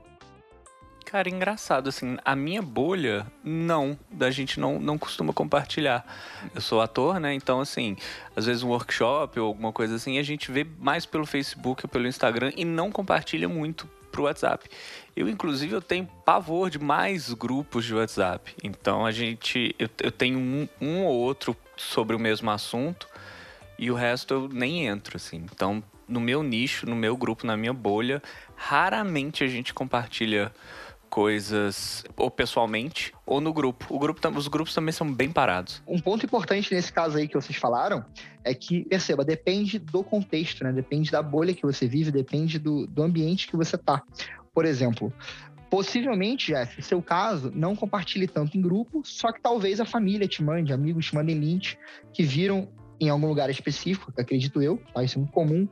Cara, 1.07 1.31
engraçado, 1.31 1.89
assim, 1.89 2.19
a 2.25 2.35
minha 2.35 2.61
bolha, 2.61 3.25
não, 3.45 3.97
da 4.11 4.29
gente 4.29 4.59
não, 4.59 4.81
não 4.81 4.99
costuma 4.99 5.33
compartilhar. 5.33 6.05
Eu 6.53 6.61
sou 6.61 6.81
ator, 6.81 7.21
né? 7.21 7.33
Então, 7.33 7.61
assim, 7.61 7.97
às 8.35 8.47
vezes 8.47 8.65
um 8.65 8.71
workshop 8.71 9.39
ou 9.39 9.47
alguma 9.47 9.73
coisa 9.73 9.95
assim, 9.95 10.19
a 10.19 10.23
gente 10.25 10.51
vê 10.51 10.67
mais 10.81 11.07
pelo 11.07 11.25
Facebook 11.25 11.87
ou 11.87 11.89
pelo 11.89 12.09
Instagram 12.09 12.51
e 12.57 12.65
não 12.65 12.91
compartilha 12.91 13.49
muito 13.49 13.89
pro 14.11 14.25
WhatsApp. 14.25 14.69
Eu, 15.15 15.29
inclusive, 15.29 15.73
eu 15.73 15.81
tenho 15.81 16.07
pavor 16.25 16.71
de 16.71 16.81
mais 16.81 17.33
grupos 17.33 17.85
de 17.85 17.95
WhatsApp. 17.95 18.53
Então, 18.61 19.07
a 19.07 19.13
gente, 19.13 19.77
eu, 19.79 19.89
eu 20.03 20.11
tenho 20.11 20.41
um, 20.41 20.69
um 20.81 21.05
ou 21.05 21.15
outro 21.15 21.57
sobre 21.77 22.17
o 22.17 22.19
mesmo 22.19 22.51
assunto 22.51 23.07
e 23.79 23.93
o 23.93 23.95
resto 23.95 24.35
eu 24.35 24.49
nem 24.49 24.89
entro, 24.89 25.17
assim. 25.17 25.37
Então, 25.37 25.81
no 26.09 26.21
meu 26.21 26.43
nicho, 26.43 26.85
no 26.85 26.97
meu 26.97 27.17
grupo, 27.17 27.47
na 27.47 27.57
minha 27.57 27.73
bolha, 27.73 28.21
raramente 28.57 29.45
a 29.45 29.49
gente 29.49 29.73
compartilha 29.73 30.53
coisas 31.17 32.05
ou 32.15 32.31
pessoalmente 32.31 33.11
ou 33.25 33.41
no 33.41 33.51
grupo. 33.51 33.87
O 33.89 33.99
grupo 33.99 34.21
os 34.37 34.49
grupos 34.49 34.75
também 34.75 34.93
são 34.93 35.11
bem 35.11 35.33
parados. 35.33 35.83
Um 35.87 35.99
ponto 35.99 36.27
importante 36.27 36.75
nesse 36.75 36.93
caso 36.93 37.17
aí 37.17 37.27
que 37.27 37.33
vocês 37.33 37.57
falaram 37.57 38.05
é 38.45 38.53
que, 38.53 38.85
perceba, 38.85 39.25
depende 39.25 39.79
do 39.79 40.05
contexto, 40.05 40.63
né? 40.63 40.71
Depende 40.75 41.11
da 41.11 41.23
bolha 41.23 41.55
que 41.55 41.63
você 41.63 41.89
vive, 41.89 42.11
depende 42.11 42.59
do, 42.59 42.87
do 42.87 43.03
ambiente 43.03 43.49
que 43.49 43.57
você 43.57 43.79
tá. 43.79 44.03
Por 44.53 44.67
exemplo, 44.67 45.11
possivelmente, 45.71 46.53
Jeff, 46.53 46.83
seu 46.83 47.01
caso, 47.01 47.51
não 47.55 47.75
compartilhe 47.75 48.29
tanto 48.29 48.59
em 48.59 48.61
grupo, 48.61 49.01
só 49.03 49.33
que 49.33 49.41
talvez 49.41 49.81
a 49.81 49.87
família 49.87 50.29
te 50.29 50.45
mande, 50.45 50.71
amigos 50.71 51.07
te 51.07 51.15
mandem 51.15 51.39
links 51.39 51.79
que 52.13 52.25
viram 52.25 52.69
em 53.01 53.09
algum 53.09 53.27
lugar 53.27 53.49
específico, 53.49 54.13
acredito 54.19 54.61
eu, 54.61 54.83
tá? 54.93 55.03
Isso 55.03 55.17
é 55.17 55.21
muito 55.21 55.33
comum. 55.33 55.67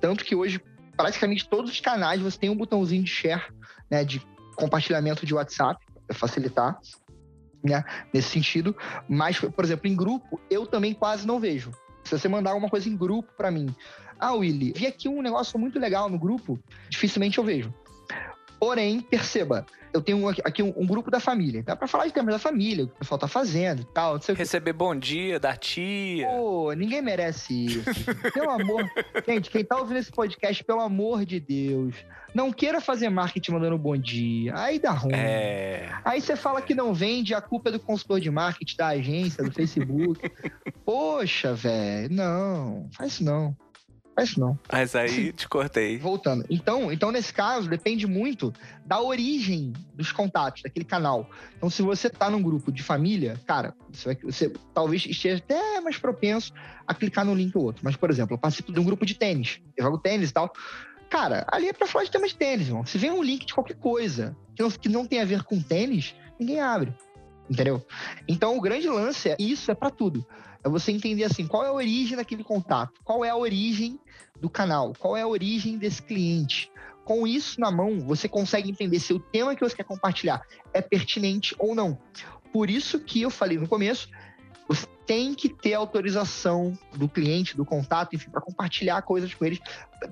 Tanto 0.00 0.24
que 0.24 0.34
hoje, 0.34 0.58
praticamente 0.96 1.46
todos 1.46 1.70
os 1.70 1.80
canais 1.80 2.22
você 2.22 2.38
tem 2.38 2.48
um 2.48 2.56
botãozinho 2.56 3.04
de 3.04 3.10
share, 3.10 3.42
né? 3.90 4.02
De 4.02 4.22
compartilhamento 4.56 5.24
de 5.24 5.34
WhatsApp, 5.34 5.84
facilitar, 6.12 6.78
né, 7.62 7.84
nesse 8.12 8.30
sentido. 8.30 8.74
Mas, 9.08 9.38
por 9.38 9.64
exemplo, 9.64 9.86
em 9.86 9.94
grupo, 9.94 10.40
eu 10.50 10.66
também 10.66 10.94
quase 10.94 11.26
não 11.26 11.38
vejo. 11.38 11.70
Se 12.04 12.16
você 12.16 12.28
mandar 12.28 12.50
alguma 12.50 12.70
coisa 12.70 12.88
em 12.88 12.96
grupo 12.96 13.32
para 13.36 13.50
mim, 13.50 13.74
ah, 14.18 14.32
Willy, 14.32 14.72
vi 14.74 14.86
aqui 14.86 15.08
um 15.08 15.20
negócio 15.20 15.58
muito 15.58 15.78
legal 15.78 16.08
no 16.08 16.18
grupo, 16.18 16.58
dificilmente 16.88 17.38
eu 17.38 17.44
vejo. 17.44 17.72
Porém, 18.58 19.00
perceba, 19.00 19.66
eu 19.96 20.02
tenho 20.02 20.28
aqui 20.28 20.62
um, 20.62 20.72
um, 20.76 20.86
grupo 20.86 21.10
da 21.10 21.18
família. 21.18 21.62
Dá 21.62 21.74
pra 21.74 21.88
falar 21.88 22.06
de 22.06 22.12
temas 22.12 22.34
da 22.34 22.38
família, 22.38 22.84
o 22.84 22.88
que 22.88 22.94
o 22.94 22.98
pessoal 22.98 23.18
tá 23.18 23.26
fazendo 23.26 23.82
e 23.82 23.84
tal. 23.86 24.18
Receber 24.34 24.72
bom 24.72 24.94
dia 24.94 25.40
da 25.40 25.56
tia. 25.56 26.26
Pô, 26.28 26.72
ninguém 26.72 27.00
merece 27.00 27.66
isso. 27.66 27.84
pelo 28.32 28.50
amor. 28.50 28.84
Gente, 29.26 29.50
quem 29.50 29.64
tá 29.64 29.78
ouvindo 29.78 29.98
esse 29.98 30.12
podcast, 30.12 30.62
pelo 30.64 30.80
amor 30.80 31.24
de 31.24 31.40
Deus, 31.40 31.94
não 32.34 32.52
queira 32.52 32.80
fazer 32.80 33.08
marketing 33.08 33.52
mandando 33.52 33.78
bom 33.78 33.96
dia. 33.96 34.52
Aí 34.56 34.78
dá 34.78 34.92
ruim. 34.92 35.14
É... 35.14 35.88
Aí 36.04 36.20
você 36.20 36.36
fala 36.36 36.60
que 36.60 36.74
não 36.74 36.92
vende, 36.92 37.34
a 37.34 37.40
culpa 37.40 37.70
é 37.70 37.72
do 37.72 37.80
consultor 37.80 38.20
de 38.20 38.30
marketing 38.30 38.76
da 38.76 38.88
agência, 38.88 39.42
do 39.42 39.50
Facebook. 39.50 40.30
Poxa, 40.84 41.54
velho, 41.54 42.14
não, 42.14 42.88
faz 42.92 43.14
isso 43.14 43.24
não. 43.24 43.56
Isso 44.22 44.40
não. 44.40 44.58
Mas 44.72 44.94
aí 44.94 45.32
te 45.32 45.46
cortei. 45.48 45.98
Voltando. 45.98 46.44
Então, 46.48 46.90
então, 46.90 47.12
nesse 47.12 47.32
caso, 47.32 47.68
depende 47.68 48.06
muito 48.06 48.52
da 48.84 49.00
origem 49.00 49.74
dos 49.94 50.10
contatos, 50.10 50.62
daquele 50.62 50.84
canal. 50.84 51.28
Então, 51.56 51.68
se 51.68 51.82
você 51.82 52.08
tá 52.08 52.30
num 52.30 52.42
grupo 52.42 52.72
de 52.72 52.82
família, 52.82 53.38
cara, 53.46 53.74
você, 53.92 54.14
vai, 54.14 54.16
você 54.22 54.52
talvez 54.72 55.04
esteja 55.04 55.36
até 55.36 55.80
mais 55.80 55.98
propenso 55.98 56.52
a 56.86 56.94
clicar 56.94 57.24
num 57.26 57.34
link 57.34 57.56
ou 57.56 57.64
outro. 57.64 57.82
Mas, 57.84 57.94
por 57.94 58.10
exemplo, 58.10 58.34
eu 58.34 58.38
participo 58.38 58.72
de 58.72 58.80
um 58.80 58.84
grupo 58.84 59.04
de 59.04 59.14
tênis. 59.14 59.60
Eu 59.76 59.84
jogo 59.84 59.98
tênis 59.98 60.30
e 60.30 60.32
tal. 60.32 60.50
Cara, 61.10 61.46
ali 61.52 61.68
é 61.68 61.72
pra 61.72 61.86
falar 61.86 62.04
de 62.04 62.10
temas 62.10 62.30
de 62.30 62.36
tênis, 62.36 62.68
irmão. 62.68 62.86
Se 62.86 62.96
vem 62.96 63.10
um 63.10 63.22
link 63.22 63.44
de 63.44 63.54
qualquer 63.54 63.76
coisa 63.76 64.34
que 64.54 64.62
não, 64.62 64.70
que 64.70 64.88
não 64.88 65.06
tem 65.06 65.20
a 65.20 65.24
ver 65.24 65.42
com 65.44 65.60
tênis, 65.60 66.14
ninguém 66.40 66.60
abre. 66.60 66.94
Entendeu? 67.48 67.84
Então, 68.26 68.56
o 68.56 68.60
grande 68.60 68.88
lance 68.88 69.28
é 69.28 69.36
isso, 69.38 69.70
é 69.70 69.74
para 69.74 69.90
tudo. 69.90 70.26
É 70.66 70.68
você 70.68 70.90
entender 70.90 71.22
assim, 71.22 71.46
qual 71.46 71.64
é 71.64 71.68
a 71.68 71.72
origem 71.72 72.16
daquele 72.16 72.42
contato, 72.42 73.00
qual 73.04 73.24
é 73.24 73.30
a 73.30 73.36
origem 73.36 74.00
do 74.40 74.50
canal, 74.50 74.92
qual 74.98 75.16
é 75.16 75.22
a 75.22 75.26
origem 75.26 75.78
desse 75.78 76.02
cliente. 76.02 76.72
Com 77.04 77.24
isso 77.24 77.60
na 77.60 77.70
mão, 77.70 78.00
você 78.00 78.28
consegue 78.28 78.68
entender 78.68 78.98
se 78.98 79.12
o 79.12 79.20
tema 79.20 79.54
que 79.54 79.62
você 79.62 79.76
quer 79.76 79.84
compartilhar 79.84 80.42
é 80.74 80.82
pertinente 80.82 81.54
ou 81.56 81.72
não. 81.72 81.96
Por 82.52 82.68
isso 82.68 82.98
que 82.98 83.22
eu 83.22 83.30
falei 83.30 83.56
no 83.56 83.68
começo, 83.68 84.08
você 84.66 84.88
tem 85.06 85.34
que 85.34 85.48
ter 85.48 85.74
autorização 85.74 86.76
do 86.96 87.08
cliente, 87.08 87.56
do 87.56 87.64
contato, 87.64 88.16
enfim, 88.16 88.28
para 88.28 88.40
compartilhar 88.40 89.00
coisas 89.02 89.32
com 89.32 89.44
eles, 89.44 89.60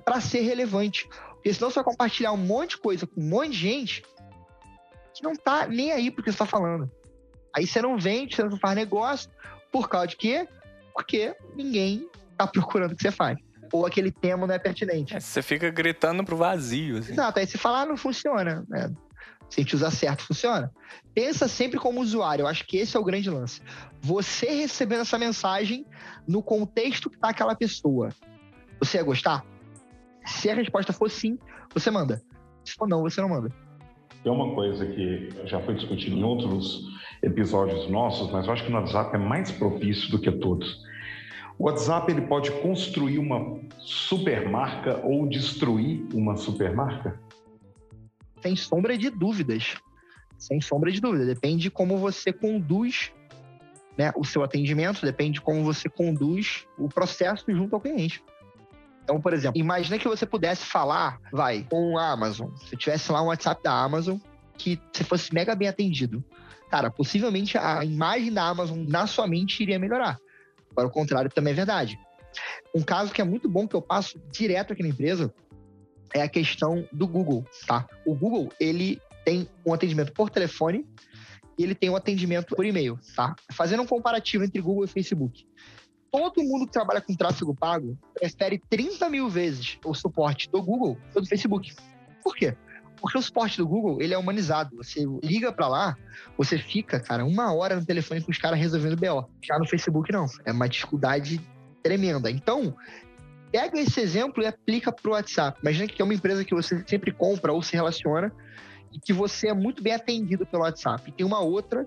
para 0.05 0.21
ser 0.21 0.39
relevante. 0.39 1.05
Porque 1.33 1.53
senão 1.53 1.69
você 1.69 1.75
vai 1.75 1.83
compartilhar 1.83 2.31
um 2.31 2.37
monte 2.37 2.69
de 2.69 2.77
coisa 2.77 3.05
com 3.05 3.19
um 3.19 3.27
monte 3.27 3.51
de 3.51 3.57
gente 3.57 4.03
que 5.13 5.21
não 5.21 5.35
tá 5.35 5.67
nem 5.67 5.91
aí 5.91 6.09
porque 6.09 6.31
você 6.31 6.35
está 6.35 6.45
falando. 6.45 6.89
Aí 7.53 7.67
você 7.67 7.81
não 7.81 7.97
vende, 7.97 8.37
você 8.37 8.43
não 8.43 8.57
faz 8.57 8.73
negócio, 8.73 9.29
por 9.75 9.89
causa 9.89 10.07
de 10.07 10.15
quê? 10.15 10.47
Porque 10.93 11.35
ninguém 11.53 12.09
tá 12.37 12.47
procurando 12.47 12.93
o 12.93 12.95
que 12.95 13.01
você 13.01 13.11
faz. 13.11 13.37
Ou 13.73 13.85
aquele 13.85 14.09
tema 14.09 14.47
não 14.47 14.55
é 14.55 14.57
pertinente. 14.57 15.13
É, 15.13 15.19
você 15.19 15.41
fica 15.41 15.69
gritando 15.69 16.23
pro 16.23 16.37
vazio. 16.37 16.99
Assim. 16.99 17.11
Exato, 17.11 17.39
aí 17.39 17.45
você 17.45 17.57
fala, 17.57 17.81
ah, 17.81 17.85
não 17.85 17.97
funciona. 17.97 18.65
Né? 18.69 18.89
Se 19.49 19.59
a 19.59 19.63
gente 19.63 19.75
usar 19.75 19.91
certo, 19.91 20.23
funciona. 20.23 20.71
Pensa 21.13 21.49
sempre 21.49 21.77
como 21.77 21.99
usuário. 21.99 22.43
Eu 22.43 22.47
acho 22.47 22.65
que 22.65 22.77
esse 22.77 22.95
é 22.95 22.99
o 23.01 23.03
grande 23.03 23.29
lance. 23.29 23.61
Você 23.99 24.45
recebendo 24.45 25.01
essa 25.01 25.17
mensagem 25.17 25.85
no 26.25 26.41
contexto 26.41 27.09
que 27.09 27.17
tá 27.17 27.27
aquela 27.31 27.53
pessoa. 27.53 28.15
Você 28.79 28.95
ia 28.95 29.03
gostar? 29.03 29.43
Se 30.25 30.49
a 30.49 30.55
resposta 30.55 30.93
for 30.93 31.11
sim, 31.11 31.37
você 31.73 31.91
manda. 31.91 32.23
Se 32.63 32.75
for 32.75 32.87
não, 32.87 33.01
você 33.01 33.19
não 33.19 33.27
manda. 33.27 33.53
Tem 34.25 34.33
uma 34.33 34.55
coisa 34.55 34.87
que 34.87 35.29
já 35.43 35.61
foi 35.61 35.75
discutida 35.75 36.15
em 36.15 36.23
outros 36.23 36.83
episódios 37.21 37.87
nossos, 37.87 38.31
mas 38.31 38.47
eu 38.47 38.53
acho 38.53 38.65
que 38.65 38.71
no 38.71 38.79
WhatsApp 38.79 39.15
é 39.15 39.19
mais 39.19 39.51
propício 39.51 40.09
do 40.09 40.19
que 40.19 40.31
todos. 40.31 40.83
O 41.59 41.65
WhatsApp 41.65 42.11
ele 42.11 42.21
pode 42.21 42.49
construir 42.63 43.19
uma 43.19 43.59
supermarca 43.77 44.99
ou 45.05 45.29
destruir 45.29 46.07
uma 46.11 46.35
supermarca? 46.37 47.19
Sem 48.41 48.55
sombra 48.55 48.97
de 48.97 49.11
dúvidas. 49.11 49.75
Sem 50.39 50.59
sombra 50.59 50.91
de 50.91 50.99
dúvida. 50.99 51.23
Depende 51.23 51.61
de 51.61 51.69
como 51.69 51.95
você 51.99 52.33
conduz 52.33 53.11
né, 53.95 54.11
o 54.17 54.25
seu 54.25 54.41
atendimento, 54.41 55.05
depende 55.05 55.33
de 55.33 55.41
como 55.41 55.63
você 55.63 55.87
conduz 55.87 56.65
o 56.79 56.89
processo 56.89 57.45
junto 57.49 57.75
ao 57.75 57.79
cliente. 57.79 58.23
Então, 59.05 59.21
por 59.21 59.31
exemplo, 59.31 59.57
imagina 59.57 59.97
que 59.97 60.07
você 60.07 60.25
pudesse 60.25 60.65
falar, 60.65 61.21
vai, 61.31 61.65
com 61.69 61.97
a 61.97 62.11
Amazon. 62.11 62.49
Se 62.67 62.75
tivesse 62.75 63.09
lá 63.11 63.21
um 63.21 63.27
WhatsApp 63.27 63.63
da 63.63 63.71
Amazon 63.71 64.17
que 64.57 64.81
você 64.91 65.03
fosse 65.03 65.33
mega 65.33 65.55
bem 65.55 65.67
atendido 65.67 66.23
cara, 66.75 66.91
possivelmente 66.91 67.57
a 67.57 67.85
imagem 67.85 68.33
da 68.33 68.43
Amazon 68.43 68.83
na 68.85 69.07
sua 69.07 69.27
mente 69.27 69.63
iria 69.63 69.79
melhorar. 69.79 70.19
Para 70.73 70.87
o 70.87 70.91
contrário, 70.91 71.31
também 71.31 71.53
é 71.53 71.55
verdade. 71.55 71.97
Um 72.73 72.81
caso 72.81 73.13
que 73.13 73.21
é 73.21 73.23
muito 73.23 73.47
bom 73.47 73.65
que 73.65 73.75
eu 73.75 73.81
passo 73.81 74.19
direto 74.29 74.73
aqui 74.73 74.83
na 74.83 74.89
empresa 74.89 75.33
é 76.13 76.21
a 76.21 76.27
questão 76.27 76.85
do 76.91 77.07
Google, 77.07 77.45
tá? 77.65 77.87
O 78.05 78.13
Google, 78.13 78.49
ele 78.59 79.01
tem 79.23 79.47
um 79.65 79.73
atendimento 79.73 80.11
por 80.11 80.29
telefone 80.29 80.85
e 81.57 81.63
ele 81.63 81.73
tem 81.73 81.89
um 81.89 81.95
atendimento 81.95 82.53
por 82.53 82.65
e-mail, 82.65 82.99
tá? 83.15 83.33
Fazendo 83.53 83.83
um 83.83 83.87
comparativo 83.87 84.43
entre 84.43 84.61
Google 84.61 84.83
e 84.83 84.87
Facebook. 84.87 85.47
Todo 86.15 86.41
mundo 86.45 86.65
que 86.65 86.71
trabalha 86.71 87.01
com 87.01 87.13
tráfego 87.13 87.53
pago 87.53 87.97
prefere 88.13 88.57
30 88.69 89.09
mil 89.09 89.27
vezes 89.27 89.77
o 89.83 89.93
suporte 89.93 90.49
do 90.49 90.63
Google 90.63 90.97
ou 91.13 91.21
do 91.21 91.27
Facebook. 91.27 91.73
Por 92.23 92.33
quê? 92.33 92.55
Porque 93.01 93.17
o 93.17 93.21
suporte 93.21 93.57
do 93.57 93.67
Google, 93.67 94.01
ele 94.01 94.13
é 94.13 94.17
humanizado. 94.17 94.77
Você 94.77 95.05
liga 95.21 95.51
para 95.51 95.67
lá, 95.67 95.97
você 96.37 96.57
fica, 96.57 97.01
cara, 97.01 97.25
uma 97.25 97.53
hora 97.53 97.75
no 97.75 97.85
telefone 97.85 98.21
com 98.21 98.31
os 98.31 98.37
caras 98.37 98.57
resolvendo 98.57 98.95
BO. 98.95 99.29
Já 99.43 99.59
no 99.59 99.67
Facebook, 99.67 100.09
não. 100.09 100.25
É 100.45 100.53
uma 100.53 100.69
dificuldade 100.69 101.41
tremenda. 101.83 102.31
Então, 102.31 102.73
pega 103.51 103.77
esse 103.77 103.99
exemplo 103.99 104.41
e 104.41 104.47
aplica 104.47 104.93
pro 104.93 105.11
WhatsApp. 105.11 105.59
Imagina 105.61 105.85
que 105.85 106.01
é 106.01 106.05
uma 106.05 106.13
empresa 106.13 106.45
que 106.45 106.55
você 106.55 106.81
sempre 106.87 107.11
compra 107.11 107.51
ou 107.51 107.61
se 107.61 107.73
relaciona 107.73 108.31
e 108.93 109.01
que 109.01 109.11
você 109.11 109.49
é 109.49 109.53
muito 109.53 109.83
bem 109.83 109.91
atendido 109.91 110.45
pelo 110.45 110.63
WhatsApp. 110.63 111.09
E 111.09 111.11
tem 111.11 111.25
uma 111.25 111.41
outra 111.41 111.85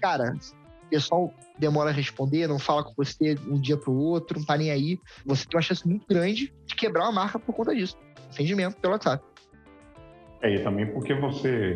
cara, 0.00 0.32
o 0.32 0.63
pessoal 0.94 1.34
demora 1.58 1.90
a 1.90 1.92
responder, 1.92 2.46
não 2.46 2.58
fala 2.58 2.84
com 2.84 2.92
você 2.96 3.36
um 3.48 3.60
dia 3.60 3.76
pro 3.76 3.92
outro, 3.92 4.38
não 4.38 4.46
tá 4.46 4.56
nem 4.56 4.70
aí. 4.70 4.98
Você 5.26 5.44
tem 5.46 5.56
uma 5.56 5.62
chance 5.62 5.86
muito 5.86 6.06
grande 6.06 6.54
de 6.66 6.74
quebrar 6.76 7.04
uma 7.04 7.12
marca 7.12 7.38
por 7.38 7.52
conta 7.52 7.74
disso. 7.74 7.96
Atendimento 8.32 8.76
pelo 8.76 8.92
WhatsApp. 8.92 9.24
É, 10.42 10.54
e 10.54 10.62
também 10.62 10.86
porque 10.86 11.14
você 11.14 11.74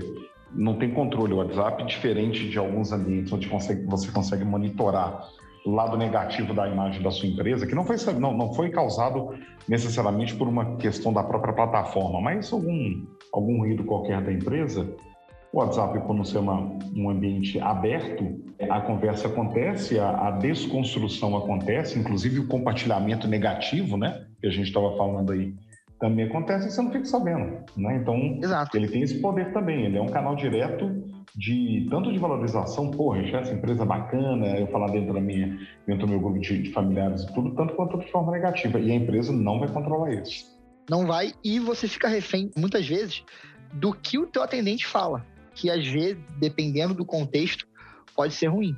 não 0.52 0.78
tem 0.78 0.92
controle. 0.92 1.32
O 1.32 1.38
WhatsApp, 1.38 1.84
diferente 1.84 2.48
de 2.48 2.58
alguns 2.58 2.92
ambientes 2.92 3.32
onde 3.32 3.48
você 3.48 4.12
consegue 4.12 4.44
monitorar 4.44 5.28
o 5.66 5.70
lado 5.70 5.96
negativo 5.96 6.54
da 6.54 6.68
imagem 6.68 7.02
da 7.02 7.10
sua 7.10 7.28
empresa, 7.28 7.66
que 7.66 7.74
não 7.74 7.84
foi, 7.84 7.96
não, 8.14 8.36
não 8.36 8.54
foi 8.54 8.70
causado 8.70 9.34
necessariamente 9.68 10.34
por 10.36 10.46
uma 10.46 10.76
questão 10.76 11.12
da 11.12 11.22
própria 11.22 11.52
plataforma, 11.52 12.20
mas 12.20 12.52
algum, 12.52 13.04
algum 13.32 13.58
ruído 13.58 13.84
qualquer 13.84 14.22
da 14.22 14.32
empresa. 14.32 14.88
O 15.52 15.58
WhatsApp, 15.58 15.98
quando 16.06 16.24
ser 16.24 16.38
uma, 16.38 16.78
um 16.94 17.10
ambiente 17.10 17.58
aberto, 17.60 18.47
a 18.60 18.80
conversa 18.80 19.28
acontece, 19.28 19.98
a, 19.98 20.28
a 20.28 20.30
desconstrução 20.32 21.36
acontece, 21.36 21.98
inclusive 21.98 22.40
o 22.40 22.46
compartilhamento 22.46 23.28
negativo, 23.28 23.96
né? 23.96 24.26
Que 24.40 24.46
a 24.46 24.50
gente 24.50 24.68
estava 24.68 24.96
falando 24.96 25.32
aí 25.32 25.54
também 25.98 26.26
acontece 26.26 26.68
e 26.68 26.70
você 26.70 26.80
não 26.80 26.92
fica 26.92 27.04
sabendo, 27.04 27.58
né? 27.76 27.96
Então, 27.96 28.38
Exato. 28.42 28.76
ele 28.76 28.88
tem 28.88 29.02
esse 29.02 29.20
poder 29.20 29.52
também. 29.52 29.84
Ele 29.84 29.98
é 29.98 30.00
um 30.00 30.08
canal 30.08 30.36
direto 30.36 31.02
de 31.34 31.86
tanto 31.90 32.12
de 32.12 32.18
valorização, 32.18 32.90
porra, 32.90 33.20
essa 33.20 33.52
empresa 33.52 33.84
bacana, 33.84 34.46
eu 34.58 34.66
falar 34.68 34.90
dentro 34.90 35.12
da 35.12 35.20
minha, 35.20 35.58
dentro 35.86 36.06
do 36.06 36.10
meu 36.10 36.20
grupo 36.20 36.38
de, 36.38 36.62
de 36.62 36.72
familiares 36.72 37.22
e 37.22 37.34
tudo, 37.34 37.54
tanto 37.54 37.74
quanto 37.74 37.98
de 37.98 38.10
forma 38.10 38.32
negativa. 38.32 38.78
E 38.78 38.90
a 38.90 38.94
empresa 38.94 39.32
não 39.32 39.58
vai 39.58 39.68
controlar 39.68 40.12
isso. 40.12 40.46
Não 40.88 41.06
vai, 41.06 41.32
e 41.44 41.60
você 41.60 41.86
fica 41.86 42.08
refém, 42.08 42.50
muitas 42.56 42.86
vezes, 42.86 43.22
do 43.74 43.92
que 43.92 44.18
o 44.18 44.26
teu 44.26 44.42
atendente 44.42 44.86
fala, 44.86 45.24
que 45.54 45.70
às 45.70 45.86
vezes, 45.86 46.16
dependendo 46.38 46.94
do 46.94 47.04
contexto, 47.04 47.66
pode 48.18 48.34
ser 48.34 48.48
ruim. 48.48 48.76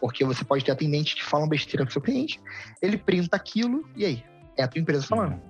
Porque 0.00 0.24
você 0.24 0.44
pode 0.44 0.64
ter 0.64 0.72
atendentes 0.72 1.14
que 1.14 1.24
falam 1.24 1.48
besteira 1.48 1.84
pro 1.84 1.92
seu 1.92 2.02
cliente, 2.02 2.40
ele 2.82 2.98
printa 2.98 3.36
aquilo, 3.36 3.88
e 3.94 4.04
aí? 4.04 4.24
É 4.58 4.64
a 4.64 4.68
tua 4.68 4.80
empresa 4.80 5.06
falando. 5.06 5.40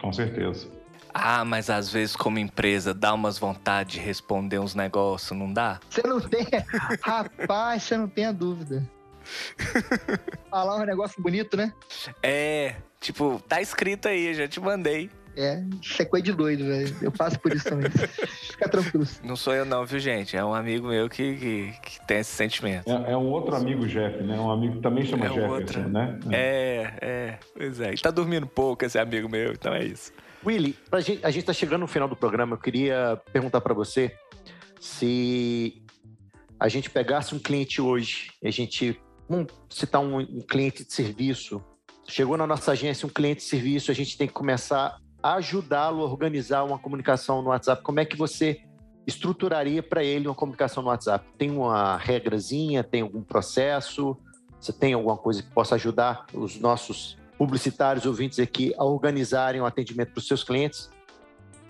Com 0.00 0.10
certeza. 0.10 0.70
Ah, 1.12 1.44
mas 1.44 1.68
às 1.68 1.92
vezes, 1.92 2.16
como 2.16 2.38
empresa, 2.38 2.94
dá 2.94 3.12
umas 3.12 3.38
vontade 3.38 3.92
de 3.92 4.00
responder 4.00 4.58
uns 4.58 4.74
negócios, 4.74 5.38
não 5.38 5.52
dá? 5.52 5.78
Você 5.90 6.02
não 6.02 6.18
tem. 6.18 6.46
Rapaz, 7.04 7.82
você 7.82 7.98
não 7.98 8.08
tem 8.08 8.24
a 8.24 8.32
dúvida. 8.32 8.90
Falar 10.48 10.76
um 10.76 10.86
negócio 10.86 11.22
bonito, 11.22 11.54
né? 11.58 11.74
É, 12.22 12.76
tipo, 12.98 13.38
tá 13.46 13.60
escrito 13.60 14.08
aí, 14.08 14.32
já 14.32 14.48
te 14.48 14.58
mandei. 14.58 15.10
É, 15.36 15.62
isso 15.80 16.02
é 16.02 16.04
coisa 16.04 16.24
de 16.24 16.32
doido, 16.32 16.64
velho. 16.64 16.94
Eu 17.00 17.10
passo 17.10 17.38
por 17.40 17.54
isso 17.54 17.64
também. 17.64 17.90
Fica 17.90 18.68
tranquilo. 18.68 19.06
Não 19.24 19.34
sou 19.34 19.54
eu 19.54 19.64
não, 19.64 19.84
viu, 19.86 19.98
gente? 19.98 20.36
É 20.36 20.44
um 20.44 20.52
amigo 20.52 20.88
meu 20.88 21.08
que, 21.08 21.36
que, 21.36 21.72
que 21.82 22.06
tem 22.06 22.18
esse 22.18 22.30
sentimento. 22.30 22.90
É, 22.90 23.12
é, 23.12 23.16
um 23.16 23.30
outro 23.30 23.54
amigo 23.54 23.86
Jeff, 23.86 24.22
né? 24.22 24.38
Um 24.38 24.50
amigo 24.50 24.76
que 24.76 24.82
também 24.82 25.04
chama 25.04 25.26
é 25.26 25.28
Jefferson, 25.28 25.54
outra. 25.54 25.88
né? 25.88 26.18
É, 26.30 26.94
é, 27.00 27.38
pois 27.56 27.80
é. 27.80 27.94
E 27.94 27.98
tá 27.98 28.10
dormindo 28.10 28.46
pouco 28.46 28.84
esse 28.84 28.98
amigo 28.98 29.28
meu, 29.28 29.52
então 29.52 29.72
é 29.72 29.84
isso. 29.84 30.12
Willy, 30.44 30.76
a 30.90 31.00
gente, 31.00 31.24
a 31.24 31.30
gente 31.30 31.44
tá 31.44 31.52
chegando 31.52 31.80
no 31.82 31.86
final 31.86 32.08
do 32.08 32.16
programa. 32.16 32.54
Eu 32.54 32.60
queria 32.60 33.20
perguntar 33.32 33.60
para 33.60 33.72
você 33.72 34.14
se 34.80 35.82
a 36.58 36.68
gente 36.68 36.90
pegasse 36.90 37.34
um 37.34 37.38
cliente 37.38 37.80
hoje, 37.80 38.30
a 38.44 38.50
gente, 38.50 39.00
vamos 39.28 39.46
citar 39.70 40.00
um, 40.00 40.18
um 40.18 40.40
cliente 40.40 40.84
de 40.84 40.92
serviço, 40.92 41.62
chegou 42.08 42.36
na 42.36 42.46
nossa 42.46 42.72
agência 42.72 43.06
um 43.06 43.10
cliente 43.10 43.40
de 43.40 43.48
serviço, 43.48 43.90
a 43.90 43.94
gente 43.94 44.18
tem 44.18 44.26
que 44.26 44.32
começar 44.32 44.96
ajudá-lo 45.22 46.02
a 46.02 46.06
organizar 46.06 46.64
uma 46.64 46.78
comunicação 46.78 47.42
no 47.42 47.50
WhatsApp? 47.50 47.82
Como 47.82 48.00
é 48.00 48.04
que 48.04 48.16
você 48.16 48.60
estruturaria 49.06 49.82
para 49.82 50.02
ele 50.02 50.28
uma 50.28 50.34
comunicação 50.34 50.82
no 50.82 50.88
WhatsApp? 50.88 51.26
Tem 51.38 51.50
uma 51.50 51.96
regrazinha? 51.96 52.82
Tem 52.82 53.02
algum 53.02 53.22
processo? 53.22 54.16
Você 54.60 54.72
tem 54.72 54.92
alguma 54.92 55.16
coisa 55.16 55.42
que 55.42 55.50
possa 55.50 55.74
ajudar 55.74 56.26
os 56.32 56.58
nossos 56.58 57.16
publicitários 57.36 58.06
ouvintes 58.06 58.38
aqui 58.38 58.72
a 58.76 58.84
organizarem 58.84 59.60
o 59.60 59.64
um 59.64 59.66
atendimento 59.66 60.12
para 60.12 60.18
os 60.20 60.26
seus 60.26 60.44
clientes? 60.44 60.90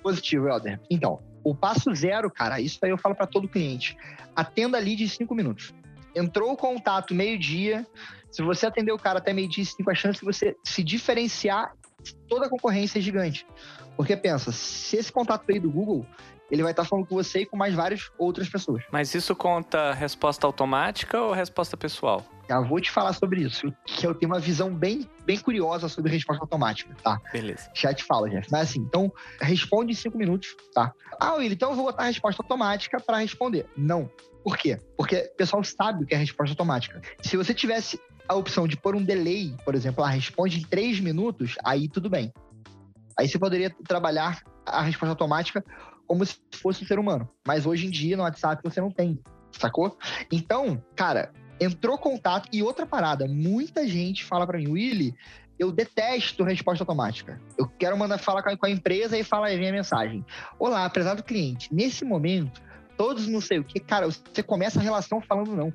Positivo, 0.03 0.49
Helder. 0.49 0.81
Então, 0.91 1.21
o 1.45 1.55
passo 1.55 1.95
zero, 1.95 2.31
cara, 2.31 2.61
isso 2.61 2.79
aí 2.83 2.91
eu 2.91 2.99
falo 2.99 3.15
para 3.15 3.27
todo 3.27 3.49
cliente. 3.49 3.97
Atenda 4.35 4.77
ali 4.77 4.97
de 4.97 5.09
cinco 5.09 5.35
minutos. 5.35 5.73
Entrou 6.15 6.53
o 6.53 6.57
contato 6.57 7.15
meio-dia. 7.15 7.87
Se 8.31 8.43
você 8.43 8.67
atender 8.67 8.93
o 8.93 8.99
cara 8.99 9.19
até 9.19 9.33
meio-dia, 9.33 9.65
tem 9.77 9.87
a 9.89 9.95
chance 9.95 10.19
de 10.21 10.25
você 10.25 10.57
se 10.65 10.83
diferenciar 10.83 11.73
toda 12.29 12.47
a 12.47 12.49
concorrência 12.49 12.99
é 12.99 13.03
gigante. 13.03 13.47
Porque 13.97 14.17
pensa, 14.17 14.51
se 14.53 14.97
esse 14.97 15.13
contato 15.13 15.45
veio 15.47 15.63
do 15.63 15.71
Google, 15.71 16.07
ele 16.51 16.63
vai 16.63 16.73
estar 16.73 16.85
falando 16.85 17.07
com 17.07 17.15
você 17.15 17.41
e 17.41 17.47
com 17.47 17.57
mais 17.57 17.75
várias 17.75 18.11
outras 18.19 18.49
pessoas. 18.49 18.85
Mas 18.93 19.15
isso 19.15 19.35
conta 19.35 19.93
resposta 19.95 20.47
automática 20.47 21.19
ou 21.19 21.33
resposta 21.33 21.79
pessoal? 21.79 22.23
Já 22.47 22.61
vou 22.61 22.79
te 22.79 22.91
falar 22.91 23.15
sobre 23.15 23.41
isso, 23.41 23.73
que 23.87 24.07
eu 24.07 24.15
tenho 24.15 24.31
uma 24.31 24.39
visão 24.39 24.75
bem, 24.75 25.09
bem 25.25 25.39
curiosa 25.39 25.89
sobre 25.89 26.13
resposta 26.13 26.43
automática, 26.43 26.95
tá? 27.03 27.19
Beleza. 27.33 27.71
Já 27.75 27.95
te 27.95 28.05
falo, 28.05 28.29
Jeff. 28.29 28.49
Mas 28.51 28.69
assim, 28.69 28.81
então, 28.81 29.11
responde 29.41 29.93
em 29.93 29.95
cinco 29.95 30.19
minutos, 30.19 30.55
tá? 30.75 30.93
Ah, 31.19 31.35
Willi, 31.35 31.55
então 31.55 31.71
eu 31.71 31.77
vou 31.77 31.87
botar 31.87 32.03
a 32.03 32.07
resposta 32.07 32.43
automática 32.43 33.01
para 33.01 33.19
responder. 33.19 33.67
Não. 33.75 34.11
Por 34.45 34.59
quê? 34.59 34.79
Porque 34.97 35.31
o 35.33 35.37
pessoal 35.37 35.63
sabe 35.65 36.05
o 36.05 36.07
que 36.07 36.15
é 36.15 36.19
resposta 36.19 36.53
automática. 36.53 37.01
Se 37.23 37.37
você 37.37 37.55
tivesse 37.55 37.99
a 38.29 38.35
opção 38.35 38.67
de 38.67 38.77
pôr 38.77 38.95
um 38.95 39.03
delay, 39.03 39.55
por 39.65 39.75
exemplo, 39.75 40.05
ah, 40.05 40.09
responde 40.09 40.59
em 40.59 40.63
três 40.63 41.01
minutos, 41.01 41.57
aí 41.65 41.89
tudo 41.89 42.09
bem. 42.09 42.33
Aí 43.19 43.29
você 43.29 43.39
poderia 43.39 43.71
trabalhar 43.87 44.43
a 44.65 44.83
resposta 44.83 45.11
automática 45.11 45.65
como 46.07 46.25
se 46.25 46.37
fosse 46.55 46.85
um 46.85 46.87
ser 46.87 46.99
humano. 46.99 47.29
Mas 47.47 47.67
hoje 47.67 47.87
em 47.87 47.91
dia, 47.91 48.17
no 48.17 48.23
WhatsApp, 48.23 48.63
você 48.63 48.81
não 48.81 48.91
tem, 48.91 49.19
sacou? 49.53 49.97
Então, 50.31 50.83
cara, 50.97 51.33
entrou 51.61 51.99
contato. 51.99 52.49
E 52.53 52.63
outra 52.63 52.87
parada, 52.87 53.27
muita 53.27 53.87
gente 53.87 54.25
fala 54.25 54.47
para 54.47 54.59
mim, 54.59 54.69
Willy, 54.69 55.15
eu 55.59 55.71
detesto 55.71 56.43
resposta 56.43 56.83
automática. 56.83 57.41
Eu 57.57 57.69
quero 57.69 57.97
mandar 57.97 58.19
falar 58.19 58.43
com 58.43 58.67
a, 58.67 58.71
empresa 58.71 59.17
e 59.17 59.25
fala 59.25 59.47
aí, 59.47 59.57
vem 59.57 59.69
a 59.69 59.73
mensagem. 59.73 60.25
Olá, 60.59 60.89
prezado 60.91 61.23
cliente, 61.23 61.73
nesse 61.73 62.05
momento, 62.05 62.61
todos 62.97 63.27
não 63.27 63.41
sei 63.41 63.59
o 63.59 63.65
que, 63.65 63.79
cara, 63.79 64.07
você 64.07 64.43
começa 64.43 64.81
a 64.81 64.83
relação 64.83 65.21
falando 65.21 65.55
não. 65.55 65.73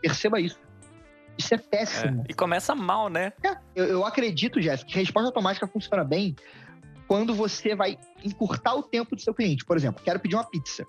Perceba 0.00 0.40
isso. 0.40 0.58
Isso 1.36 1.54
é 1.54 1.58
péssimo. 1.58 2.22
É, 2.22 2.32
e 2.32 2.34
começa 2.34 2.74
mal, 2.74 3.08
né? 3.08 3.32
É, 3.42 3.56
eu, 3.74 3.84
eu 3.86 4.04
acredito, 4.04 4.60
Jéssica, 4.60 4.90
que 4.90 4.98
a 4.98 5.00
resposta 5.00 5.28
automática 5.28 5.66
funciona 5.66 6.04
bem 6.04 6.36
quando 7.06 7.34
você 7.34 7.74
vai 7.74 7.98
encurtar 8.24 8.74
o 8.74 8.82
tempo 8.82 9.14
do 9.14 9.20
seu 9.20 9.34
cliente. 9.34 9.64
Por 9.64 9.76
exemplo, 9.76 10.02
quero 10.02 10.20
pedir 10.20 10.36
uma 10.36 10.44
pizza. 10.44 10.86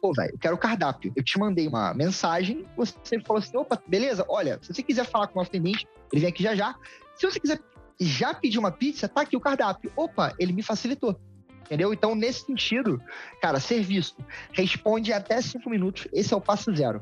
Pô, 0.00 0.12
velho, 0.12 0.32
eu 0.32 0.38
quero 0.38 0.54
o 0.54 0.58
cardápio. 0.58 1.12
Eu 1.14 1.22
te 1.22 1.38
mandei 1.38 1.68
uma 1.68 1.94
mensagem, 1.94 2.66
você 2.76 3.20
falou 3.20 3.40
assim: 3.40 3.56
opa, 3.56 3.80
beleza, 3.86 4.24
olha, 4.28 4.58
se 4.62 4.72
você 4.74 4.82
quiser 4.82 5.04
falar 5.04 5.28
com 5.28 5.34
o 5.34 5.36
nosso 5.36 5.50
atendente, 5.50 5.86
ele 6.12 6.20
vem 6.20 6.30
aqui 6.30 6.42
já 6.42 6.54
já. 6.54 6.74
Se 7.14 7.26
você 7.26 7.38
quiser 7.38 7.60
já 8.00 8.34
pedir 8.34 8.58
uma 8.58 8.72
pizza, 8.72 9.08
tá 9.08 9.20
aqui 9.20 9.36
o 9.36 9.40
cardápio. 9.40 9.92
Opa, 9.94 10.34
ele 10.38 10.52
me 10.52 10.62
facilitou. 10.62 11.18
Entendeu? 11.60 11.92
Então, 11.92 12.14
nesse 12.14 12.44
sentido, 12.44 13.00
cara, 13.40 13.60
serviço. 13.60 14.16
Responde 14.52 15.12
até 15.12 15.40
cinco 15.40 15.70
minutos. 15.70 16.08
Esse 16.12 16.34
é 16.34 16.36
o 16.36 16.40
passo 16.40 16.74
zero. 16.74 17.00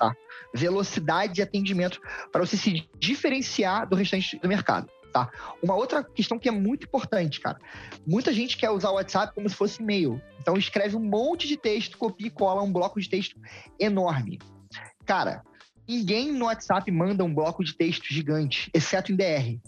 Tá? 0.00 0.16
Velocidade 0.54 1.34
de 1.34 1.42
atendimento 1.42 2.00
para 2.32 2.40
você 2.40 2.56
se 2.56 2.88
diferenciar 2.98 3.86
do 3.86 3.94
restante 3.94 4.38
do 4.38 4.48
mercado. 4.48 4.88
Tá? 5.12 5.30
Uma 5.62 5.74
outra 5.74 6.02
questão 6.02 6.38
que 6.38 6.48
é 6.48 6.52
muito 6.52 6.86
importante, 6.86 7.38
cara. 7.38 7.58
Muita 8.06 8.32
gente 8.32 8.56
quer 8.56 8.70
usar 8.70 8.90
o 8.90 8.94
WhatsApp 8.94 9.34
como 9.34 9.46
se 9.46 9.54
fosse 9.54 9.82
e-mail. 9.82 10.18
Então 10.40 10.56
escreve 10.56 10.96
um 10.96 11.04
monte 11.04 11.46
de 11.46 11.58
texto, 11.58 11.98
copia 11.98 12.28
e 12.28 12.30
cola 12.30 12.62
um 12.62 12.72
bloco 12.72 12.98
de 12.98 13.10
texto 13.10 13.36
enorme. 13.78 14.38
Cara, 15.04 15.42
ninguém 15.86 16.32
no 16.32 16.46
WhatsApp 16.46 16.90
manda 16.90 17.22
um 17.22 17.34
bloco 17.34 17.62
de 17.62 17.76
texto 17.76 18.06
gigante, 18.08 18.70
exceto 18.72 19.12
em 19.12 19.16
DR. 19.16 19.60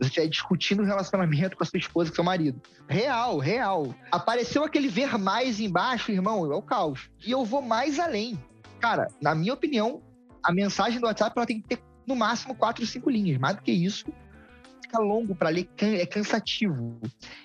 Você 0.00 0.08
estiver 0.08 0.28
discutindo 0.28 0.82
o 0.82 0.86
relacionamento 0.86 1.56
com 1.56 1.62
a 1.62 1.66
sua 1.66 1.78
esposa, 1.78 2.10
com 2.10 2.16
seu 2.16 2.24
marido. 2.24 2.60
Real, 2.88 3.38
real. 3.38 3.94
Apareceu 4.10 4.64
aquele 4.64 4.88
ver 4.88 5.18
mais 5.18 5.60
embaixo, 5.60 6.10
irmão, 6.10 6.50
é 6.50 6.56
o 6.56 6.62
caos. 6.62 7.10
E 7.24 7.30
eu 7.30 7.44
vou 7.44 7.60
mais 7.60 7.98
além. 7.98 8.38
Cara, 8.80 9.08
na 9.20 9.34
minha 9.34 9.54
opinião, 9.54 10.02
a 10.42 10.52
mensagem 10.52 11.00
do 11.00 11.06
WhatsApp 11.06 11.32
ela 11.36 11.46
tem 11.46 11.60
que 11.60 11.68
ter 11.68 11.82
no 12.06 12.14
máximo 12.14 12.54
quatro, 12.54 12.86
cinco 12.86 13.10
linhas. 13.10 13.38
Mais 13.38 13.56
do 13.56 13.62
que 13.62 13.72
isso, 13.72 14.06
fica 14.82 14.98
longo 14.98 15.34
para 15.34 15.48
ler, 15.48 15.68
é 15.78 16.06
cansativo. 16.06 17.00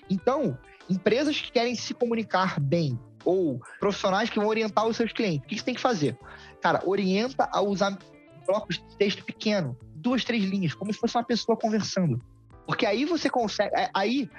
Então, 0.08 0.58
empresas 0.88 1.40
que 1.40 1.50
querem 1.50 1.74
se 1.74 1.94
comunicar 1.94 2.60
bem 2.60 2.98
ou 3.24 3.60
profissionais 3.78 4.30
que 4.30 4.38
vão 4.38 4.48
orientar 4.48 4.86
os 4.86 4.96
seus 4.96 5.12
clientes, 5.12 5.44
o 5.44 5.48
que 5.48 5.58
você 5.58 5.64
tem 5.64 5.74
que 5.74 5.80
fazer? 5.80 6.18
Cara, 6.60 6.82
orienta 6.84 7.48
a 7.52 7.60
usar 7.60 7.98
blocos 8.46 8.78
de 8.78 8.96
texto 8.96 9.24
pequeno, 9.24 9.76
duas, 9.94 10.24
três 10.24 10.44
linhas, 10.44 10.74
como 10.74 10.92
se 10.92 10.98
fosse 10.98 11.16
uma 11.16 11.24
pessoa 11.24 11.56
conversando. 11.56 12.20
Porque 12.70 12.86
aí 12.86 13.04
você 13.04 13.28
consegue. 13.28 13.74
É, 13.74 13.90
aí, 13.92 14.30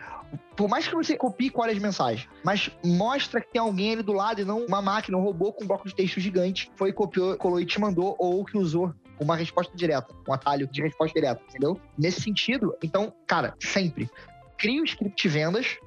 por 0.56 0.70
mais 0.70 0.88
que 0.88 0.96
você 0.96 1.18
copie 1.18 1.50
qual 1.50 1.68
é 1.68 1.74
as 1.74 1.78
mensagens, 1.78 2.30
mas 2.46 2.72
mostra 2.82 3.42
que 3.42 3.52
tem 3.52 3.60
alguém 3.60 3.92
ali 3.92 4.02
do 4.02 4.14
lado 4.14 4.40
e 4.40 4.46
não 4.46 4.66
uma 4.66 4.82
máquina, 4.82 5.18
um 5.18 5.22
robô 5.22 5.52
com 5.52 5.66
um 5.66 5.68
bloco 5.68 5.86
de 5.86 5.94
texto 5.94 6.18
gigante, 6.18 6.72
foi, 6.78 6.94
copiou, 6.94 7.36
colou 7.36 7.60
e 7.60 7.66
te 7.66 7.78
mandou, 7.78 8.16
ou 8.18 8.46
que 8.46 8.58
usou 8.58 8.94
uma 9.20 9.36
resposta 9.36 9.76
direta, 9.76 10.16
um 10.26 10.32
atalho 10.32 10.66
de 10.66 10.82
resposta 10.82 11.14
direta, 11.14 11.44
entendeu? 11.50 11.78
Nesse 11.98 12.22
sentido, 12.22 12.74
então, 12.82 13.14
cara, 13.28 13.54
sempre 13.60 14.10
cria 14.58 14.82
o 14.82 14.86
script 14.86 15.22
de 15.22 15.28
vendas, 15.28 15.78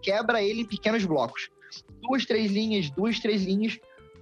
quebra 0.00 0.40
ele 0.40 0.60
em 0.60 0.66
pequenos 0.66 1.04
blocos. 1.04 1.50
Duas, 2.00 2.24
três 2.24 2.52
linhas, 2.52 2.90
duas, 2.90 3.18
três 3.18 3.42
linhas, 3.42 3.76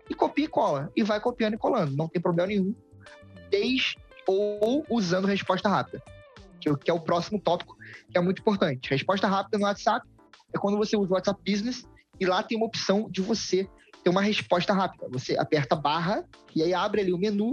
e 0.09 0.15
copia 0.15 0.47
e 0.47 0.49
cola. 0.49 0.91
E 0.97 1.03
vai 1.03 1.21
copiando 1.21 1.55
e 1.55 1.59
colando, 1.59 1.95
não 1.95 2.09
tem 2.09 2.23
problema 2.23 2.49
nenhum. 2.49 2.75
Desde 3.51 3.99
ou 4.27 4.83
usando 4.89 5.27
resposta 5.27 5.69
rápida, 5.69 6.03
que 6.75 6.91
é 6.91 6.95
o 6.95 7.01
próximo 7.01 7.39
tópico, 7.39 7.77
que 8.11 8.17
é 8.17 8.21
muito 8.21 8.41
importante. 8.41 8.91
Resposta 8.91 9.29
rápida 9.29 9.59
no 9.59 9.65
WhatsApp 9.65 10.07
é 10.55 10.59
quando 10.59 10.79
você 10.79 10.97
usa 10.97 11.11
o 11.11 11.15
WhatsApp 11.15 11.41
Business 11.47 11.87
e 12.19 12.25
lá 12.27 12.43
tem 12.43 12.57
uma 12.57 12.67
opção 12.67 13.09
de 13.11 13.21
você 13.21 13.69
ter 14.03 14.11
uma 14.11 14.23
resposta 14.23 14.73
rápida. 14.73 15.07
Você 15.11 15.37
aperta 15.39 15.77
barra 15.77 16.25
e 16.55 16.63
aí 16.63 16.73
abre 16.73 17.03
ali 17.03 17.13
o 17.13 17.19
menu 17.19 17.53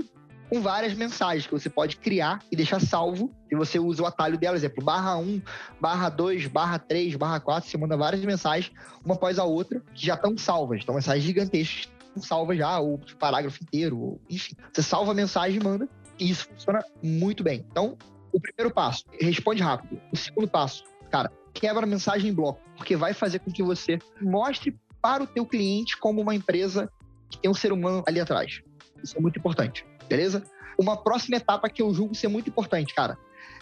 com 0.50 0.62
várias 0.62 0.94
mensagens 0.94 1.48
que 1.48 1.52
você 1.52 1.70
pode 1.70 1.98
criar 1.98 2.40
e 2.52 2.56
deixar 2.56 2.80
salvo. 2.80 3.32
E 3.52 3.56
você 3.56 3.80
usa 3.80 4.04
o 4.04 4.06
atalho 4.06 4.38
dela, 4.38 4.56
exemplo, 4.56 4.84
barra 4.84 5.18
1, 5.18 5.42
barra 5.82 6.10
2, 6.10 6.48
barra 6.48 6.78
3, 6.78 7.16
barra 7.16 7.40
4. 7.40 7.70
Você 7.70 7.78
manda 7.78 7.98
várias 7.98 8.24
mensagens, 8.24 8.72
uma 9.04 9.16
após 9.16 9.40
a 9.40 9.44
outra, 9.44 9.82
que 9.94 10.06
já 10.06 10.14
estão 10.14 10.38
salvas. 10.38 10.82
Então, 10.84 10.94
mensagens 10.94 11.24
gigantescas, 11.24 11.92
salva 12.18 12.56
já, 12.56 12.80
o 12.80 13.00
parágrafo 13.20 13.64
inteiro, 13.64 14.00
ou, 14.00 14.22
enfim. 14.30 14.56
Você 14.72 14.84
salva 14.84 15.12
a 15.12 15.16
mensagem 15.16 15.60
e 15.60 15.64
manda. 15.64 15.90
E 16.20 16.30
isso 16.30 16.48
funciona 16.48 16.84
muito 17.02 17.44
bem. 17.44 17.66
Então, 17.72 17.98
o 18.34 18.40
primeiro 18.40 18.74
passo, 18.74 19.06
responde 19.20 19.62
rápido. 19.62 20.02
O 20.12 20.18
segundo 20.18 20.48
passo, 20.48 20.84
cara, 21.10 21.32
quebra 21.54 21.84
a 21.84 21.88
mensagem 21.88 22.32
em 22.32 22.34
bloco, 22.34 22.60
porque 22.76 22.96
vai 22.96 23.14
fazer 23.14 23.40
com 23.40 23.52
que 23.52 23.64
você 23.64 24.00
mostre 24.22 24.76
para 25.02 25.24
o 25.24 25.28
teu 25.28 25.46
cliente 25.46 25.98
como 25.98 26.22
uma 26.22 26.36
empresa 26.36 26.92
que 27.30 27.38
tem 27.38 27.50
um 27.50 27.54
ser 27.54 27.72
humano 27.72 28.04
ali 28.08 28.20
atrás. 28.20 28.62
Isso 29.04 29.18
é 29.18 29.22
muito 29.22 29.40
importante 29.40 29.86
beleza? 30.08 30.44
Uma 30.78 30.98
próxima 30.98 31.38
etapa 31.38 31.70
que 31.70 31.82
eu 31.82 31.94
julgo 31.94 32.16
ser 32.16 32.28
muito 32.28 32.50
importante, 32.50 32.94
cara. 32.94 33.18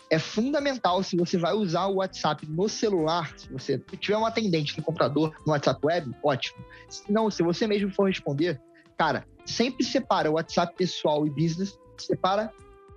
É 0.10 0.20
fundamental 0.20 1.02
se 1.02 1.16
você 1.16 1.38
vai 1.38 1.54
usar 1.54 1.86
o 1.86 1.96
WhatsApp 1.96 2.46
no 2.46 2.68
celular, 2.68 3.32
se 3.38 3.52
você 3.52 3.78
tiver 3.98 4.18
um 4.18 4.26
atendente 4.26 4.78
no 4.78 4.84
computador 4.84 5.34
no 5.46 5.54
WhatsApp 5.54 5.80
web, 5.82 6.14
ótimo. 6.22 6.64
Se 6.90 7.10
não, 7.10 7.32
se 7.32 7.42
você 7.42 7.66
mesmo 7.66 7.90
for 7.94 8.08
responder, 8.08 8.60
cara, 8.98 9.26
sempre 9.46 9.86
separa 9.86 10.30
o 10.30 10.34
WhatsApp 10.34 10.76
pessoal 10.76 11.26
e 11.26 11.30
business, 11.30 11.80
separa. 11.98 12.52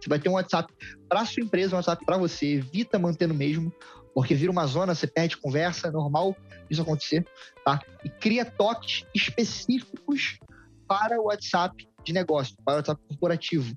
Você 0.04 0.10
vai 0.10 0.18
ter 0.18 0.28
um 0.28 0.32
WhatsApp 0.32 0.70
para 1.08 1.24
sua 1.24 1.42
empresa, 1.42 1.74
um 1.74 1.78
WhatsApp 1.78 2.04
para 2.04 2.18
você, 2.18 2.56
evita 2.56 2.98
manter 2.98 3.26
no 3.26 3.32
mesmo, 3.32 3.72
porque 4.12 4.34
vira 4.34 4.52
uma 4.52 4.66
zona, 4.66 4.94
você 4.94 5.06
perde 5.06 5.38
conversa, 5.38 5.88
é 5.88 5.90
normal 5.90 6.36
isso 6.68 6.82
acontecer, 6.82 7.26
tá? 7.64 7.80
E 8.04 8.10
cria 8.10 8.44
toques 8.44 9.06
específicos 9.14 10.38
para 10.86 11.18
o 11.18 11.24
WhatsApp 11.28 11.88
de 12.04 12.12
negócio, 12.12 12.54
para 12.62 12.74
o 12.74 12.76
WhatsApp 12.76 13.00
corporativo. 13.08 13.74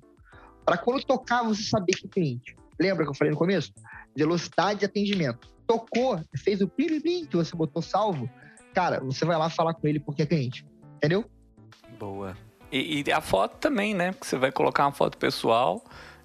Para 0.66 0.76
quando 0.76 1.02
tocar, 1.02 1.42
você 1.44 1.62
saber 1.62 1.94
que 1.94 2.06
é 2.06 2.10
cliente. 2.10 2.56
Lembra 2.78 3.04
que 3.04 3.10
eu 3.10 3.14
falei 3.14 3.32
no 3.32 3.38
começo? 3.38 3.72
Velocidade 4.14 4.80
de 4.80 4.84
atendimento. 4.84 5.48
Tocou, 5.66 6.20
fez 6.36 6.60
o 6.60 6.68
plim, 6.68 7.00
plim 7.00 7.24
que 7.24 7.38
você 7.38 7.56
botou 7.56 7.80
salvo, 7.80 8.28
cara, 8.74 9.00
você 9.00 9.24
vai 9.24 9.38
lá 9.38 9.48
falar 9.48 9.72
com 9.72 9.88
ele 9.88 9.98
porque 9.98 10.20
é 10.20 10.26
cliente. 10.26 10.66
Entendeu? 10.96 11.24
Boa. 11.98 12.36
E, 12.70 13.02
e 13.02 13.12
a 13.12 13.22
foto 13.22 13.56
também, 13.56 13.94
né? 13.94 14.12
Porque 14.12 14.26
você 14.26 14.36
vai 14.36 14.52
colocar 14.52 14.84
uma 14.84 14.92
foto 14.92 15.16
pessoal 15.16 15.82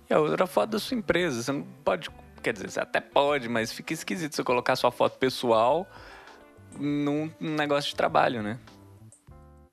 e 0.09 0.13
a 0.13 0.19
outra 0.19 0.47
foto 0.47 0.71
da 0.71 0.79
sua 0.79 0.97
empresa. 0.97 1.41
Você 1.41 1.51
não 1.51 1.63
pode. 1.83 2.09
Quer 2.41 2.53
dizer, 2.53 2.69
você 2.69 2.79
até 2.79 2.99
pode, 2.99 3.47
mas 3.47 3.71
fica 3.71 3.93
esquisito 3.93 4.35
você 4.35 4.43
colocar 4.43 4.75
sua 4.75 4.91
foto 4.91 5.17
pessoal 5.17 5.87
num 6.77 7.31
negócio 7.39 7.89
de 7.91 7.95
trabalho, 7.95 8.43
né? 8.43 8.59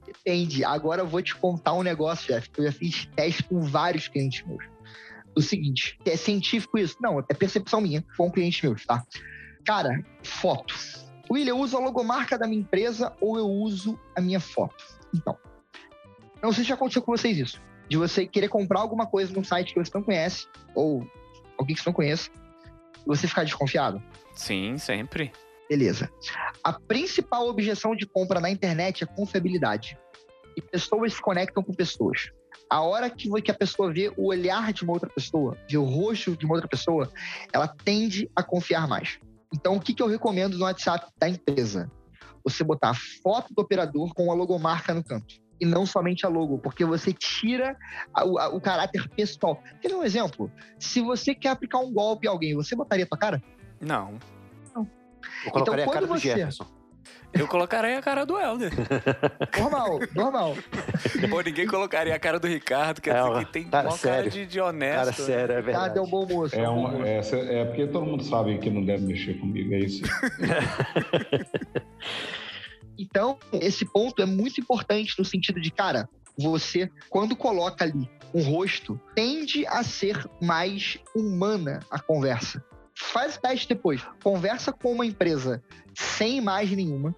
Depende. 0.06 0.64
Agora 0.64 1.02
eu 1.02 1.06
vou 1.06 1.22
te 1.22 1.34
contar 1.34 1.72
um 1.72 1.82
negócio, 1.82 2.32
Jeff, 2.32 2.48
que 2.50 2.60
eu 2.60 2.64
já 2.66 2.72
fiz 2.72 3.06
teste 3.16 3.42
com 3.44 3.60
vários 3.60 4.08
clientes 4.08 4.46
meus. 4.46 4.64
O 5.36 5.40
seguinte, 5.40 5.98
é 6.04 6.16
científico 6.16 6.78
isso? 6.78 6.96
Não, 7.00 7.20
é 7.20 7.34
percepção 7.34 7.80
minha 7.80 8.04
com 8.16 8.30
clientes 8.30 8.60
meus, 8.62 8.84
tá? 8.84 9.04
Cara, 9.64 10.04
foto. 10.22 10.74
William, 11.30 11.52
eu 11.52 11.58
uso 11.58 11.76
a 11.76 11.80
logomarca 11.80 12.36
da 12.36 12.46
minha 12.46 12.60
empresa 12.60 13.12
ou 13.20 13.38
eu 13.38 13.46
uso 13.46 13.98
a 14.16 14.20
minha 14.20 14.40
foto? 14.40 14.84
Então, 15.14 15.38
não 16.42 16.52
sei 16.52 16.64
se 16.64 16.68
já 16.68 16.74
aconteceu 16.74 17.02
com 17.02 17.16
vocês 17.16 17.38
isso. 17.38 17.62
De 17.90 17.98
você 17.98 18.24
querer 18.26 18.48
comprar 18.48 18.80
alguma 18.80 19.06
coisa 19.06 19.34
num 19.34 19.44
site 19.44 19.74
que 19.74 19.84
você 19.84 19.90
não 19.92 20.02
conhece, 20.02 20.46
ou 20.74 21.06
alguém 21.58 21.74
que 21.74 21.82
você 21.82 21.88
não 21.88 21.94
conhece, 21.94 22.30
e 22.96 23.06
você 23.06 23.26
ficar 23.26 23.44
desconfiado. 23.44 24.02
Sim, 24.34 24.78
sempre. 24.78 25.32
Beleza. 25.68 26.10
A 26.64 26.72
principal 26.72 27.46
objeção 27.48 27.94
de 27.94 28.06
compra 28.06 28.40
na 28.40 28.48
internet 28.50 29.04
é 29.04 29.06
confiabilidade. 29.06 29.98
E 30.56 30.62
pessoas 30.62 31.14
se 31.14 31.20
conectam 31.20 31.62
com 31.62 31.74
pessoas. 31.74 32.30
A 32.68 32.80
hora 32.80 33.10
que 33.10 33.50
a 33.50 33.54
pessoa 33.54 33.92
vê 33.92 34.12
o 34.16 34.28
olhar 34.28 34.72
de 34.72 34.84
uma 34.84 34.92
outra 34.92 35.08
pessoa, 35.08 35.56
vê 35.68 35.76
o 35.76 35.84
rosto 35.84 36.36
de 36.36 36.44
uma 36.44 36.54
outra 36.54 36.68
pessoa, 36.68 37.10
ela 37.52 37.66
tende 37.66 38.30
a 38.34 38.42
confiar 38.42 38.86
mais. 38.86 39.18
Então, 39.52 39.74
o 39.74 39.80
que, 39.80 39.92
que 39.92 40.02
eu 40.02 40.06
recomendo 40.06 40.56
no 40.56 40.64
WhatsApp 40.64 41.06
da 41.18 41.28
empresa? 41.28 41.90
Você 42.44 42.62
botar 42.62 42.90
a 42.90 42.94
foto 42.94 43.52
do 43.52 43.60
operador 43.60 44.14
com 44.14 44.30
a 44.30 44.34
logomarca 44.34 44.94
no 44.94 45.02
canto. 45.02 45.34
E 45.60 45.66
não 45.66 45.84
somente 45.84 46.24
a 46.24 46.28
logo, 46.28 46.58
porque 46.58 46.84
você 46.84 47.12
tira 47.12 47.76
a, 48.14 48.22
a, 48.22 48.48
o 48.48 48.60
caráter 48.60 49.08
pessoal. 49.10 49.62
Quer 49.80 49.94
um 49.94 50.02
exemplo? 50.02 50.50
Se 50.78 51.00
você 51.02 51.34
quer 51.34 51.50
aplicar 51.50 51.78
um 51.78 51.92
golpe 51.92 52.26
a 52.26 52.30
alguém, 52.30 52.54
você 52.54 52.74
botaria 52.74 53.04
a 53.04 53.08
tua 53.08 53.18
cara? 53.18 53.42
Não. 53.80 54.18
Eu 55.44 55.50
colocaria 55.52 55.52
Então, 55.52 55.74
a 55.74 55.76
cara 55.76 55.84
quando 55.86 56.06
do 56.08 56.08
você- 56.20 56.28
Jefferson. 56.28 56.66
Eu 57.32 57.46
colocaria 57.46 57.96
a 57.98 58.02
cara 58.02 58.26
do 58.26 58.36
Helder. 58.38 58.72
Normal, 59.58 60.00
normal. 60.14 60.54
Pô, 61.30 61.40
ninguém 61.40 61.64
colocaria 61.66 62.12
a 62.14 62.18
cara 62.18 62.40
do 62.40 62.48
Ricardo, 62.48 63.00
quer 63.00 63.14
É, 63.14 63.18
dizer 63.22 63.30
ó, 63.30 63.38
que 63.38 63.52
tem 63.52 63.64
cara, 63.70 63.88
uma 63.88 63.96
cara 63.98 64.28
de, 64.28 64.44
de 64.46 64.58
Cara, 64.58 64.68
honesto. 64.70 65.22
sério, 65.22 65.52
é 65.54 65.62
verdade. 65.62 65.88
Cada 65.88 66.00
é 66.00 66.02
um 66.02 66.10
bom 66.10 66.26
moço. 66.26 66.56
É, 66.56 66.68
um 66.68 66.86
uma, 66.86 67.06
é, 67.08 67.20
é 67.20 67.64
porque 67.66 67.86
todo 67.86 68.04
mundo 68.04 68.24
sabe 68.24 68.58
que 68.58 68.68
não 68.68 68.84
deve 68.84 69.04
mexer 69.06 69.34
comigo, 69.38 69.72
é 69.74 69.78
isso. 69.78 70.02
Então, 73.00 73.38
esse 73.50 73.86
ponto 73.86 74.20
é 74.20 74.26
muito 74.26 74.60
importante 74.60 75.14
no 75.18 75.24
sentido 75.24 75.58
de, 75.58 75.70
cara, 75.70 76.06
você, 76.36 76.90
quando 77.08 77.34
coloca 77.34 77.82
ali 77.82 78.10
um 78.34 78.42
rosto, 78.42 79.00
tende 79.14 79.66
a 79.66 79.82
ser 79.82 80.28
mais 80.40 80.98
humana 81.16 81.80
a 81.90 81.98
conversa. 81.98 82.62
Faz 82.94 83.36
o 83.36 83.40
teste 83.40 83.68
depois. 83.68 84.02
Conversa 84.22 84.70
com 84.70 84.92
uma 84.92 85.06
empresa 85.06 85.62
sem 85.94 86.36
imagem 86.36 86.76
nenhuma, 86.76 87.14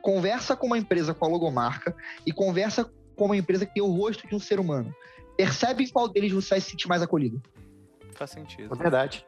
conversa 0.00 0.56
com 0.56 0.66
uma 0.66 0.78
empresa 0.78 1.12
com 1.12 1.26
a 1.26 1.28
logomarca 1.28 1.94
e 2.24 2.32
conversa 2.32 2.90
com 3.14 3.26
uma 3.26 3.36
empresa 3.36 3.66
que 3.66 3.74
tem 3.74 3.82
o 3.82 3.92
rosto 3.92 4.26
de 4.26 4.34
um 4.34 4.40
ser 4.40 4.58
humano. 4.58 4.94
Percebe 5.36 5.84
em 5.84 5.88
qual 5.88 6.08
deles 6.08 6.32
você 6.32 6.50
vai 6.50 6.60
se 6.62 6.70
sentir 6.70 6.88
mais 6.88 7.02
acolhido. 7.02 7.42
Faz 8.14 8.30
sentido. 8.30 8.74
É 8.74 8.78
verdade. 8.78 9.26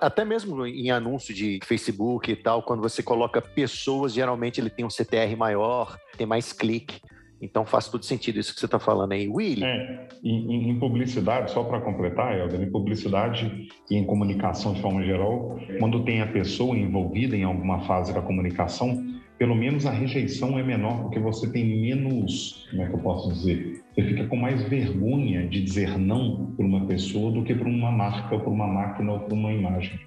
Até 0.00 0.24
mesmo 0.24 0.64
em 0.66 0.90
anúncio 0.90 1.34
de 1.34 1.58
Facebook 1.64 2.30
e 2.30 2.36
tal, 2.36 2.62
quando 2.62 2.80
você 2.80 3.02
coloca 3.02 3.40
pessoas, 3.42 4.12
geralmente 4.12 4.60
ele 4.60 4.70
tem 4.70 4.84
um 4.84 4.90
CTR 4.90 5.34
maior, 5.36 5.96
tem 6.16 6.26
mais 6.26 6.52
clique. 6.52 7.00
Então 7.40 7.66
faz 7.66 7.88
todo 7.88 8.04
sentido 8.04 8.38
isso 8.38 8.54
que 8.54 8.60
você 8.60 8.66
está 8.66 8.78
falando 8.78 9.10
aí. 9.12 9.28
Willy, 9.28 9.64
É, 9.64 10.06
em- 10.22 10.70
em 10.70 10.78
publicidade, 10.78 11.50
só 11.50 11.64
para 11.64 11.80
completar, 11.80 12.38
Helder, 12.38 12.62
em 12.62 12.70
publicidade 12.70 13.66
e 13.90 13.96
em 13.96 14.04
comunicação 14.04 14.72
de 14.72 14.80
forma 14.80 15.02
geral, 15.02 15.58
quando 15.80 16.04
tem 16.04 16.20
a 16.20 16.26
pessoa 16.28 16.76
envolvida 16.78 17.36
em 17.36 17.42
alguma 17.42 17.80
fase 17.80 18.14
da 18.14 18.22
comunicação, 18.22 19.02
pelo 19.42 19.56
menos 19.56 19.86
a 19.86 19.90
rejeição 19.90 20.56
é 20.56 20.62
menor, 20.62 21.02
porque 21.02 21.18
você 21.18 21.50
tem 21.50 21.66
menos, 21.66 22.64
como 22.70 22.82
é 22.84 22.86
que 22.86 22.94
eu 22.94 22.98
posso 23.00 23.32
dizer? 23.32 23.82
Você 23.92 24.04
fica 24.04 24.28
com 24.28 24.36
mais 24.36 24.62
vergonha 24.62 25.48
de 25.48 25.60
dizer 25.60 25.98
não 25.98 26.46
por 26.56 26.64
uma 26.64 26.86
pessoa 26.86 27.32
do 27.32 27.42
que 27.42 27.52
por 27.52 27.66
uma 27.66 27.90
marca, 27.90 28.38
por 28.38 28.52
uma 28.52 28.68
máquina 28.68 29.14
ou 29.14 29.18
por 29.18 29.32
uma 29.32 29.52
imagem. 29.52 29.98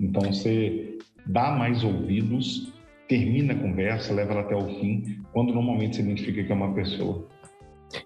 Então 0.00 0.22
você 0.22 0.96
dá 1.26 1.50
mais 1.50 1.84
ouvidos, 1.84 2.72
termina 3.06 3.52
a 3.52 3.58
conversa, 3.58 4.14
leva 4.14 4.32
ela 4.32 4.40
até 4.40 4.56
o 4.56 4.66
fim, 4.80 5.22
quando 5.34 5.52
normalmente 5.52 5.96
se 5.96 6.00
identifica 6.00 6.42
que 6.42 6.50
é 6.50 6.54
uma 6.54 6.72
pessoa. 6.72 7.28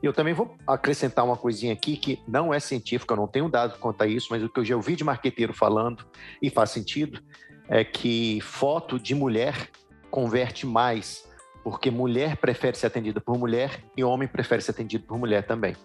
eu 0.03 0.12
também 0.12 0.35
vou 0.35 0.53
acrescentar 0.67 1.25
uma 1.25 1.37
coisinha 1.37 1.75
aqui 1.75 1.97
que 1.97 2.19
não 2.27 2.53
é 2.53 2.59
científica, 2.59 3.14
eu 3.14 3.19
não 3.19 3.29
tenho 3.29 3.49
dado 3.49 3.79
quanto 3.79 4.03
a 4.03 4.07
isso, 4.09 4.27
mas 4.31 4.43
o 4.43 4.49
que 4.49 4.59
eu 4.59 4.64
já 4.64 4.75
ouvi 4.75 4.97
de 4.97 5.05
marqueteiro 5.05 5.53
falando, 5.53 6.05
e 6.43 6.51
faz 6.51 6.71
sentido, 6.71 7.23
é 7.69 7.85
que 7.85 8.41
foto 8.41 8.99
de 8.99 9.14
mulher 9.14 9.71
converte 10.11 10.66
mais, 10.66 11.28
porque 11.62 11.90
mulher 11.90 12.36
prefere 12.36 12.76
ser 12.76 12.86
atendida 12.86 13.20
por 13.20 13.38
mulher 13.38 13.82
e 13.96 14.04
homem 14.04 14.28
prefere 14.28 14.62
ser 14.62 14.70
atendido 14.70 15.04
por 15.04 15.18
mulher 15.18 15.44
também. 15.44 15.76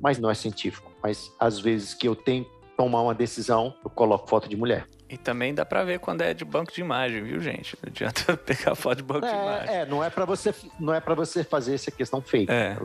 Mas 0.00 0.18
não 0.18 0.30
é 0.30 0.34
científico. 0.34 0.92
Mas 1.02 1.32
às 1.38 1.58
vezes 1.58 1.94
que 1.94 2.06
eu 2.06 2.14
tenho 2.14 2.44
que 2.44 2.50
tomar 2.76 3.02
uma 3.02 3.14
decisão, 3.14 3.74
eu 3.84 3.90
coloco 3.90 4.28
foto 4.28 4.48
de 4.48 4.56
mulher. 4.56 4.86
E 5.08 5.16
também 5.16 5.54
dá 5.54 5.64
pra 5.64 5.84
ver 5.84 6.00
quando 6.00 6.22
é 6.22 6.34
de 6.34 6.44
banco 6.44 6.72
de 6.72 6.80
imagem, 6.80 7.22
viu, 7.22 7.40
gente? 7.40 7.76
Não 7.82 7.88
adianta 7.88 8.36
pegar 8.38 8.74
foto 8.74 8.96
de 8.96 9.02
banco 9.02 9.26
de 9.26 9.32
imagem. 9.32 9.74
É, 9.74 9.80
é, 9.80 9.86
não 9.86 10.02
é 10.02 10.10
para 10.10 10.24
você, 10.24 10.54
não 10.80 10.92
é 10.92 11.00
para 11.00 11.14
você 11.14 11.44
fazer 11.44 11.74
essa 11.74 11.90
questão 11.90 12.20
feita. 12.20 12.52
É. 12.52 12.76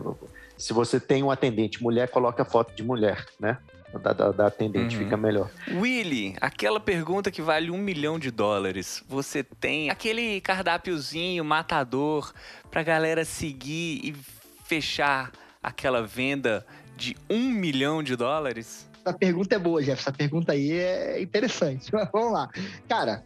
Se 0.58 0.74
você 0.74 1.00
tem 1.00 1.24
um 1.24 1.32
atendente 1.32 1.82
mulher, 1.82 2.10
coloca 2.10 2.46
foto 2.46 2.76
de 2.76 2.84
mulher, 2.84 3.26
né? 3.40 3.58
Da, 4.04 4.14
da- 4.14 4.32
da 4.32 4.48
atendente 4.48 4.96
Uhum. 4.98 5.04
fica 5.04 5.18
melhor. 5.18 5.50
Willy, 5.72 6.36
aquela 6.40 6.80
pergunta 6.80 7.32
que 7.32 7.42
vale 7.42 7.72
um 7.72 7.78
milhão 7.78 8.20
de 8.20 8.30
dólares. 8.30 9.04
Você 9.08 9.44
tem 9.44 9.90
aquele 9.90 10.40
cardápiozinho 10.42 11.44
matador 11.44 12.32
pra 12.70 12.84
galera 12.84 13.26
seguir 13.26 14.00
e 14.04 14.16
fechar 14.64 15.32
aquela 15.62 16.04
venda 16.06 16.64
de 16.96 17.16
um 17.30 17.50
milhão 17.50 18.04
de 18.04 18.16
dólares? 18.16 18.88
Essa 19.04 19.18
pergunta 19.18 19.56
é 19.56 19.60
boa, 19.60 19.82
Jeff. 19.82 20.00
Essa 20.02 20.12
pergunta 20.12 20.52
aí 20.52 20.72
é 20.72 21.20
interessante. 21.22 21.90
Mas 21.94 22.08
Vamos 22.14 22.32
lá. 22.34 22.48
Cara, 22.88 23.26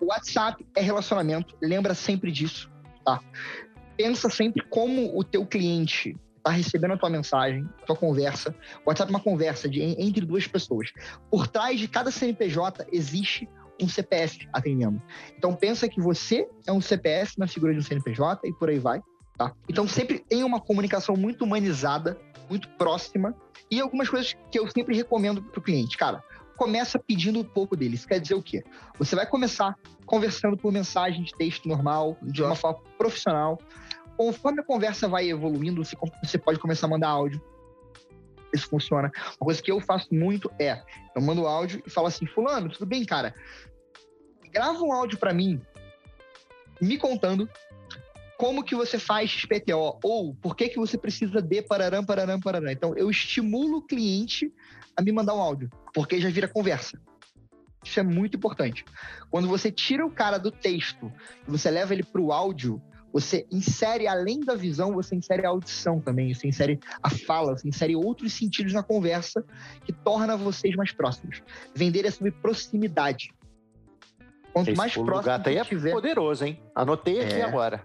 o 0.00 0.06
WhatsApp 0.06 0.66
é 0.74 0.80
relacionamento. 0.80 1.54
Lembra 1.62 1.94
sempre 1.94 2.32
disso, 2.32 2.68
tá? 3.04 3.20
Pensa 3.96 4.28
sempre 4.28 4.64
como 4.68 5.16
o 5.16 5.22
teu 5.22 5.46
cliente 5.46 6.16
está 6.40 6.50
recebendo 6.50 6.94
a 6.94 6.96
tua 6.96 7.10
mensagem, 7.10 7.68
a 7.82 7.86
tua 7.86 7.96
conversa. 7.96 8.54
O 8.84 8.88
WhatsApp 8.88 9.12
é 9.12 9.14
uma 9.14 9.22
conversa 9.22 9.68
de, 9.68 9.80
entre 9.82 10.24
duas 10.24 10.46
pessoas. 10.46 10.90
Por 11.30 11.46
trás 11.46 11.78
de 11.78 11.86
cada 11.86 12.10
CNPJ 12.10 12.86
existe 12.90 13.48
um 13.80 13.88
CPF 13.88 14.48
atendendo. 14.52 15.00
Então 15.36 15.54
pensa 15.54 15.88
que 15.88 16.00
você 16.00 16.48
é 16.66 16.72
um 16.72 16.80
CPF 16.80 17.38
na 17.38 17.46
figura 17.46 17.72
de 17.72 17.78
um 17.78 17.82
CNPJ 17.82 18.48
e 18.48 18.52
por 18.52 18.68
aí 18.68 18.78
vai, 18.78 19.00
tá? 19.36 19.54
Então 19.68 19.86
sempre 19.86 20.18
tem 20.18 20.44
uma 20.44 20.60
comunicação 20.60 21.16
muito 21.16 21.44
humanizada, 21.44 22.18
muito 22.48 22.68
próxima 22.70 23.34
e 23.70 23.80
algumas 23.80 24.08
coisas 24.08 24.36
que 24.50 24.58
eu 24.58 24.68
sempre 24.70 24.96
recomendo 24.96 25.42
para 25.42 25.58
o 25.58 25.62
cliente. 25.62 25.96
Cara, 25.96 26.22
começa 26.56 26.98
pedindo 26.98 27.40
um 27.40 27.44
pouco 27.44 27.74
dele. 27.74 27.94
Isso 27.94 28.06
quer 28.06 28.20
dizer 28.20 28.34
o 28.34 28.42
quê? 28.42 28.62
Você 28.98 29.16
vai 29.16 29.26
começar 29.26 29.74
conversando 30.04 30.56
por 30.56 30.72
mensagem 30.72 31.22
de 31.22 31.32
texto 31.32 31.66
normal, 31.68 32.18
de 32.20 32.42
uma 32.42 32.54
forma 32.54 32.80
profissional. 32.98 33.58
Conforme 34.20 34.60
a 34.60 34.62
conversa 34.62 35.08
vai 35.08 35.30
evoluindo, 35.30 35.82
você, 35.82 36.36
pode 36.36 36.58
começar 36.58 36.86
a 36.86 36.90
mandar 36.90 37.08
áudio. 37.08 37.42
Isso 38.52 38.68
funciona. 38.68 39.10
Uma 39.40 39.46
coisa 39.46 39.62
que 39.62 39.72
eu 39.72 39.80
faço 39.80 40.14
muito 40.14 40.52
é, 40.58 40.82
eu 41.16 41.22
mando 41.22 41.46
áudio 41.46 41.82
e 41.86 41.88
falo 41.88 42.06
assim, 42.06 42.26
fulano, 42.26 42.68
tudo 42.68 42.84
bem, 42.84 43.02
cara? 43.06 43.34
Grava 44.52 44.78
um 44.82 44.92
áudio 44.92 45.16
para 45.16 45.32
mim, 45.32 45.58
me 46.78 46.98
contando 46.98 47.48
como 48.36 48.62
que 48.62 48.74
você 48.74 48.98
faz 48.98 49.30
XPTO 49.30 49.98
ou 50.04 50.34
por 50.34 50.54
que 50.54 50.68
que 50.68 50.78
você 50.78 50.98
precisa 50.98 51.40
de 51.40 51.62
pararam, 51.62 52.04
pararam, 52.04 52.38
pararam. 52.38 52.70
Então, 52.70 52.94
eu 52.94 53.08
estimulo 53.08 53.78
o 53.78 53.86
cliente 53.86 54.52
a 54.94 55.00
me 55.00 55.12
mandar 55.12 55.34
um 55.34 55.40
áudio, 55.40 55.70
porque 55.94 56.20
já 56.20 56.28
vira 56.28 56.46
conversa. 56.46 57.00
Isso 57.82 57.98
é 57.98 58.02
muito 58.02 58.36
importante. 58.36 58.84
Quando 59.30 59.48
você 59.48 59.72
tira 59.72 60.04
o 60.04 60.10
cara 60.10 60.36
do 60.36 60.50
texto 60.50 61.10
e 61.48 61.50
você 61.50 61.70
leva 61.70 61.94
ele 61.94 62.02
para 62.02 62.20
o 62.20 62.34
áudio, 62.34 62.82
você 63.12 63.46
insere, 63.50 64.06
além 64.06 64.40
da 64.40 64.54
visão, 64.54 64.92
você 64.92 65.14
insere 65.16 65.44
a 65.44 65.50
audição 65.50 66.00
também, 66.00 66.32
você 66.32 66.46
insere 66.48 66.78
a 67.02 67.10
fala, 67.10 67.56
você 67.56 67.68
insere 67.68 67.96
outros 67.96 68.32
sentidos 68.32 68.72
na 68.72 68.82
conversa 68.82 69.44
que 69.84 69.92
torna 69.92 70.36
vocês 70.36 70.74
mais 70.76 70.92
próximos. 70.92 71.42
Vender 71.74 72.04
é 72.06 72.10
sobre 72.10 72.30
proximidade. 72.30 73.32
Quanto 74.52 74.68
Esse 74.70 74.76
mais 74.78 74.92
próximo 74.94 75.22
gato 75.22 75.48
aí 75.48 75.54
você 75.54 75.58
é 75.58 75.62
estiver, 75.62 75.92
poderoso, 75.92 76.44
hein? 76.44 76.60
Anotei 76.74 77.20
aqui 77.20 77.34
É. 77.34 77.42
agora. 77.42 77.84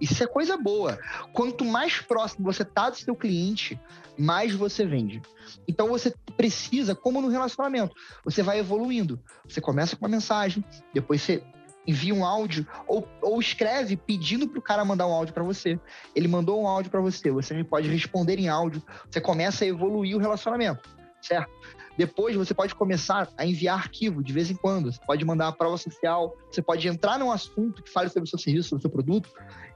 isso 0.00 0.22
é 0.22 0.26
coisa 0.26 0.56
boa. 0.56 0.98
Quanto 1.32 1.64
mais 1.64 2.00
próximo 2.00 2.44
você 2.44 2.64
tá 2.64 2.90
do 2.90 2.96
seu 2.96 3.14
cliente, 3.14 3.80
mais 4.18 4.52
você 4.54 4.84
vende. 4.84 5.22
Então 5.68 5.88
você 5.88 6.12
precisa, 6.36 6.94
como 6.94 7.22
no 7.22 7.28
relacionamento, 7.28 7.94
você 8.24 8.42
vai 8.42 8.58
evoluindo. 8.58 9.22
Você 9.48 9.60
começa 9.60 9.94
com 9.96 10.04
uma 10.04 10.10
mensagem, 10.10 10.64
depois 10.92 11.22
você 11.22 11.42
envia 11.86 12.14
um 12.14 12.24
áudio 12.24 12.66
ou, 12.86 13.08
ou 13.20 13.40
escreve 13.40 13.96
pedindo 13.96 14.48
pro 14.48 14.62
cara 14.62 14.84
mandar 14.84 15.06
um 15.06 15.12
áudio 15.12 15.34
para 15.34 15.42
você. 15.42 15.78
Ele 16.14 16.28
mandou 16.28 16.62
um 16.62 16.66
áudio 16.66 16.90
para 16.90 17.00
você, 17.00 17.30
você 17.30 17.54
me 17.54 17.64
pode 17.64 17.88
responder 17.88 18.38
em 18.38 18.48
áudio. 18.48 18.82
Você 19.10 19.20
começa 19.20 19.64
a 19.64 19.68
evoluir 19.68 20.16
o 20.16 20.20
relacionamento, 20.20 20.88
certo? 21.20 21.50
Depois 21.96 22.34
você 22.34 22.54
pode 22.54 22.74
começar 22.74 23.28
a 23.36 23.44
enviar 23.44 23.76
arquivo 23.76 24.22
de 24.22 24.32
vez 24.32 24.50
em 24.50 24.54
quando. 24.54 24.90
Você 24.90 25.00
pode 25.06 25.24
mandar 25.24 25.48
a 25.48 25.52
prova 25.52 25.76
social. 25.76 26.34
Você 26.50 26.62
pode 26.62 26.88
entrar 26.88 27.18
num 27.18 27.30
assunto 27.30 27.82
que 27.82 27.90
fale 27.90 28.08
sobre 28.08 28.26
o 28.26 28.30
seu 28.30 28.38
serviço, 28.38 28.70
sobre 28.70 28.80
o 28.80 28.82
seu 28.82 28.90
produto 28.90 29.30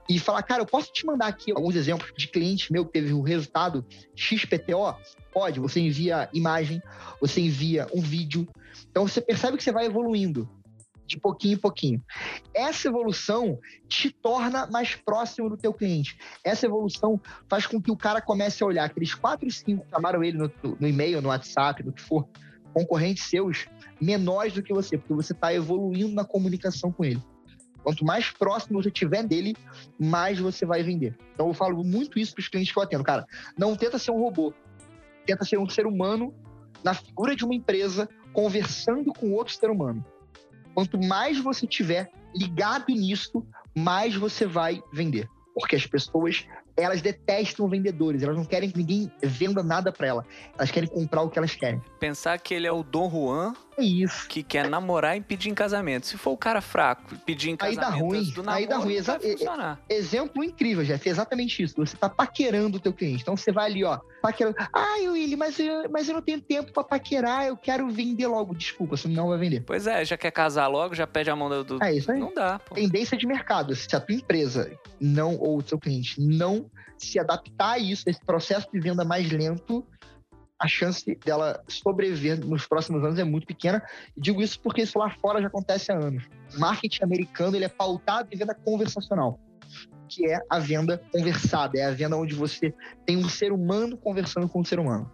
e 0.08 0.18
falar, 0.18 0.42
cara, 0.42 0.62
eu 0.62 0.66
posso 0.66 0.92
te 0.92 1.04
mandar 1.04 1.26
aqui 1.26 1.50
alguns 1.50 1.74
exemplos 1.74 2.12
de 2.16 2.28
cliente 2.28 2.72
meu 2.72 2.86
que 2.86 2.92
teve 2.92 3.12
o 3.12 3.22
resultado 3.22 3.84
XPTO? 4.14 4.94
Pode, 5.32 5.60
você 5.60 5.80
envia 5.80 6.28
imagem, 6.32 6.80
você 7.20 7.40
envia 7.40 7.86
um 7.92 8.00
vídeo. 8.00 8.48
Então 8.90 9.06
você 9.06 9.20
percebe 9.20 9.56
que 9.56 9.64
você 9.64 9.72
vai 9.72 9.86
evoluindo 9.86 10.48
de 11.06 11.18
pouquinho 11.18 11.54
em 11.54 11.58
pouquinho. 11.58 12.02
Essa 12.54 12.88
evolução 12.88 13.58
te 13.88 14.10
torna 14.10 14.66
mais 14.66 14.94
próximo 14.94 15.48
do 15.48 15.56
teu 15.56 15.72
cliente. 15.72 16.18
Essa 16.44 16.66
evolução 16.66 17.20
faz 17.48 17.66
com 17.66 17.80
que 17.80 17.90
o 17.90 17.96
cara 17.96 18.20
comece 18.20 18.62
a 18.62 18.66
olhar 18.66 18.84
aqueles 18.84 19.14
quatro, 19.14 19.50
cinco 19.50 19.84
que 19.84 19.90
chamaram 19.90 20.22
ele 20.22 20.38
no, 20.38 20.50
no 20.78 20.88
e-mail, 20.88 21.22
no 21.22 21.28
WhatsApp, 21.28 21.82
no 21.82 21.92
que 21.92 22.02
for, 22.02 22.28
concorrentes 22.72 23.24
seus, 23.24 23.66
menores 24.00 24.52
do 24.52 24.62
que 24.62 24.74
você, 24.74 24.98
porque 24.98 25.14
você 25.14 25.32
está 25.32 25.54
evoluindo 25.54 26.14
na 26.14 26.24
comunicação 26.24 26.92
com 26.92 27.04
ele. 27.04 27.22
Quanto 27.82 28.04
mais 28.04 28.32
próximo 28.32 28.82
você 28.82 28.90
tiver 28.90 29.22
dele, 29.22 29.54
mais 29.96 30.40
você 30.40 30.66
vai 30.66 30.82
vender. 30.82 31.16
Então 31.32 31.46
eu 31.46 31.54
falo 31.54 31.84
muito 31.84 32.18
isso 32.18 32.34
para 32.34 32.40
os 32.40 32.48
clientes 32.48 32.72
que 32.72 32.78
eu 32.78 32.82
atendo. 32.82 33.04
Cara, 33.04 33.24
não 33.56 33.76
tenta 33.76 33.96
ser 33.96 34.10
um 34.10 34.18
robô. 34.18 34.52
Tenta 35.24 35.44
ser 35.44 35.56
um 35.58 35.68
ser 35.68 35.86
humano 35.86 36.34
na 36.82 36.94
figura 36.94 37.36
de 37.36 37.44
uma 37.44 37.54
empresa 37.54 38.08
conversando 38.32 39.12
com 39.12 39.32
outro 39.32 39.54
ser 39.54 39.70
humano. 39.70 40.04
Quanto 40.76 40.98
mais 40.98 41.40
você 41.40 41.66
tiver 41.66 42.12
ligado 42.34 42.88
nisso, 42.88 43.42
mais 43.74 44.14
você 44.14 44.44
vai 44.44 44.82
vender. 44.92 45.26
Porque 45.54 45.74
as 45.74 45.86
pessoas 45.86 46.46
elas 46.76 47.00
detestam 47.00 47.66
vendedores, 47.66 48.22
elas 48.22 48.36
não 48.36 48.44
querem 48.44 48.70
que 48.70 48.76
ninguém 48.76 49.10
venda 49.22 49.62
nada 49.62 49.90
para 49.90 50.06
ela. 50.06 50.26
Elas 50.58 50.70
querem 50.70 50.86
comprar 50.86 51.22
o 51.22 51.30
que 51.30 51.38
elas 51.38 51.54
querem. 51.54 51.80
Pensar 51.98 52.38
que 52.38 52.52
ele 52.52 52.66
é 52.66 52.72
o 52.72 52.82
Dom 52.82 53.10
Juan 53.10 53.54
isso. 53.78 54.28
que 54.28 54.42
quer 54.42 54.68
namorar 54.68 55.16
e 55.16 55.20
pedir 55.20 55.50
em 55.50 55.54
casamento. 55.54 56.06
Se 56.06 56.16
for 56.16 56.30
o 56.30 56.36
cara 56.36 56.60
fraco, 56.60 57.16
pedir 57.24 57.50
em 57.50 57.56
casamento, 57.56 57.84
aí 57.84 57.90
dá 57.90 57.96
ruim, 57.96 58.24
do 58.30 58.42
namoro, 58.42 58.56
aí 58.56 58.66
dá 58.66 58.76
ruim. 58.78 58.94
Exa 58.94 59.18
funcionar. 59.18 59.80
Exemplo 59.88 60.44
incrível, 60.44 60.84
Jeff, 60.84 61.08
é 61.08 61.12
exatamente 61.12 61.62
isso. 61.62 61.74
Você 61.76 61.96
tá 61.96 62.08
paquerando 62.08 62.78
o 62.78 62.80
teu 62.80 62.92
cliente. 62.92 63.22
Então 63.22 63.36
você 63.36 63.52
vai 63.52 63.66
ali, 63.66 63.84
ó, 63.84 63.98
paquerando. 64.22 64.56
Ai, 64.72 65.08
Willy, 65.08 65.36
mas 65.36 65.58
eu, 65.58 65.90
mas 65.90 66.08
eu 66.08 66.14
não 66.14 66.22
tenho 66.22 66.40
tempo 66.40 66.72
para 66.72 66.84
paquerar, 66.84 67.46
eu 67.46 67.56
quero 67.56 67.88
vender 67.88 68.26
logo. 68.26 68.54
Desculpa, 68.54 68.96
você 68.96 69.08
não 69.08 69.28
vai 69.28 69.38
vender. 69.38 69.60
Pois 69.60 69.86
é, 69.86 70.04
já 70.04 70.16
quer 70.16 70.30
casar 70.30 70.66
logo, 70.66 70.94
já 70.94 71.06
pede 71.06 71.30
a 71.30 71.36
mão 71.36 71.48
do... 71.64 71.82
É 71.82 71.94
isso 71.94 72.10
aí. 72.10 72.18
Não 72.18 72.32
dá, 72.34 72.58
pô. 72.58 72.74
Tendência 72.74 73.16
de 73.16 73.26
mercado. 73.26 73.74
Se 73.74 73.94
a 73.94 74.00
tua 74.00 74.14
empresa 74.14 74.70
não, 75.00 75.36
ou 75.36 75.58
o 75.58 75.62
seu 75.62 75.78
cliente 75.78 76.20
não 76.20 76.70
se 76.98 77.18
adaptar 77.18 77.72
a 77.72 77.78
isso, 77.78 78.04
esse 78.08 78.20
processo 78.24 78.68
de 78.72 78.80
venda 78.80 79.04
mais 79.04 79.30
lento, 79.30 79.86
a 80.58 80.66
chance 80.66 81.14
dela 81.24 81.62
sobreviver 81.68 82.44
nos 82.44 82.66
próximos 82.66 83.04
anos 83.04 83.18
é 83.18 83.24
muito 83.24 83.46
pequena. 83.46 83.82
Digo 84.16 84.42
isso 84.42 84.58
porque 84.60 84.82
isso 84.82 84.98
lá 84.98 85.10
fora 85.10 85.40
já 85.40 85.48
acontece 85.48 85.92
há 85.92 85.96
anos. 85.96 86.24
O 86.54 86.60
marketing 86.60 87.04
americano 87.04 87.56
ele 87.56 87.64
é 87.64 87.68
pautado 87.68 88.28
em 88.32 88.36
venda 88.36 88.54
conversacional, 88.54 89.38
que 90.08 90.26
é 90.26 90.40
a 90.48 90.58
venda 90.58 91.02
conversada, 91.12 91.78
é 91.78 91.84
a 91.84 91.90
venda 91.90 92.16
onde 92.16 92.34
você 92.34 92.74
tem 93.04 93.16
um 93.16 93.28
ser 93.28 93.52
humano 93.52 93.96
conversando 93.96 94.48
com 94.48 94.60
um 94.60 94.64
ser 94.64 94.78
humano. 94.78 95.10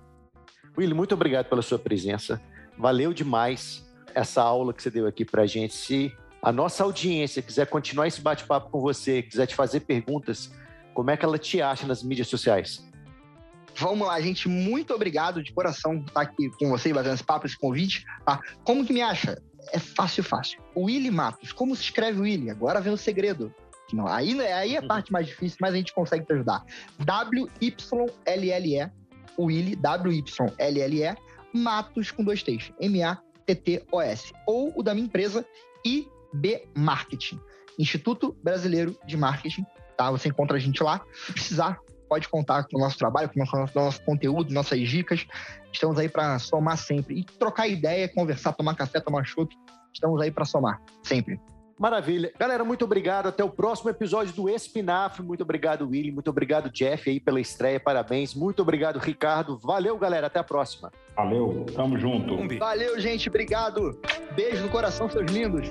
Willy, 0.78 0.94
muito 0.94 1.14
obrigado 1.14 1.48
pela 1.48 1.62
sua 1.62 1.78
presença. 1.78 2.40
Valeu 2.78 3.12
demais 3.12 3.84
essa 4.14 4.42
aula 4.42 4.72
que 4.72 4.82
você 4.82 4.90
deu 4.90 5.06
aqui 5.06 5.24
para 5.24 5.42
a 5.42 5.46
gente. 5.46 5.74
Se 5.74 6.12
a 6.40 6.52
nossa 6.52 6.84
audiência 6.84 7.42
quiser 7.42 7.66
continuar 7.66 8.06
esse 8.06 8.20
bate-papo 8.20 8.70
com 8.70 8.80
você, 8.80 9.22
quiser 9.22 9.46
te 9.46 9.54
fazer 9.54 9.80
perguntas, 9.80 10.52
como 10.94 11.10
é 11.10 11.16
que 11.16 11.24
ela 11.24 11.38
te 11.38 11.60
acha 11.60 11.86
nas 11.86 12.02
mídias 12.02 12.28
sociais? 12.28 12.86
Vamos 13.76 14.06
lá, 14.06 14.20
gente. 14.20 14.48
Muito 14.48 14.94
obrigado 14.94 15.42
de 15.42 15.52
coração 15.52 16.00
por 16.00 16.08
estar 16.08 16.20
aqui 16.20 16.50
com 16.58 16.68
você, 16.68 16.92
batendo 16.92 17.14
esse 17.14 17.24
papo, 17.24 17.46
esse 17.46 17.58
convite. 17.58 18.04
Tá? 18.24 18.40
Como 18.64 18.84
que 18.84 18.92
me 18.92 19.02
acha? 19.02 19.40
É 19.72 19.78
fácil, 19.78 20.22
fácil. 20.24 20.60
Willy 20.76 21.10
Matos. 21.10 21.52
Como 21.52 21.74
se 21.76 21.82
escreve 21.82 22.20
Willy? 22.20 22.50
Agora 22.50 22.80
vem 22.80 22.92
o 22.92 22.96
segredo. 22.96 23.54
Não, 23.92 24.06
aí, 24.06 24.40
aí 24.40 24.74
é 24.74 24.78
a 24.78 24.86
parte 24.86 25.12
mais 25.12 25.26
difícil, 25.26 25.58
mas 25.60 25.74
a 25.74 25.76
gente 25.76 25.92
consegue 25.92 26.24
te 26.24 26.32
ajudar. 26.32 26.64
W-Y-L-L-E. 26.98 27.60
Willy, 29.38 29.76
W-Y-L-L-E. 29.76 31.16
Matos 31.52 32.10
com 32.10 32.24
dois 32.24 32.42
T's. 32.42 32.72
M-A-T-T-O-S. 32.80 34.32
Ou 34.46 34.72
o 34.74 34.82
da 34.82 34.94
minha 34.94 35.06
empresa, 35.06 35.46
IB 35.84 36.68
Marketing. 36.74 37.38
Instituto 37.78 38.34
Brasileiro 38.42 38.96
de 39.06 39.16
Marketing. 39.16 39.64
Tá? 39.96 40.10
Você 40.10 40.28
encontra 40.28 40.56
a 40.56 40.60
gente 40.60 40.82
lá. 40.82 41.04
Se 41.26 41.32
precisar, 41.32 41.78
pode 42.12 42.28
contar 42.28 42.64
com 42.64 42.76
o 42.76 42.78
nosso 42.78 42.98
trabalho, 42.98 43.30
com 43.30 43.40
o 43.40 43.42
nosso, 43.42 43.74
nosso 43.74 44.04
conteúdo, 44.04 44.52
nossas 44.52 44.78
dicas. 44.80 45.26
Estamos 45.72 45.98
aí 45.98 46.10
para 46.10 46.38
somar 46.38 46.76
sempre. 46.76 47.20
E 47.20 47.24
trocar 47.24 47.66
ideia, 47.66 48.06
conversar, 48.06 48.52
tomar 48.52 48.74
café, 48.74 49.00
tomar 49.00 49.24
chopp. 49.24 49.56
Estamos 49.94 50.20
aí 50.20 50.30
para 50.30 50.44
somar, 50.44 50.78
sempre. 51.02 51.40
Maravilha. 51.78 52.30
Galera, 52.38 52.64
muito 52.64 52.84
obrigado. 52.84 53.28
Até 53.28 53.42
o 53.42 53.48
próximo 53.48 53.88
episódio 53.88 54.34
do 54.34 54.46
Espinafre. 54.46 55.22
Muito 55.22 55.42
obrigado, 55.42 55.88
Willy. 55.88 56.12
Muito 56.12 56.28
obrigado, 56.28 56.70
Jeff, 56.70 57.08
aí 57.08 57.18
pela 57.18 57.40
estreia. 57.40 57.80
Parabéns. 57.80 58.34
Muito 58.34 58.60
obrigado, 58.60 58.98
Ricardo. 58.98 59.56
Valeu, 59.56 59.96
galera. 59.96 60.26
Até 60.26 60.38
a 60.38 60.44
próxima. 60.44 60.92
Valeu, 61.16 61.64
tamo 61.74 61.98
junto. 61.98 62.36
Valeu, 62.58 63.00
gente. 63.00 63.26
Obrigado. 63.30 63.98
Beijo 64.36 64.62
no 64.62 64.68
coração, 64.68 65.08
seus 65.08 65.30
lindos. 65.32 65.70